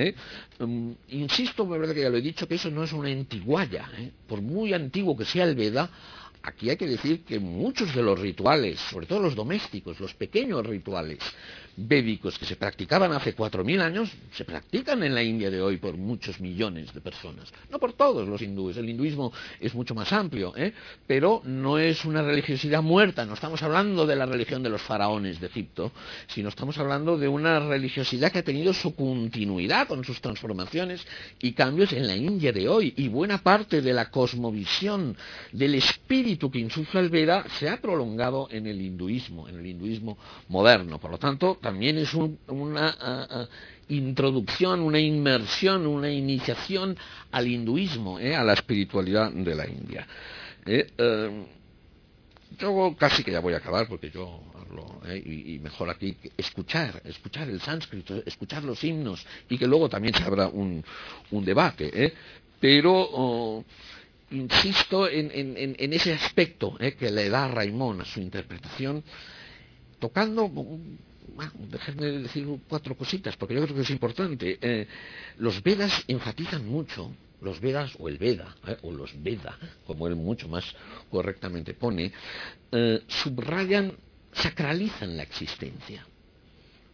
Um, 0.60 0.96
insisto, 1.10 1.66
me 1.66 1.78
verdad 1.78 1.94
que 1.94 2.02
ya 2.04 2.10
lo 2.10 2.16
he 2.16 2.22
dicho, 2.22 2.48
que 2.48 2.56
eso 2.56 2.72
no 2.72 2.86
es 2.86 2.94
una 2.94 3.10
antiguaya. 3.10 3.90
Por 4.28 4.42
muy 4.42 4.74
antiguo 4.74 5.18
que 5.18 5.26
sea 5.26 5.44
el 5.44 5.56
Veda, 5.56 5.90
aquí 6.44 6.70
hay 6.70 6.78
que 6.78 6.88
decir 6.88 7.24
que 7.24 7.40
muchos 7.40 7.94
de 7.94 8.02
los 8.02 8.20
rituales, 8.20 8.80
sobre 8.80 9.06
todo 9.06 9.20
los 9.20 9.36
domésticos, 9.36 10.00
los 10.00 10.14
pequeños 10.14 10.66
rituales 10.66 11.20
védicos 11.88 12.38
que 12.38 12.46
se 12.46 12.56
practicaban 12.56 13.12
hace 13.14 13.34
cuatro 13.34 13.64
mil 13.64 13.82
años, 13.82 14.12
se 14.32 14.46
practican 14.46 15.04
en 15.04 15.16
la 15.16 15.24
India 15.24 15.50
de 15.50 15.62
hoy 15.62 15.78
por 15.78 15.98
muchos 15.98 16.40
millones 16.40 16.94
de 16.94 17.02
personas. 17.02 17.52
No 17.70 17.80
por 17.80 17.94
todos 17.94 18.28
los 18.28 18.42
hindúes, 18.42 18.78
el 18.78 18.90
hinduismo 18.90 19.32
es 19.60 19.74
mucho 19.74 19.96
más 19.96 20.12
amplio, 20.12 20.54
¿eh? 20.56 20.74
pero 21.08 21.42
no 21.46 21.78
es 21.78 22.06
una 22.06 22.22
religiosidad 22.22 22.82
muerta, 22.82 23.26
no 23.26 23.34
estamos 23.34 23.64
hablando 23.64 24.06
de 24.06 24.16
la 24.16 24.26
religión 24.26 24.64
de 24.64 24.70
los 24.70 24.82
faraones 24.82 25.40
de 25.40 25.48
Egipto, 25.48 25.92
sino 26.28 26.50
estamos 26.50 26.78
hablando 26.78 27.18
de 27.18 27.28
una 27.28 27.60
religiosidad 27.60 28.32
que 28.32 28.40
ha 28.40 28.44
tenido 28.44 28.74
su 28.74 28.96
continuidad 28.96 29.88
con 29.88 30.04
sus 30.04 30.22
transformaciones 30.22 31.06
y 31.42 31.54
cambios 31.54 31.94
en 31.94 32.08
la 32.08 32.16
India 32.16 32.52
de 32.52 32.68
hoy, 32.68 32.94
y 32.98 33.08
buena 33.08 33.40
parte 33.40 33.82
de 33.82 33.94
la 33.94 34.10
cosmovisión, 34.10 35.16
del 35.52 35.76
espíritu 35.76 36.52
que 36.52 36.60
insufla 36.60 37.00
el 37.00 37.10
Veda, 37.10 37.46
se 37.58 37.70
ha 37.70 37.78
prolongado 37.82 38.48
en 38.52 38.68
el 38.68 38.82
hinduismo, 38.82 39.48
en 39.48 39.60
el 39.60 39.66
hinduismo 39.66 40.18
moderno. 40.48 41.00
Por 41.00 41.12
lo 41.12 41.18
tanto, 41.18 41.58
también 41.70 42.00
es 42.00 42.16
un, 42.16 42.40
una 42.48 43.48
introducción, 43.90 44.80
una 44.80 45.00
inmersión, 45.00 45.86
una 45.86 46.10
iniciación 46.10 46.98
al 47.32 47.48
hinduismo, 47.48 48.20
¿eh? 48.20 48.36
a 48.36 48.44
la 48.44 48.54
espiritualidad 48.54 49.32
de 49.32 49.54
la 49.54 49.68
India. 49.68 50.08
Eh, 50.66 50.88
uh, 50.98 52.58
yo 52.58 52.96
casi 52.98 53.24
que 53.24 53.32
ya 53.32 53.40
voy 53.40 53.54
a 53.54 53.58
acabar 53.58 53.88
porque 53.88 54.10
yo 54.10 54.42
hablo 54.60 55.00
¿eh? 55.06 55.22
y, 55.24 55.60
mejor 55.60 55.92
aquí 55.92 56.18
escuchar, 56.36 57.04
escuchar 57.06 57.48
el 57.48 57.62
sánscrito, 57.62 58.24
escuchar 58.26 58.64
los 58.64 58.84
himnos 58.84 59.24
y 59.48 59.60
que 59.60 59.68
luego 59.68 59.90
también 59.90 60.16
se 60.16 60.24
abra 60.24 60.48
un, 60.48 60.84
debate. 61.32 61.92
¿eh? 61.94 62.14
Pero 62.60 62.94
oh, 62.96 63.64
insisto 64.32 65.08
en, 65.08 65.30
en, 65.56 65.94
ese 65.94 66.14
aspecto 66.14 66.76
que 66.98 67.12
le 67.12 67.30
da 67.30 67.48
Raimón 67.48 68.02
a 68.02 68.06
su 68.06 68.20
interpretación, 68.20 69.04
tocando 70.00 70.50
bueno, 71.36 71.52
déjenme 71.70 72.06
decir 72.24 72.48
cuatro 72.68 72.96
cositas, 72.96 73.36
porque 73.38 73.56
yo 73.56 73.64
creo 73.64 73.76
que 73.76 73.82
es 73.82 73.90
importante. 73.90 74.58
Eh, 74.62 74.88
los 75.38 75.62
Vedas 75.64 76.04
enfatizan 76.08 76.68
mucho, 76.68 77.14
los 77.42 77.60
Vedas 77.60 77.94
o 78.00 78.10
el 78.10 78.18
Veda, 78.18 78.56
eh, 78.68 78.78
o 78.82 78.92
los 78.92 79.12
Veda, 79.22 79.58
como 79.86 80.08
él 80.08 80.16
mucho 80.16 80.48
más 80.48 80.64
correctamente 81.10 81.74
pone, 81.74 82.12
eh, 82.72 83.04
subrayan, 83.08 83.94
sacralizan 84.34 85.18
la 85.18 85.24
existencia. 85.24 86.06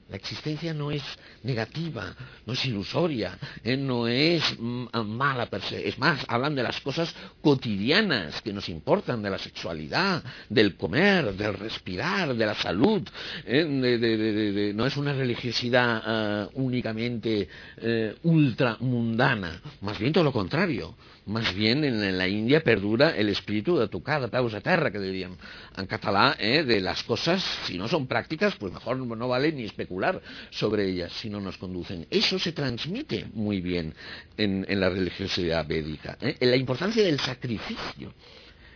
La 0.07 0.17
existencia 0.17 0.71
no 0.71 0.91
es 0.91 1.01
negativa, 1.41 2.15
no 2.45 2.53
es 2.53 2.63
ilusoria, 2.65 3.39
eh, 3.63 3.75
no 3.75 4.07
es 4.07 4.43
mm, 4.59 4.87
mala 5.03 5.47
per 5.47 5.63
se. 5.63 5.87
Es 5.87 5.97
más, 5.97 6.23
hablan 6.27 6.53
de 6.53 6.61
las 6.61 6.79
cosas 6.81 7.15
cotidianas 7.41 8.39
que 8.43 8.53
nos 8.53 8.69
importan, 8.69 9.23
de 9.23 9.31
la 9.31 9.39
sexualidad, 9.39 10.23
del 10.47 10.75
comer, 10.75 11.33
del 11.33 11.55
respirar, 11.55 12.35
de 12.35 12.45
la 12.45 12.53
salud. 12.53 13.01
Eh, 13.45 13.65
de, 13.65 14.73
no 14.75 14.85
es 14.85 14.95
una 14.95 15.13
religiosidad 15.13 16.45
uh, 16.45 16.49
únicamente 16.53 17.47
uh, 17.81 18.29
ultramundana, 18.29 19.59
más 19.81 19.97
bien 19.97 20.13
todo 20.13 20.23
lo 20.23 20.31
contrario. 20.31 20.95
Más 21.26 21.55
bien 21.55 21.84
en, 21.84 22.17
la 22.17 22.28
India 22.28 22.61
perdura 22.63 23.15
el 23.15 23.30
espíritu 23.30 23.78
de 23.78 23.88
tocar 23.88 24.21
de 24.21 24.28
peus 24.28 24.53
a 24.53 24.61
terra, 24.61 24.91
que 24.91 24.99
diríem 24.99 25.34
en 25.76 25.88
català, 25.88 26.36
eh, 26.38 26.63
de 26.63 26.80
las 26.82 27.01
cosas, 27.03 27.41
si 27.65 27.78
no 27.78 27.88
son 27.88 28.05
prácticas, 28.05 28.55
pues 28.57 28.71
mejor 28.71 28.97
no 28.97 29.28
vale 29.28 29.51
ni 29.51 29.63
especular 29.63 30.21
sobre 30.51 30.88
ellas 30.88 31.11
si 31.13 31.30
no 31.30 31.41
nos 31.41 31.57
conducen. 31.57 32.05
Eso 32.11 32.38
se 32.38 32.51
transmite 32.51 33.26
muy 33.34 33.59
bien 33.61 33.93
en, 34.38 34.65
la 34.80 34.89
religiosidad 34.89 35.65
védica. 35.65 36.17
¿eh? 36.21 36.38
En 36.39 36.51
la 36.51 36.57
importancia 36.57 37.03
del 37.03 37.19
sacrificio. 37.19 38.13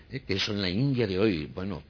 ¿Eh? 0.10 0.22
que 0.22 0.34
eso 0.34 0.52
en 0.52 0.62
la 0.62 0.70
India 0.70 1.08
de 1.08 1.20
hoy, 1.20 1.46
bueno, 1.54 1.84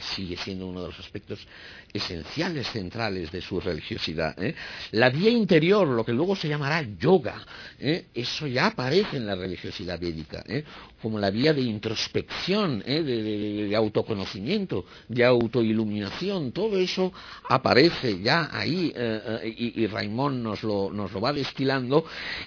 sigue 0.00 0.36
siendo 0.36 0.66
uno 0.66 0.82
de 0.82 0.88
los 0.88 0.98
aspectos 0.98 1.46
esenciales, 1.92 2.68
centrales 2.68 3.30
de 3.30 3.40
su 3.40 3.60
religiosidad. 3.60 4.40
¿eh? 4.42 4.54
La 4.92 5.10
vía 5.10 5.30
interior, 5.30 5.86
lo 5.86 6.04
que 6.04 6.12
luego 6.12 6.36
se 6.36 6.48
llamará 6.48 6.82
yoga, 6.98 7.44
¿eh? 7.78 8.06
eso 8.14 8.46
ya 8.46 8.66
aparece 8.66 9.16
en 9.16 9.26
la 9.26 9.34
religiosidad 9.34 9.98
védica, 9.98 10.44
como 11.00 11.18
la 11.18 11.30
vía 11.30 11.52
de 11.52 11.60
introspección, 11.60 12.80
de, 12.80 13.72
autoconocimiento, 13.76 14.86
de 15.08 15.24
autoiluminación, 15.24 16.52
todo 16.52 16.78
eso 16.78 17.12
aparece 17.48 18.20
ya 18.20 18.48
ahí 18.52 18.92
y, 19.44 19.82
y 19.82 19.86
Raimón 19.86 20.42
nos 20.42 20.62
lo, 20.62 20.90
nos 20.90 21.12
lo 21.12 21.20
va 21.20 21.32
destilando, 21.32 22.04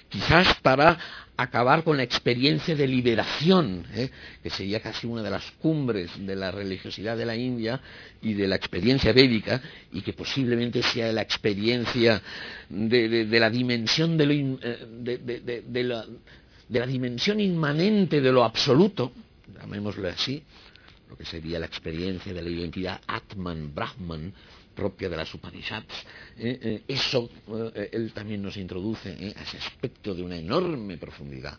quizás 0.08 0.54
para 0.60 0.98
acabar 1.38 1.84
con 1.84 1.96
la 1.96 2.02
experiencia 2.02 2.74
de 2.74 2.86
liberación, 2.88 3.86
¿eh? 3.94 4.10
que 4.42 4.50
sería 4.50 4.80
casi 4.80 5.06
una 5.06 5.22
de 5.22 5.30
las 5.30 5.52
cumbres 5.52 6.10
de 6.18 6.34
la 6.34 6.50
religiosidad 6.50 7.16
de 7.16 7.24
la 7.24 7.36
India 7.36 7.80
y 8.20 8.34
de 8.34 8.48
la 8.48 8.56
experiencia 8.56 9.12
védica, 9.12 9.62
y 9.92 10.02
que 10.02 10.14
posiblemente 10.14 10.82
sea 10.82 11.12
la 11.12 11.22
experiencia 11.22 12.20
de, 12.68 13.26
la 13.30 13.48
dimensión 13.50 14.18
de, 14.18 14.26
lo 14.26 14.32
eh, 14.32 15.64
de, 15.64 15.84
la, 15.84 16.04
de 16.68 16.80
la 16.80 16.86
dimensión 16.86 17.38
inmanente 17.38 18.20
de 18.20 18.32
lo 18.32 18.42
absoluto, 18.42 19.12
llamémoslo 19.60 20.08
así, 20.08 20.42
lo 21.08 21.16
que 21.16 21.24
sería 21.24 21.60
la 21.60 21.66
experiencia 21.66 22.34
de 22.34 22.42
la 22.42 22.50
identidad 22.50 23.00
Atman, 23.06 23.72
Brahman, 23.72 24.34
propia 24.78 25.08
de 25.08 25.16
las 25.16 25.34
Upanishads. 25.34 26.06
Eh, 26.38 26.58
eh, 26.62 26.82
eso 26.86 27.28
eh, 27.74 27.90
él 27.92 28.12
también 28.12 28.40
nos 28.40 28.56
introduce 28.56 29.10
a 29.10 29.42
ese 29.42 29.58
aspecto 29.58 30.14
de 30.14 30.22
una 30.22 30.36
enorme 30.36 30.96
profundidad. 30.96 31.58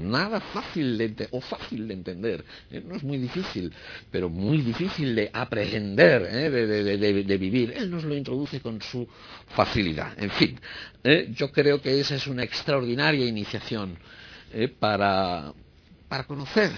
Nada 0.00 0.40
fácil 0.40 0.96
de 0.96 1.28
o 1.32 1.42
fácil 1.42 1.86
de 1.86 1.92
entender, 1.92 2.42
no 2.86 2.96
es 2.96 3.02
muy 3.02 3.18
difícil, 3.18 3.70
pero 4.10 4.30
muy 4.30 4.62
difícil 4.62 5.14
de 5.14 5.28
aprehender, 5.30 6.22
de, 6.22 7.36
vivir. 7.36 7.74
Él 7.76 7.90
nos 7.90 8.02
lo 8.04 8.14
introduce 8.14 8.60
con 8.60 8.80
su 8.80 9.06
facilidad. 9.48 10.18
En 10.18 10.30
fin, 10.30 10.58
yo 11.34 11.52
creo 11.52 11.82
que 11.82 12.00
esa 12.00 12.14
es 12.14 12.26
una 12.26 12.44
extraordinaria 12.44 13.26
iniciación 13.26 13.98
para, 14.78 15.52
para 16.08 16.24
conocer 16.24 16.70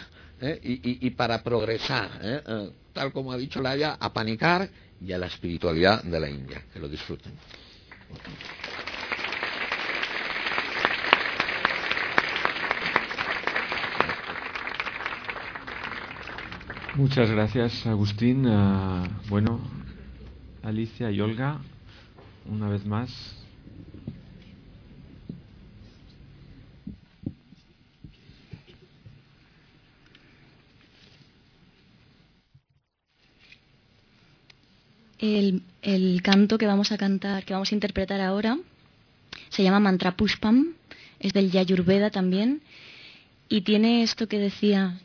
y, 0.64 1.07
y, 1.07 1.11
para 1.11 1.45
progresar, 1.45 2.11
tal 2.93 3.12
como 3.12 3.30
ha 3.30 3.37
dicho 3.37 3.62
Laia, 3.62 3.99
a 4.01 4.12
panicar 4.12 4.68
y 5.01 5.12
a 5.12 5.18
la 5.18 5.26
espiritualidad 5.26 6.03
de 6.03 6.20
la 6.20 6.28
India. 6.28 6.64
Que 6.72 6.78
lo 6.80 6.88
disfruten. 6.88 7.32
Muchas 16.94 17.30
gracias, 17.30 17.86
Agustín. 17.86 18.47
Uh, 18.47 19.07
bueno, 19.28 19.61
Alicia 20.62 21.11
y 21.11 21.20
Olga, 21.20 21.61
una 22.47 22.70
vez 22.70 22.86
más, 22.86 23.45
El, 35.19 35.62
canto 36.23 36.59
que 36.59 36.67
vamos 36.67 36.93
a 36.93 36.99
cantar, 36.99 37.45
que 37.45 37.55
vamos 37.55 37.73
a 37.73 37.75
interpretar 37.75 38.21
ahora, 38.21 38.59
se 39.49 39.62
llama 39.62 39.81
Mantra 39.81 40.17
Pushpam, 40.17 40.75
es 41.21 41.33
del 41.33 41.51
Yayurveda 41.51 42.11
también, 42.11 42.61
y 43.49 43.62
tiene 43.62 44.03
esto 44.03 44.29
que 44.29 44.39
decía, 44.39 45.01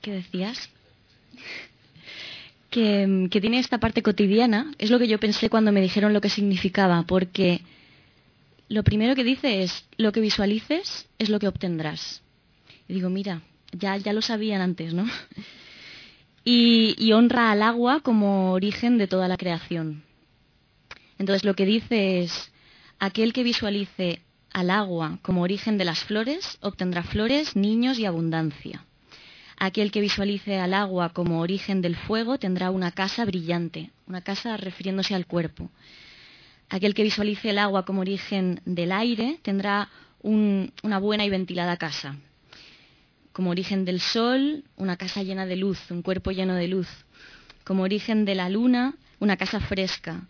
¿qué 0.00 0.12
decías? 0.12 0.70
Que, 2.70 3.28
que, 3.30 3.40
tiene 3.40 3.60
esta 3.60 3.78
parte 3.78 4.02
cotidiana, 4.02 4.72
es 4.78 4.90
lo 4.90 4.98
que 4.98 5.08
yo 5.08 5.20
pensé 5.20 5.48
cuando 5.48 5.72
me 5.72 5.80
dijeron 5.80 6.12
lo 6.12 6.20
que 6.20 6.28
significaba, 6.28 7.04
porque 7.04 7.62
lo 8.68 8.82
primero 8.82 9.14
que 9.14 9.24
dice 9.24 9.62
es, 9.62 9.84
lo 9.96 10.12
que 10.12 10.20
visualices 10.20 11.06
es 11.18 11.28
lo 11.28 11.38
que 11.38 11.48
obtendrás. 11.48 12.22
Y 12.88 12.94
digo, 12.94 13.08
mira, 13.08 13.42
ya, 13.72 13.96
ya 13.96 14.12
lo 14.12 14.22
sabían 14.22 14.60
antes, 14.60 14.92
¿no? 14.92 15.06
Y, 16.50 17.12
honra 17.12 17.50
al 17.50 17.62
agua 17.62 18.00
como 18.00 18.52
origen 18.52 18.96
de 18.96 19.06
toda 19.06 19.28
la 19.28 19.36
creación. 19.36 20.02
Entonces 21.18 21.44
lo 21.44 21.54
que 21.54 21.66
dice 21.66 22.22
es, 22.22 22.50
aquel 22.98 23.34
que 23.34 23.42
visualice 23.42 24.22
al 24.54 24.70
agua 24.70 25.18
como 25.20 25.42
origen 25.42 25.76
de 25.76 25.84
las 25.84 26.00
flores 26.04 26.56
obtendrá 26.62 27.02
flores, 27.02 27.54
niños 27.54 27.98
y 27.98 28.06
abundancia. 28.06 28.86
Aquel 29.58 29.90
que 29.90 30.00
visualice 30.00 30.58
al 30.58 30.72
agua 30.72 31.10
como 31.10 31.40
origen 31.40 31.82
del 31.82 31.96
fuego 31.96 32.38
tendrá 32.38 32.70
una 32.70 32.92
casa 32.92 33.26
brillante, 33.26 33.90
una 34.06 34.22
casa 34.22 34.56
refiriéndose 34.56 35.14
al 35.14 35.26
cuerpo. 35.26 35.70
Aquel 36.70 36.94
que 36.94 37.02
visualice 37.02 37.50
el 37.50 37.58
agua 37.58 37.84
como 37.84 38.00
origen 38.00 38.62
del 38.64 38.92
aire 38.92 39.38
tendrá 39.42 39.90
una 40.22 40.98
buena 40.98 41.26
y 41.26 41.30
ventilada 41.30 41.76
casa 41.76 42.16
como 43.38 43.50
origen 43.50 43.84
del 43.84 44.00
sol, 44.00 44.64
una 44.74 44.96
casa 44.96 45.22
llena 45.22 45.46
de 45.46 45.54
luz, 45.54 45.78
un 45.92 46.02
cuerpo 46.02 46.32
lleno 46.32 46.56
de 46.56 46.66
luz, 46.66 46.88
como 47.62 47.84
origen 47.84 48.24
de 48.24 48.34
la 48.34 48.48
luna, 48.48 48.96
una 49.20 49.36
casa 49.36 49.60
fresca. 49.60 50.26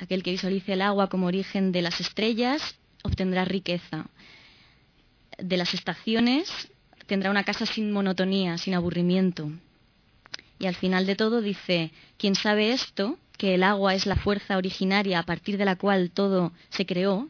Aquel 0.00 0.24
que 0.24 0.32
visualice 0.32 0.72
el 0.72 0.82
agua 0.82 1.08
como 1.08 1.28
origen 1.28 1.70
de 1.70 1.80
las 1.80 2.00
estrellas 2.00 2.74
obtendrá 3.04 3.44
riqueza. 3.44 4.06
De 5.38 5.56
las 5.56 5.74
estaciones 5.74 6.50
tendrá 7.06 7.30
una 7.30 7.44
casa 7.44 7.66
sin 7.66 7.92
monotonía, 7.92 8.58
sin 8.58 8.74
aburrimiento. 8.74 9.52
Y 10.58 10.66
al 10.66 10.74
final 10.74 11.06
de 11.06 11.14
todo 11.14 11.42
dice, 11.42 11.92
quien 12.18 12.34
sabe 12.34 12.72
esto, 12.72 13.16
que 13.38 13.54
el 13.54 13.62
agua 13.62 13.94
es 13.94 14.06
la 14.06 14.16
fuerza 14.16 14.56
originaria 14.56 15.20
a 15.20 15.24
partir 15.24 15.56
de 15.56 15.66
la 15.66 15.76
cual 15.76 16.10
todo 16.10 16.52
se 16.70 16.84
creó, 16.84 17.28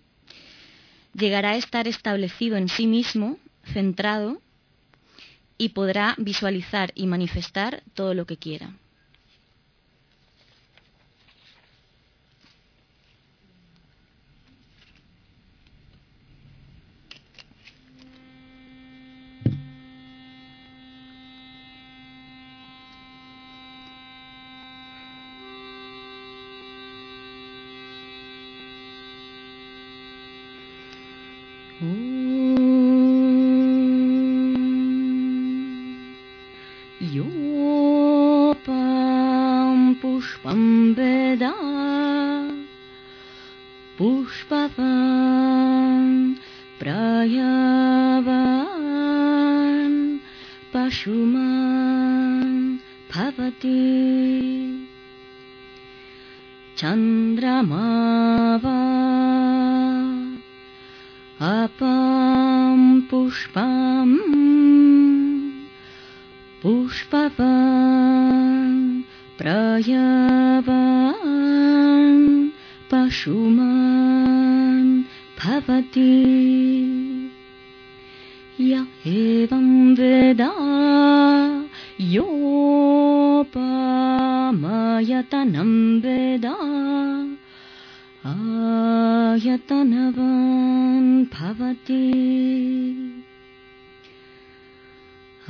llegará 1.12 1.50
a 1.50 1.56
estar 1.56 1.86
establecido 1.86 2.56
en 2.56 2.70
sí 2.70 2.86
mismo, 2.86 3.36
centrado, 3.66 4.40
y 5.60 5.68
podrá 5.68 6.14
visualizar 6.16 6.90
y 6.94 7.06
manifestar 7.06 7.82
todo 7.92 8.14
lo 8.14 8.24
que 8.24 8.38
quiera. 8.38 8.72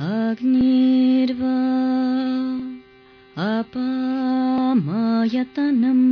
अग्निर्वा 0.01 1.57
अपमयतनम्। 3.59 6.10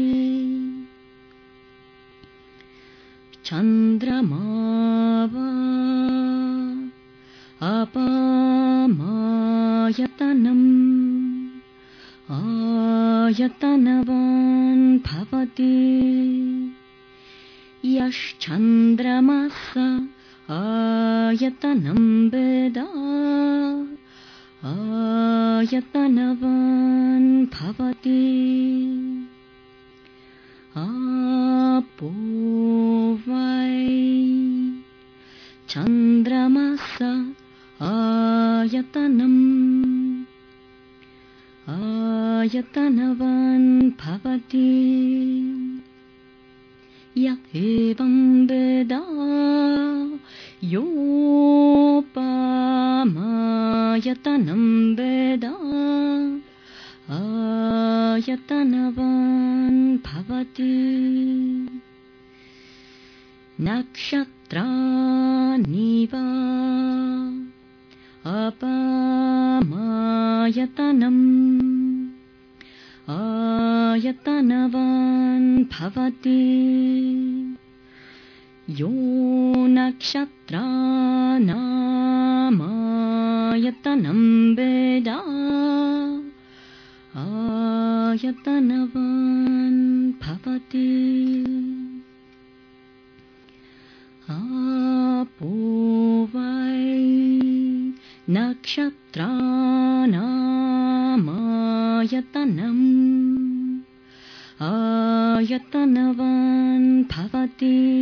di 107.56 107.93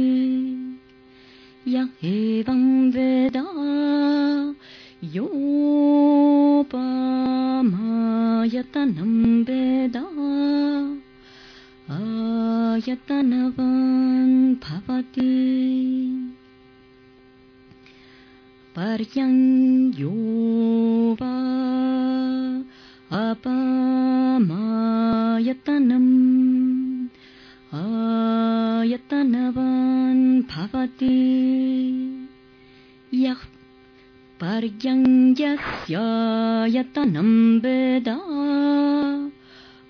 वेदा 37.59 38.20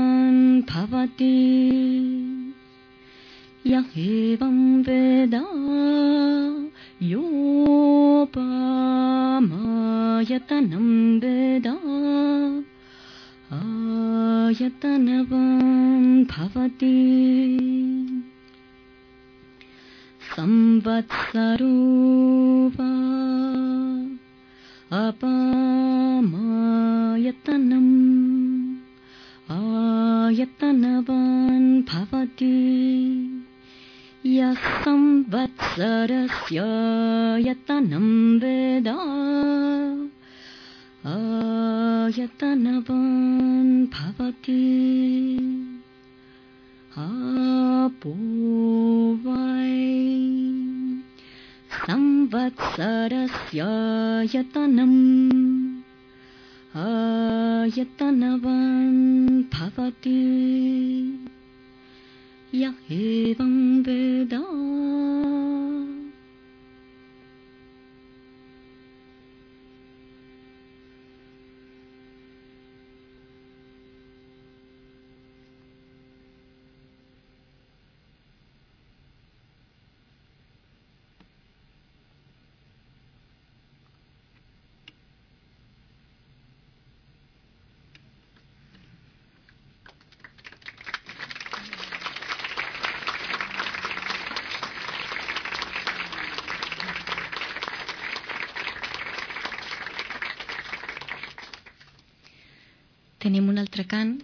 Tenim 103.25 103.47
un 103.49 103.57
altre 103.57 103.87
cant, 103.89 104.19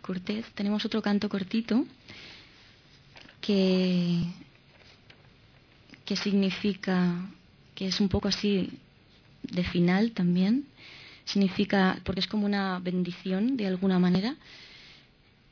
cortet, 0.00 0.46
tenemos 0.56 0.86
otro 0.86 1.02
canto 1.02 1.28
cortito 1.28 1.84
que, 3.42 4.22
que 6.06 6.16
significa, 6.16 7.20
que 7.74 7.88
es 7.88 8.00
un 8.00 8.08
poco 8.08 8.28
así 8.28 8.70
de 9.42 9.62
final 9.62 10.12
también, 10.12 10.64
significa, 11.26 12.00
porque 12.02 12.20
es 12.20 12.26
como 12.28 12.46
una 12.46 12.78
bendición 12.78 13.58
de 13.58 13.66
alguna 13.66 13.98
manera, 13.98 14.34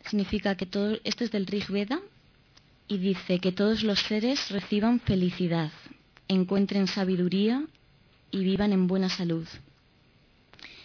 significa 0.09 0.55
que 0.55 0.65
todo, 0.65 0.99
esto 1.05 1.25
es 1.25 1.31
del 1.31 1.45
Rig 1.45 1.69
Veda 1.69 2.01
y 2.89 2.97
dice 2.97 3.39
que 3.39 3.53
todos 3.53 3.83
los 3.83 4.01
seres 4.01 4.49
reciban 4.49 4.99
felicidad, 5.01 5.73
encuentren 6.27 6.87
sabiduría 6.87 7.67
y 8.31 8.45
vivan 8.45 8.73
en 8.73 8.87
buena 8.87 9.11
salud 9.11 9.47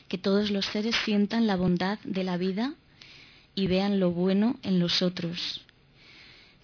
que 0.10 0.18
todos 0.18 0.52
los 0.52 0.66
seres 0.66 0.96
sientan 1.06 1.48
la 1.48 1.56
bondad 1.56 2.00
de 2.04 2.24
la 2.24 2.36
vida 2.36 2.74
y 3.56 3.68
vean 3.68 4.00
lo 4.00 4.12
bueno 4.12 4.60
en 4.64 4.80
los 4.80 5.02
otros, 5.02 5.62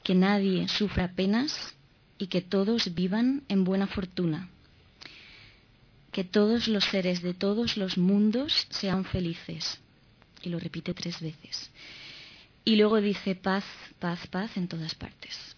que 0.04 0.16
nadie 0.16 0.68
sufra 0.68 1.14
penas 1.14 1.76
y 2.18 2.28
que 2.28 2.42
todos 2.42 2.94
vivan 2.96 3.44
en 3.48 3.64
buena 3.64 3.88
fortuna, 3.88 4.50
que 6.12 6.24
todos 6.24 6.68
los 6.68 6.86
seres 6.86 7.22
de 7.22 7.34
todos 7.34 7.78
los 7.78 7.98
mundos 7.98 8.68
sean 8.70 9.06
felices. 9.06 9.80
Y 10.42 10.50
lo 10.50 10.60
repite 10.60 10.94
tres 10.94 11.22
veces. 11.22 11.72
Y 12.64 12.76
luego 12.76 13.02
dice 13.02 13.36
paz, 13.36 13.64
paz, 14.00 14.28
paz 14.28 14.58
en 14.58 14.68
todas 14.68 14.94
partes. 14.96 15.55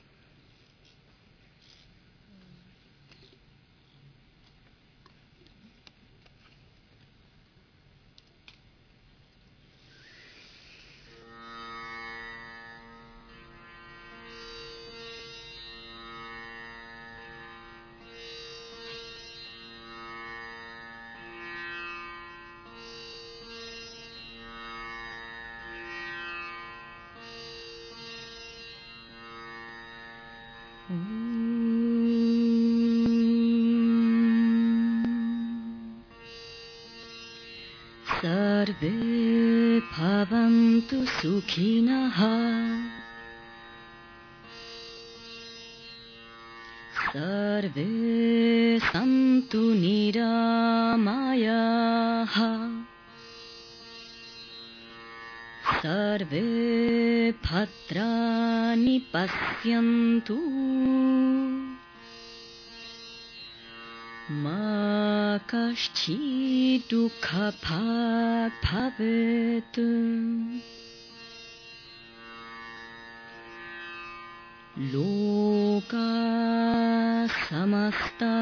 सुखिनः। 41.47 42.17
सर्वे 47.11 47.85
सन्तु 48.79 49.73
निरामयाः। 49.73 50.27
सर्वे 55.79 56.51
भद्राणि 57.31 59.05
पश्यन्तु। 59.15 60.37
मा 64.31 64.77
दुःखभाग् 66.91 68.65
भवेत् 68.65 69.79
लोका 74.79 76.09
समस्ता 77.27 78.33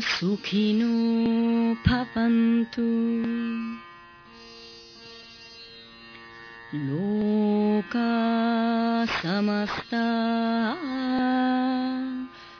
सुखिनो 0.00 0.88
भवन्तु। 1.74 2.82
लोका 6.78 8.12
समस्ता 9.06 10.06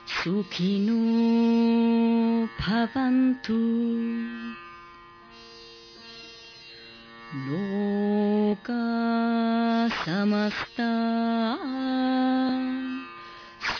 सुखिनो 0.07 1.03
भवन्तु। 2.45 3.59
लोका 7.37 8.83
समस्ता 10.05 10.93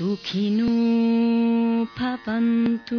सुखिनो 0.03 0.71
भवन्तु 1.97 2.97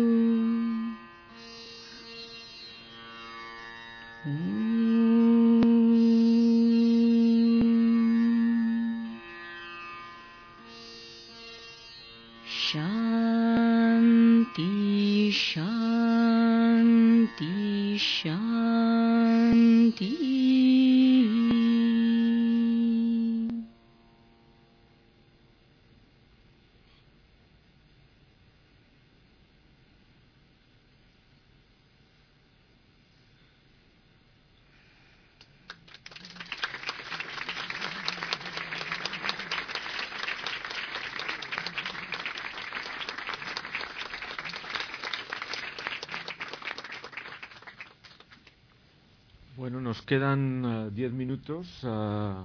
quedan 50.15 50.65
eh, 50.65 50.91
diez 50.95 51.12
minutos, 51.12 51.66
ah, 51.82 52.45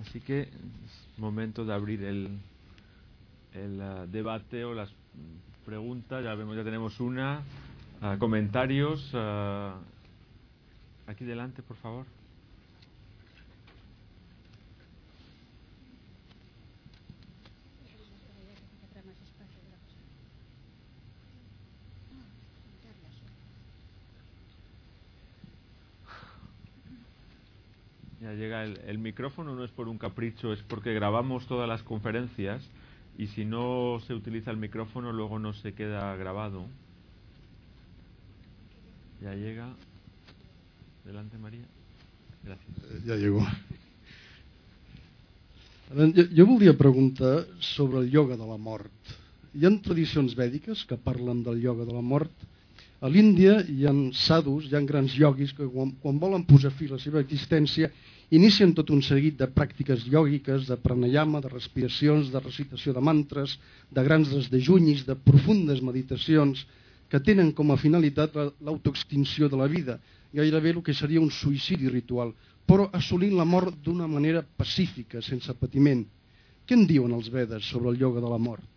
así 0.00 0.20
que 0.20 0.40
es 0.40 1.18
momento 1.18 1.64
de 1.64 1.72
abrir 1.72 2.02
el, 2.02 2.40
el 3.52 3.80
ah, 3.80 4.04
debate 4.10 4.64
o 4.64 4.74
las 4.74 4.90
preguntas. 5.64 6.24
Ya 6.24 6.34
vemos, 6.34 6.56
ya 6.56 6.64
tenemos 6.64 6.98
una. 6.98 7.42
Ah, 8.02 8.16
comentarios. 8.18 9.14
aquí 11.06 11.24
delante, 11.24 11.62
por 11.62 11.76
favor. 11.76 12.04
Micrófono, 29.14 29.54
no 29.54 29.62
es 29.62 29.70
por 29.70 29.86
un 29.86 29.96
capricho, 29.96 30.52
es 30.52 30.60
porque 30.62 30.92
grabamos 30.92 31.46
todas 31.46 31.68
las 31.68 31.84
conferencias 31.84 32.60
y 33.16 33.28
si 33.28 33.44
no 33.44 34.00
se 34.08 34.12
utiliza 34.12 34.50
el 34.50 34.56
micrófono 34.56 35.12
luego 35.12 35.38
no 35.38 35.52
se 35.54 35.72
queda 35.72 36.16
grabado. 36.16 36.66
Ya 39.22 39.34
llega. 39.34 39.68
Delante, 41.04 41.38
María. 41.38 41.62
Gracias. 42.42 43.04
Ja 43.06 43.14
llego. 43.14 43.40
Ara, 45.92 46.10
Jo, 46.10 46.24
jo 46.34 46.46
voldria 46.46 46.74
preguntar 46.76 47.46
sobre 47.60 48.00
el 48.00 48.10
ioga 48.10 48.36
de 48.36 48.46
la 48.48 48.56
mort. 48.58 49.14
Hi 49.54 49.66
ha 49.68 49.70
tradicions 49.78 50.34
vèdiques 50.34 50.82
que 50.90 50.98
parlen 50.98 51.44
del 51.44 51.62
ioga 51.62 51.84
de 51.86 51.94
la 51.94 52.02
mort. 52.02 52.32
A 53.04 53.08
l'Índia 53.12 53.58
hi 53.68 53.84
ha 53.84 53.92
sadhus, 54.16 54.64
hi 54.70 54.76
ha 54.76 54.80
grans 54.88 55.12
ioguis 55.20 55.50
que 55.52 55.66
quan, 55.68 55.90
quan 56.00 56.16
volen 56.22 56.46
posar 56.48 56.70
fi 56.72 56.86
a 56.88 56.94
la 56.94 57.00
seva 57.02 57.20
existència 57.20 57.90
inicien 58.32 58.72
tot 58.78 58.88
un 58.94 59.02
seguit 59.04 59.36
de 59.36 59.48
pràctiques 59.58 60.06
iògiques, 60.08 60.64
de 60.70 60.76
pranayama, 60.80 61.42
de 61.44 61.50
respiracions, 61.52 62.30
de 62.32 62.40
recitació 62.40 62.94
de 62.96 63.02
mantres, 63.04 63.58
de 63.92 64.04
grans 64.08 64.32
desdejunyis, 64.32 65.04
de 65.04 65.18
profundes 65.20 65.82
meditacions 65.84 66.64
que 67.12 67.20
tenen 67.20 67.52
com 67.52 67.70
a 67.70 67.76
finalitat 67.76 68.34
la- 68.40 68.48
l'autoextinció 68.64 69.50
de 69.52 69.60
la 69.60 69.68
vida, 69.68 69.98
gairebé 70.32 70.72
el 70.72 70.82
que 70.82 70.94
seria 70.96 71.20
un 71.20 71.30
suïcidi 71.30 71.92
ritual, 71.92 72.32
però 72.66 72.88
assolint 72.96 73.36
la 73.36 73.44
mort 73.44 73.76
d'una 73.84 74.08
manera 74.08 74.40
pacífica, 74.42 75.20
sense 75.20 75.52
patiment. 75.60 76.06
Què 76.66 76.72
en 76.80 76.86
diuen 76.88 77.12
els 77.12 77.28
Vedes 77.28 77.68
sobre 77.68 77.92
el 77.92 78.00
ioga 78.00 78.24
de 78.24 78.32
la 78.32 78.40
mort? 78.40 78.73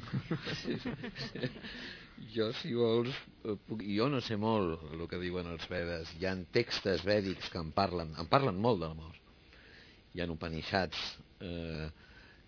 Jo, 2.28 2.50
si 2.60 2.74
vols, 2.76 3.14
eh, 3.48 3.56
puc, 3.66 3.80
jo 3.96 4.06
no 4.12 4.20
sé 4.20 4.36
molt 4.36 4.82
el 4.92 5.06
que 5.08 5.18
diuen 5.22 5.48
els 5.50 5.64
Vedes. 5.70 6.10
Hi 6.20 6.26
ha 6.28 6.34
textos 6.52 7.02
vèdics 7.06 7.48
que 7.50 7.58
en 7.58 7.70
parlen, 7.72 8.12
en 8.20 8.28
parlen 8.28 8.60
molt 8.60 8.82
de 8.82 8.90
la 8.90 8.98
mort. 8.98 9.16
Hi 10.12 10.20
ha 10.20 10.28
Upanishads 10.30 11.00
eh, 11.40 11.88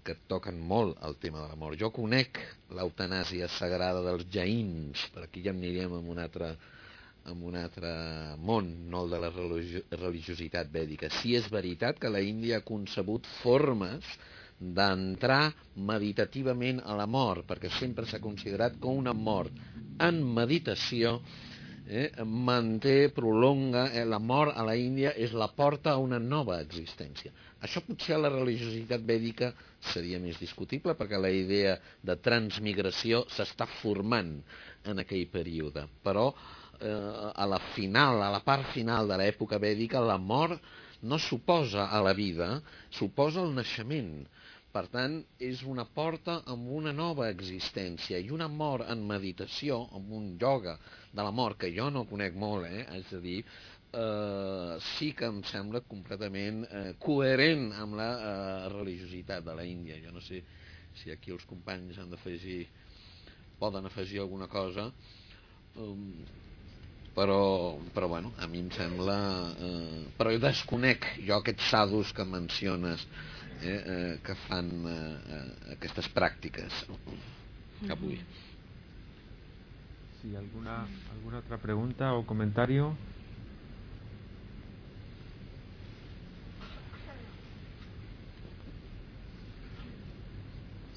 que 0.04 0.18
toquen 0.28 0.60
molt 0.60 1.00
el 1.08 1.16
tema 1.22 1.44
de 1.44 1.54
la 1.54 1.58
mort. 1.58 1.78
Jo 1.80 1.90
conec 1.94 2.42
l'eutanàsia 2.76 3.48
sagrada 3.56 4.04
dels 4.04 4.28
jaïns, 4.34 5.06
per 5.14 5.24
aquí 5.24 5.44
ja 5.46 5.56
aniríem 5.56 5.96
en 5.98 6.12
un 6.14 6.20
altre, 6.20 6.52
en 7.32 7.42
un 7.48 7.56
altre 7.56 7.94
món, 8.38 8.68
no 8.92 9.06
el 9.06 9.16
de 9.16 9.22
la 9.24 9.32
religio 9.32 9.86
religiositat 10.04 10.70
vèdica. 10.74 11.10
Sí 11.22 11.34
és 11.38 11.48
veritat 11.50 12.02
que 12.02 12.12
la 12.12 12.20
Índia 12.20 12.60
ha 12.60 12.66
concebut 12.66 13.26
formes 13.40 14.04
d'entrar 14.62 15.52
meditativament 15.74 16.80
a 16.86 16.94
la 16.98 17.09
mort, 17.10 17.47
perquè 17.48 17.70
sempre 17.78 18.06
s'ha 18.06 18.22
considerat 18.22 18.78
que 18.78 18.90
una 19.02 19.12
mort 19.12 19.51
en 19.98 20.20
meditació 20.22 21.18
eh, 21.86 22.10
manté, 22.24 23.10
prolonga, 23.10 23.89
eh, 23.90 24.05
la 24.05 24.20
mort 24.22 24.55
a 24.56 24.64
la 24.64 24.76
Índia 24.78 25.12
és 25.18 25.34
la 25.34 25.51
porta 25.51 25.93
a 25.93 26.01
una 26.01 26.20
nova 26.22 26.60
existència. 26.62 27.32
Això 27.62 27.82
potser 27.86 28.16
a 28.16 28.22
la 28.22 28.30
religiositat 28.32 29.02
vèdica 29.06 29.52
seria 29.93 30.20
més 30.22 30.39
discutible, 30.40 30.94
perquè 30.98 31.18
la 31.18 31.30
idea 31.30 31.76
de 32.02 32.16
transmigració 32.22 33.24
s'està 33.30 33.66
formant 33.80 34.36
en 34.86 35.02
aquell 35.02 35.26
període. 35.30 35.86
Però 36.02 36.30
eh, 36.32 37.32
a 37.34 37.47
la 37.47 37.60
final, 37.74 38.22
a 38.22 38.30
la 38.34 38.43
part 38.47 38.70
final 38.74 39.10
de 39.10 39.18
l'època 39.20 39.60
vèdica, 39.62 40.02
la 40.02 40.18
mort 40.18 40.59
no 41.02 41.18
suposa 41.18 41.89
a 41.90 42.01
la 42.02 42.14
vida, 42.14 42.60
suposa 42.90 43.43
el 43.43 43.55
naixement. 43.55 44.22
Per 44.73 44.86
tant, 44.89 45.19
és 45.36 45.62
una 45.69 45.85
porta 45.85 46.39
amb 46.53 46.70
una 46.78 46.94
nova 46.97 47.27
existència 47.28 48.16
i 48.23 48.31
una 48.32 48.49
mort 48.49 48.89
en 48.94 49.03
meditació, 49.09 49.82
amb 49.99 50.15
un 50.16 50.31
ioga 50.40 50.78
de 51.12 51.20
la 51.20 51.32
mort, 51.40 51.59
que 51.61 51.69
jo 51.77 51.90
no 51.93 52.07
conec 52.09 52.39
molt, 52.40 52.65
eh? 52.70 52.86
és 52.97 53.11
a 53.12 53.20
dir, 53.20 53.43
eh, 53.93 54.77
sí 54.94 55.11
que 55.19 55.28
em 55.28 55.43
sembla 55.51 55.82
completament 55.89 56.62
eh, 56.65 56.93
coherent 56.99 57.66
amb 57.85 57.99
la 58.01 58.11
eh, 58.15 58.69
religiositat 58.73 59.44
de 59.44 59.57
la 59.59 59.66
Índia. 59.69 60.01
Jo 60.01 60.15
no 60.15 60.24
sé 60.24 60.40
si 60.97 61.12
aquí 61.12 61.35
els 61.36 61.44
companys 61.49 62.01
han 62.01 62.09
d'afegir, 62.12 62.62
poden 63.61 63.86
afegir 63.89 64.23
alguna 64.24 64.49
cosa, 64.49 64.89
um, 65.77 66.24
però, 67.12 67.77
però 67.93 68.09
bueno, 68.09 68.32
a 68.39 68.49
mi 68.49 68.65
em 68.65 68.73
sembla... 68.73 69.19
Eh, 69.53 70.01
però 70.16 70.32
jo 70.32 70.40
desconec 70.40 71.12
jo 71.20 71.36
aquests 71.36 71.69
sadhus 71.74 72.12
que 72.16 72.24
menciones 72.24 73.05
eh, 73.62 74.18
que 74.24 74.34
fan 74.47 74.68
eh, 74.86 75.18
eh, 75.36 75.74
aquestes 75.76 76.09
pràctiques 76.14 76.82
avui. 77.90 78.18
Sí, 80.20 80.34
¿alguna, 80.36 80.86
¿Alguna 81.10 81.39
otra 81.39 81.59
pregunta 81.59 82.14
o 82.14 82.24
comentario? 82.26 82.97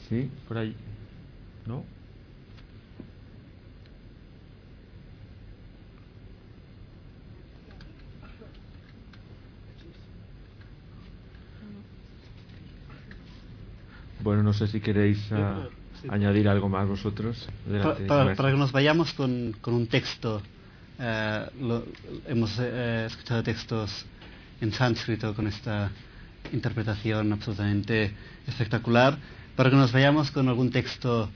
Sí, 0.08 0.32
por 0.48 0.58
ahí. 0.60 0.76
¿No? 1.66 1.84
Bueno, 14.26 14.42
no 14.42 14.54
sé 14.54 14.66
si 14.68 14.80
queréis 14.80 15.20
ah, 15.32 15.68
Sí. 16.02 16.08
añadir 16.10 16.50
algo 16.50 16.68
más 16.68 16.88
vosotros. 16.88 17.48
Adelante, 17.70 18.06
para, 18.08 18.24
maestro. 18.26 18.44
para 18.44 18.54
que 18.54 18.60
nos 18.60 18.72
vayamos 18.72 19.14
con, 19.14 19.56
con 19.62 19.76
un 19.76 19.86
texto, 19.88 20.42
eh, 21.00 21.46
lo- 21.62 21.86
hemos 22.28 22.58
eh, 22.60 23.06
escuchado 23.08 23.44
textos 23.44 24.04
en 24.62 24.74
sánscrito 24.74 25.34
con 25.36 25.46
esta 25.48 25.92
interpretación 26.52 27.32
absolutamente 27.32 28.12
espectacular, 28.48 29.16
para 29.56 29.70
que 29.70 29.76
nos 29.76 29.92
vayamos 29.92 30.32
con 30.32 30.50
algún 30.50 30.72
texto 30.72 31.30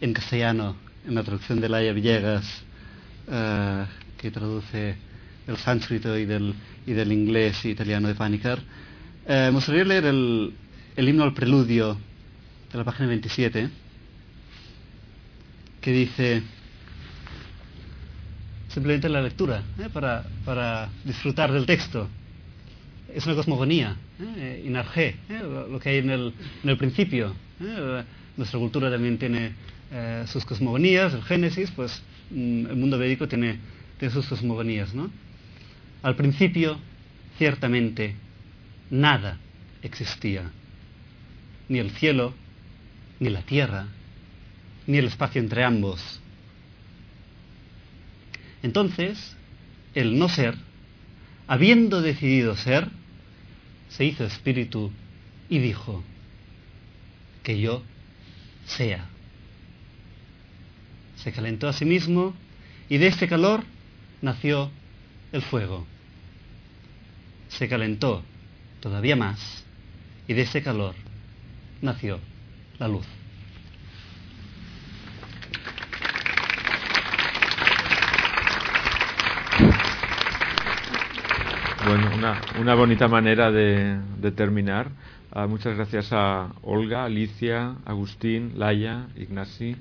en 0.00 0.12
castellano, 0.12 0.76
en 1.06 1.14
la 1.16 1.24
traducción 1.24 1.60
de 1.60 1.68
Laia 1.68 1.92
Villegas, 1.92 2.46
eh, 3.28 3.84
que 4.18 4.30
traduce 4.30 4.94
del 5.48 5.56
sánscrito 5.58 6.16
y 6.16 6.24
del, 6.26 6.54
y 6.86 6.92
del 6.92 7.10
inglés 7.12 7.64
y 7.64 7.70
italiano 7.70 8.06
de 8.06 8.14
Panikar. 8.14 8.60
Eh, 9.26 9.48
me 9.48 9.56
gustaría 9.56 9.84
leer 9.84 10.04
el, 10.06 10.54
el 10.96 11.08
himno 11.08 11.24
al 11.24 11.34
preludio 11.34 11.98
la 12.76 12.84
página 12.84 13.08
27 13.08 13.68
que 15.80 15.92
dice 15.92 16.42
simplemente 18.68 19.08
la 19.08 19.22
lectura 19.22 19.62
¿eh? 19.78 19.88
para, 19.92 20.24
para 20.44 20.88
disfrutar 21.04 21.52
del 21.52 21.64
texto. 21.64 22.08
Es 23.14 23.24
una 23.24 23.34
cosmogonía, 23.36 23.96
¿eh? 24.20 24.64
inarjé, 24.66 25.16
¿eh? 25.28 25.40
lo, 25.70 25.78
que 25.78 25.88
hay 25.88 25.98
en 25.98 26.10
el, 26.10 26.34
en 26.62 26.70
el 26.70 26.76
principio. 26.76 27.34
¿eh? 27.60 28.04
Nuestra 28.36 28.58
cultura 28.58 28.90
también 28.90 29.16
tiene 29.16 29.52
eh, 29.92 30.24
sus 30.26 30.44
cosmogonías, 30.44 31.14
el 31.14 31.22
Génesis, 31.22 31.70
pues 31.70 32.02
mm, 32.30 32.66
el 32.66 32.76
mundo 32.76 32.98
védico 32.98 33.28
tiene, 33.28 33.58
tiene 33.98 34.12
sus 34.12 34.26
cosmogonías. 34.26 34.92
¿no? 34.94 35.10
Al 36.02 36.16
principio, 36.16 36.78
ciertamente, 37.38 38.16
nada 38.90 39.38
existía, 39.82 40.50
ni 41.68 41.78
el 41.78 41.90
cielo, 41.92 42.34
ni 43.20 43.30
la 43.30 43.42
tierra, 43.42 43.86
ni 44.86 44.98
el 44.98 45.06
espacio 45.06 45.40
entre 45.40 45.64
ambos. 45.64 46.20
Entonces, 48.62 49.36
el 49.94 50.18
no 50.18 50.28
ser, 50.28 50.56
habiendo 51.46 52.02
decidido 52.02 52.56
ser, 52.56 52.88
se 53.88 54.04
hizo 54.04 54.24
espíritu 54.24 54.92
y 55.48 55.58
dijo, 55.58 56.02
que 57.46 57.60
yo 57.60 57.84
sea. 58.66 59.06
Se 61.16 61.32
calentó 61.32 61.68
a 61.68 61.72
sí 61.72 61.84
mismo 61.84 62.34
y 62.88 62.98
de 62.98 63.06
este 63.06 63.28
calor 63.28 63.62
nació 64.20 64.70
el 65.30 65.42
fuego. 65.42 65.86
Se 67.48 67.68
calentó 67.68 68.24
todavía 68.80 69.14
más 69.14 69.64
y 70.26 70.34
de 70.34 70.42
ese 70.42 70.60
calor 70.60 70.96
nació 71.80 72.18
la 72.78 72.88
luz. 72.88 73.06
Bueno, 81.86 82.10
una, 82.16 82.40
una 82.60 82.74
bonita 82.74 83.06
manera 83.06 83.52
de, 83.52 83.98
de 84.20 84.32
terminar. 84.32 84.90
Uh, 85.34 85.48
muchas 85.48 85.76
gracias 85.76 86.08
a 86.12 86.52
Olga, 86.62 87.04
Alicia, 87.04 87.76
Agustín, 87.84 88.58
Laia, 88.58 89.06
Ignasi 89.16 89.76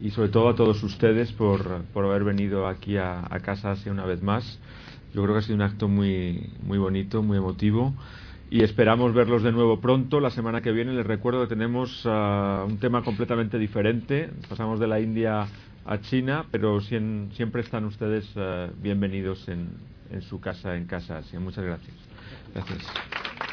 y 0.00 0.10
sobre 0.10 0.30
todo 0.30 0.48
a 0.48 0.54
todos 0.54 0.82
ustedes 0.82 1.32
por, 1.32 1.82
por 1.92 2.06
haber 2.06 2.24
venido 2.24 2.66
aquí 2.66 2.96
a, 2.96 3.26
a, 3.28 3.40
Casa 3.40 3.74
una 3.86 4.06
vez 4.06 4.22
más. 4.22 4.58
Yo 5.12 5.22
creo 5.22 5.34
que 5.34 5.40
ha 5.40 5.42
sido 5.42 5.56
un 5.56 5.62
acto 5.62 5.88
muy, 5.88 6.50
muy 6.62 6.78
bonito, 6.78 7.22
muy 7.22 7.36
emotivo 7.36 7.92
y 8.50 8.62
esperamos 8.62 9.14
verlos 9.14 9.42
de 9.44 9.52
nuevo 9.52 9.80
pronto. 9.80 10.18
La 10.18 10.30
semana 10.30 10.60
que 10.60 10.72
viene 10.72 10.92
les 10.92 11.06
recuerdo 11.06 11.42
que 11.42 11.54
tenemos 11.54 12.04
uh, 12.04 12.66
un 12.66 12.78
tema 12.80 13.02
completamente 13.02 13.58
diferente. 13.58 14.30
Pasamos 14.48 14.80
de 14.80 14.88
la 14.88 15.00
India 15.00 15.46
a 15.84 16.00
China, 16.00 16.44
pero 16.50 16.80
sien, 16.80 17.30
siempre 17.34 17.62
están 17.62 17.84
ustedes 17.84 18.28
uh, 18.36 18.70
bienvenidos 18.82 19.48
en, 19.48 19.68
en 20.10 20.22
su 20.22 20.40
casa, 20.40 20.76
en 20.76 20.86
Casa 20.86 21.18
Asia. 21.18 21.38
Muchas 21.38 21.64
gracias. 21.64 21.94
Gracias. 22.52 23.49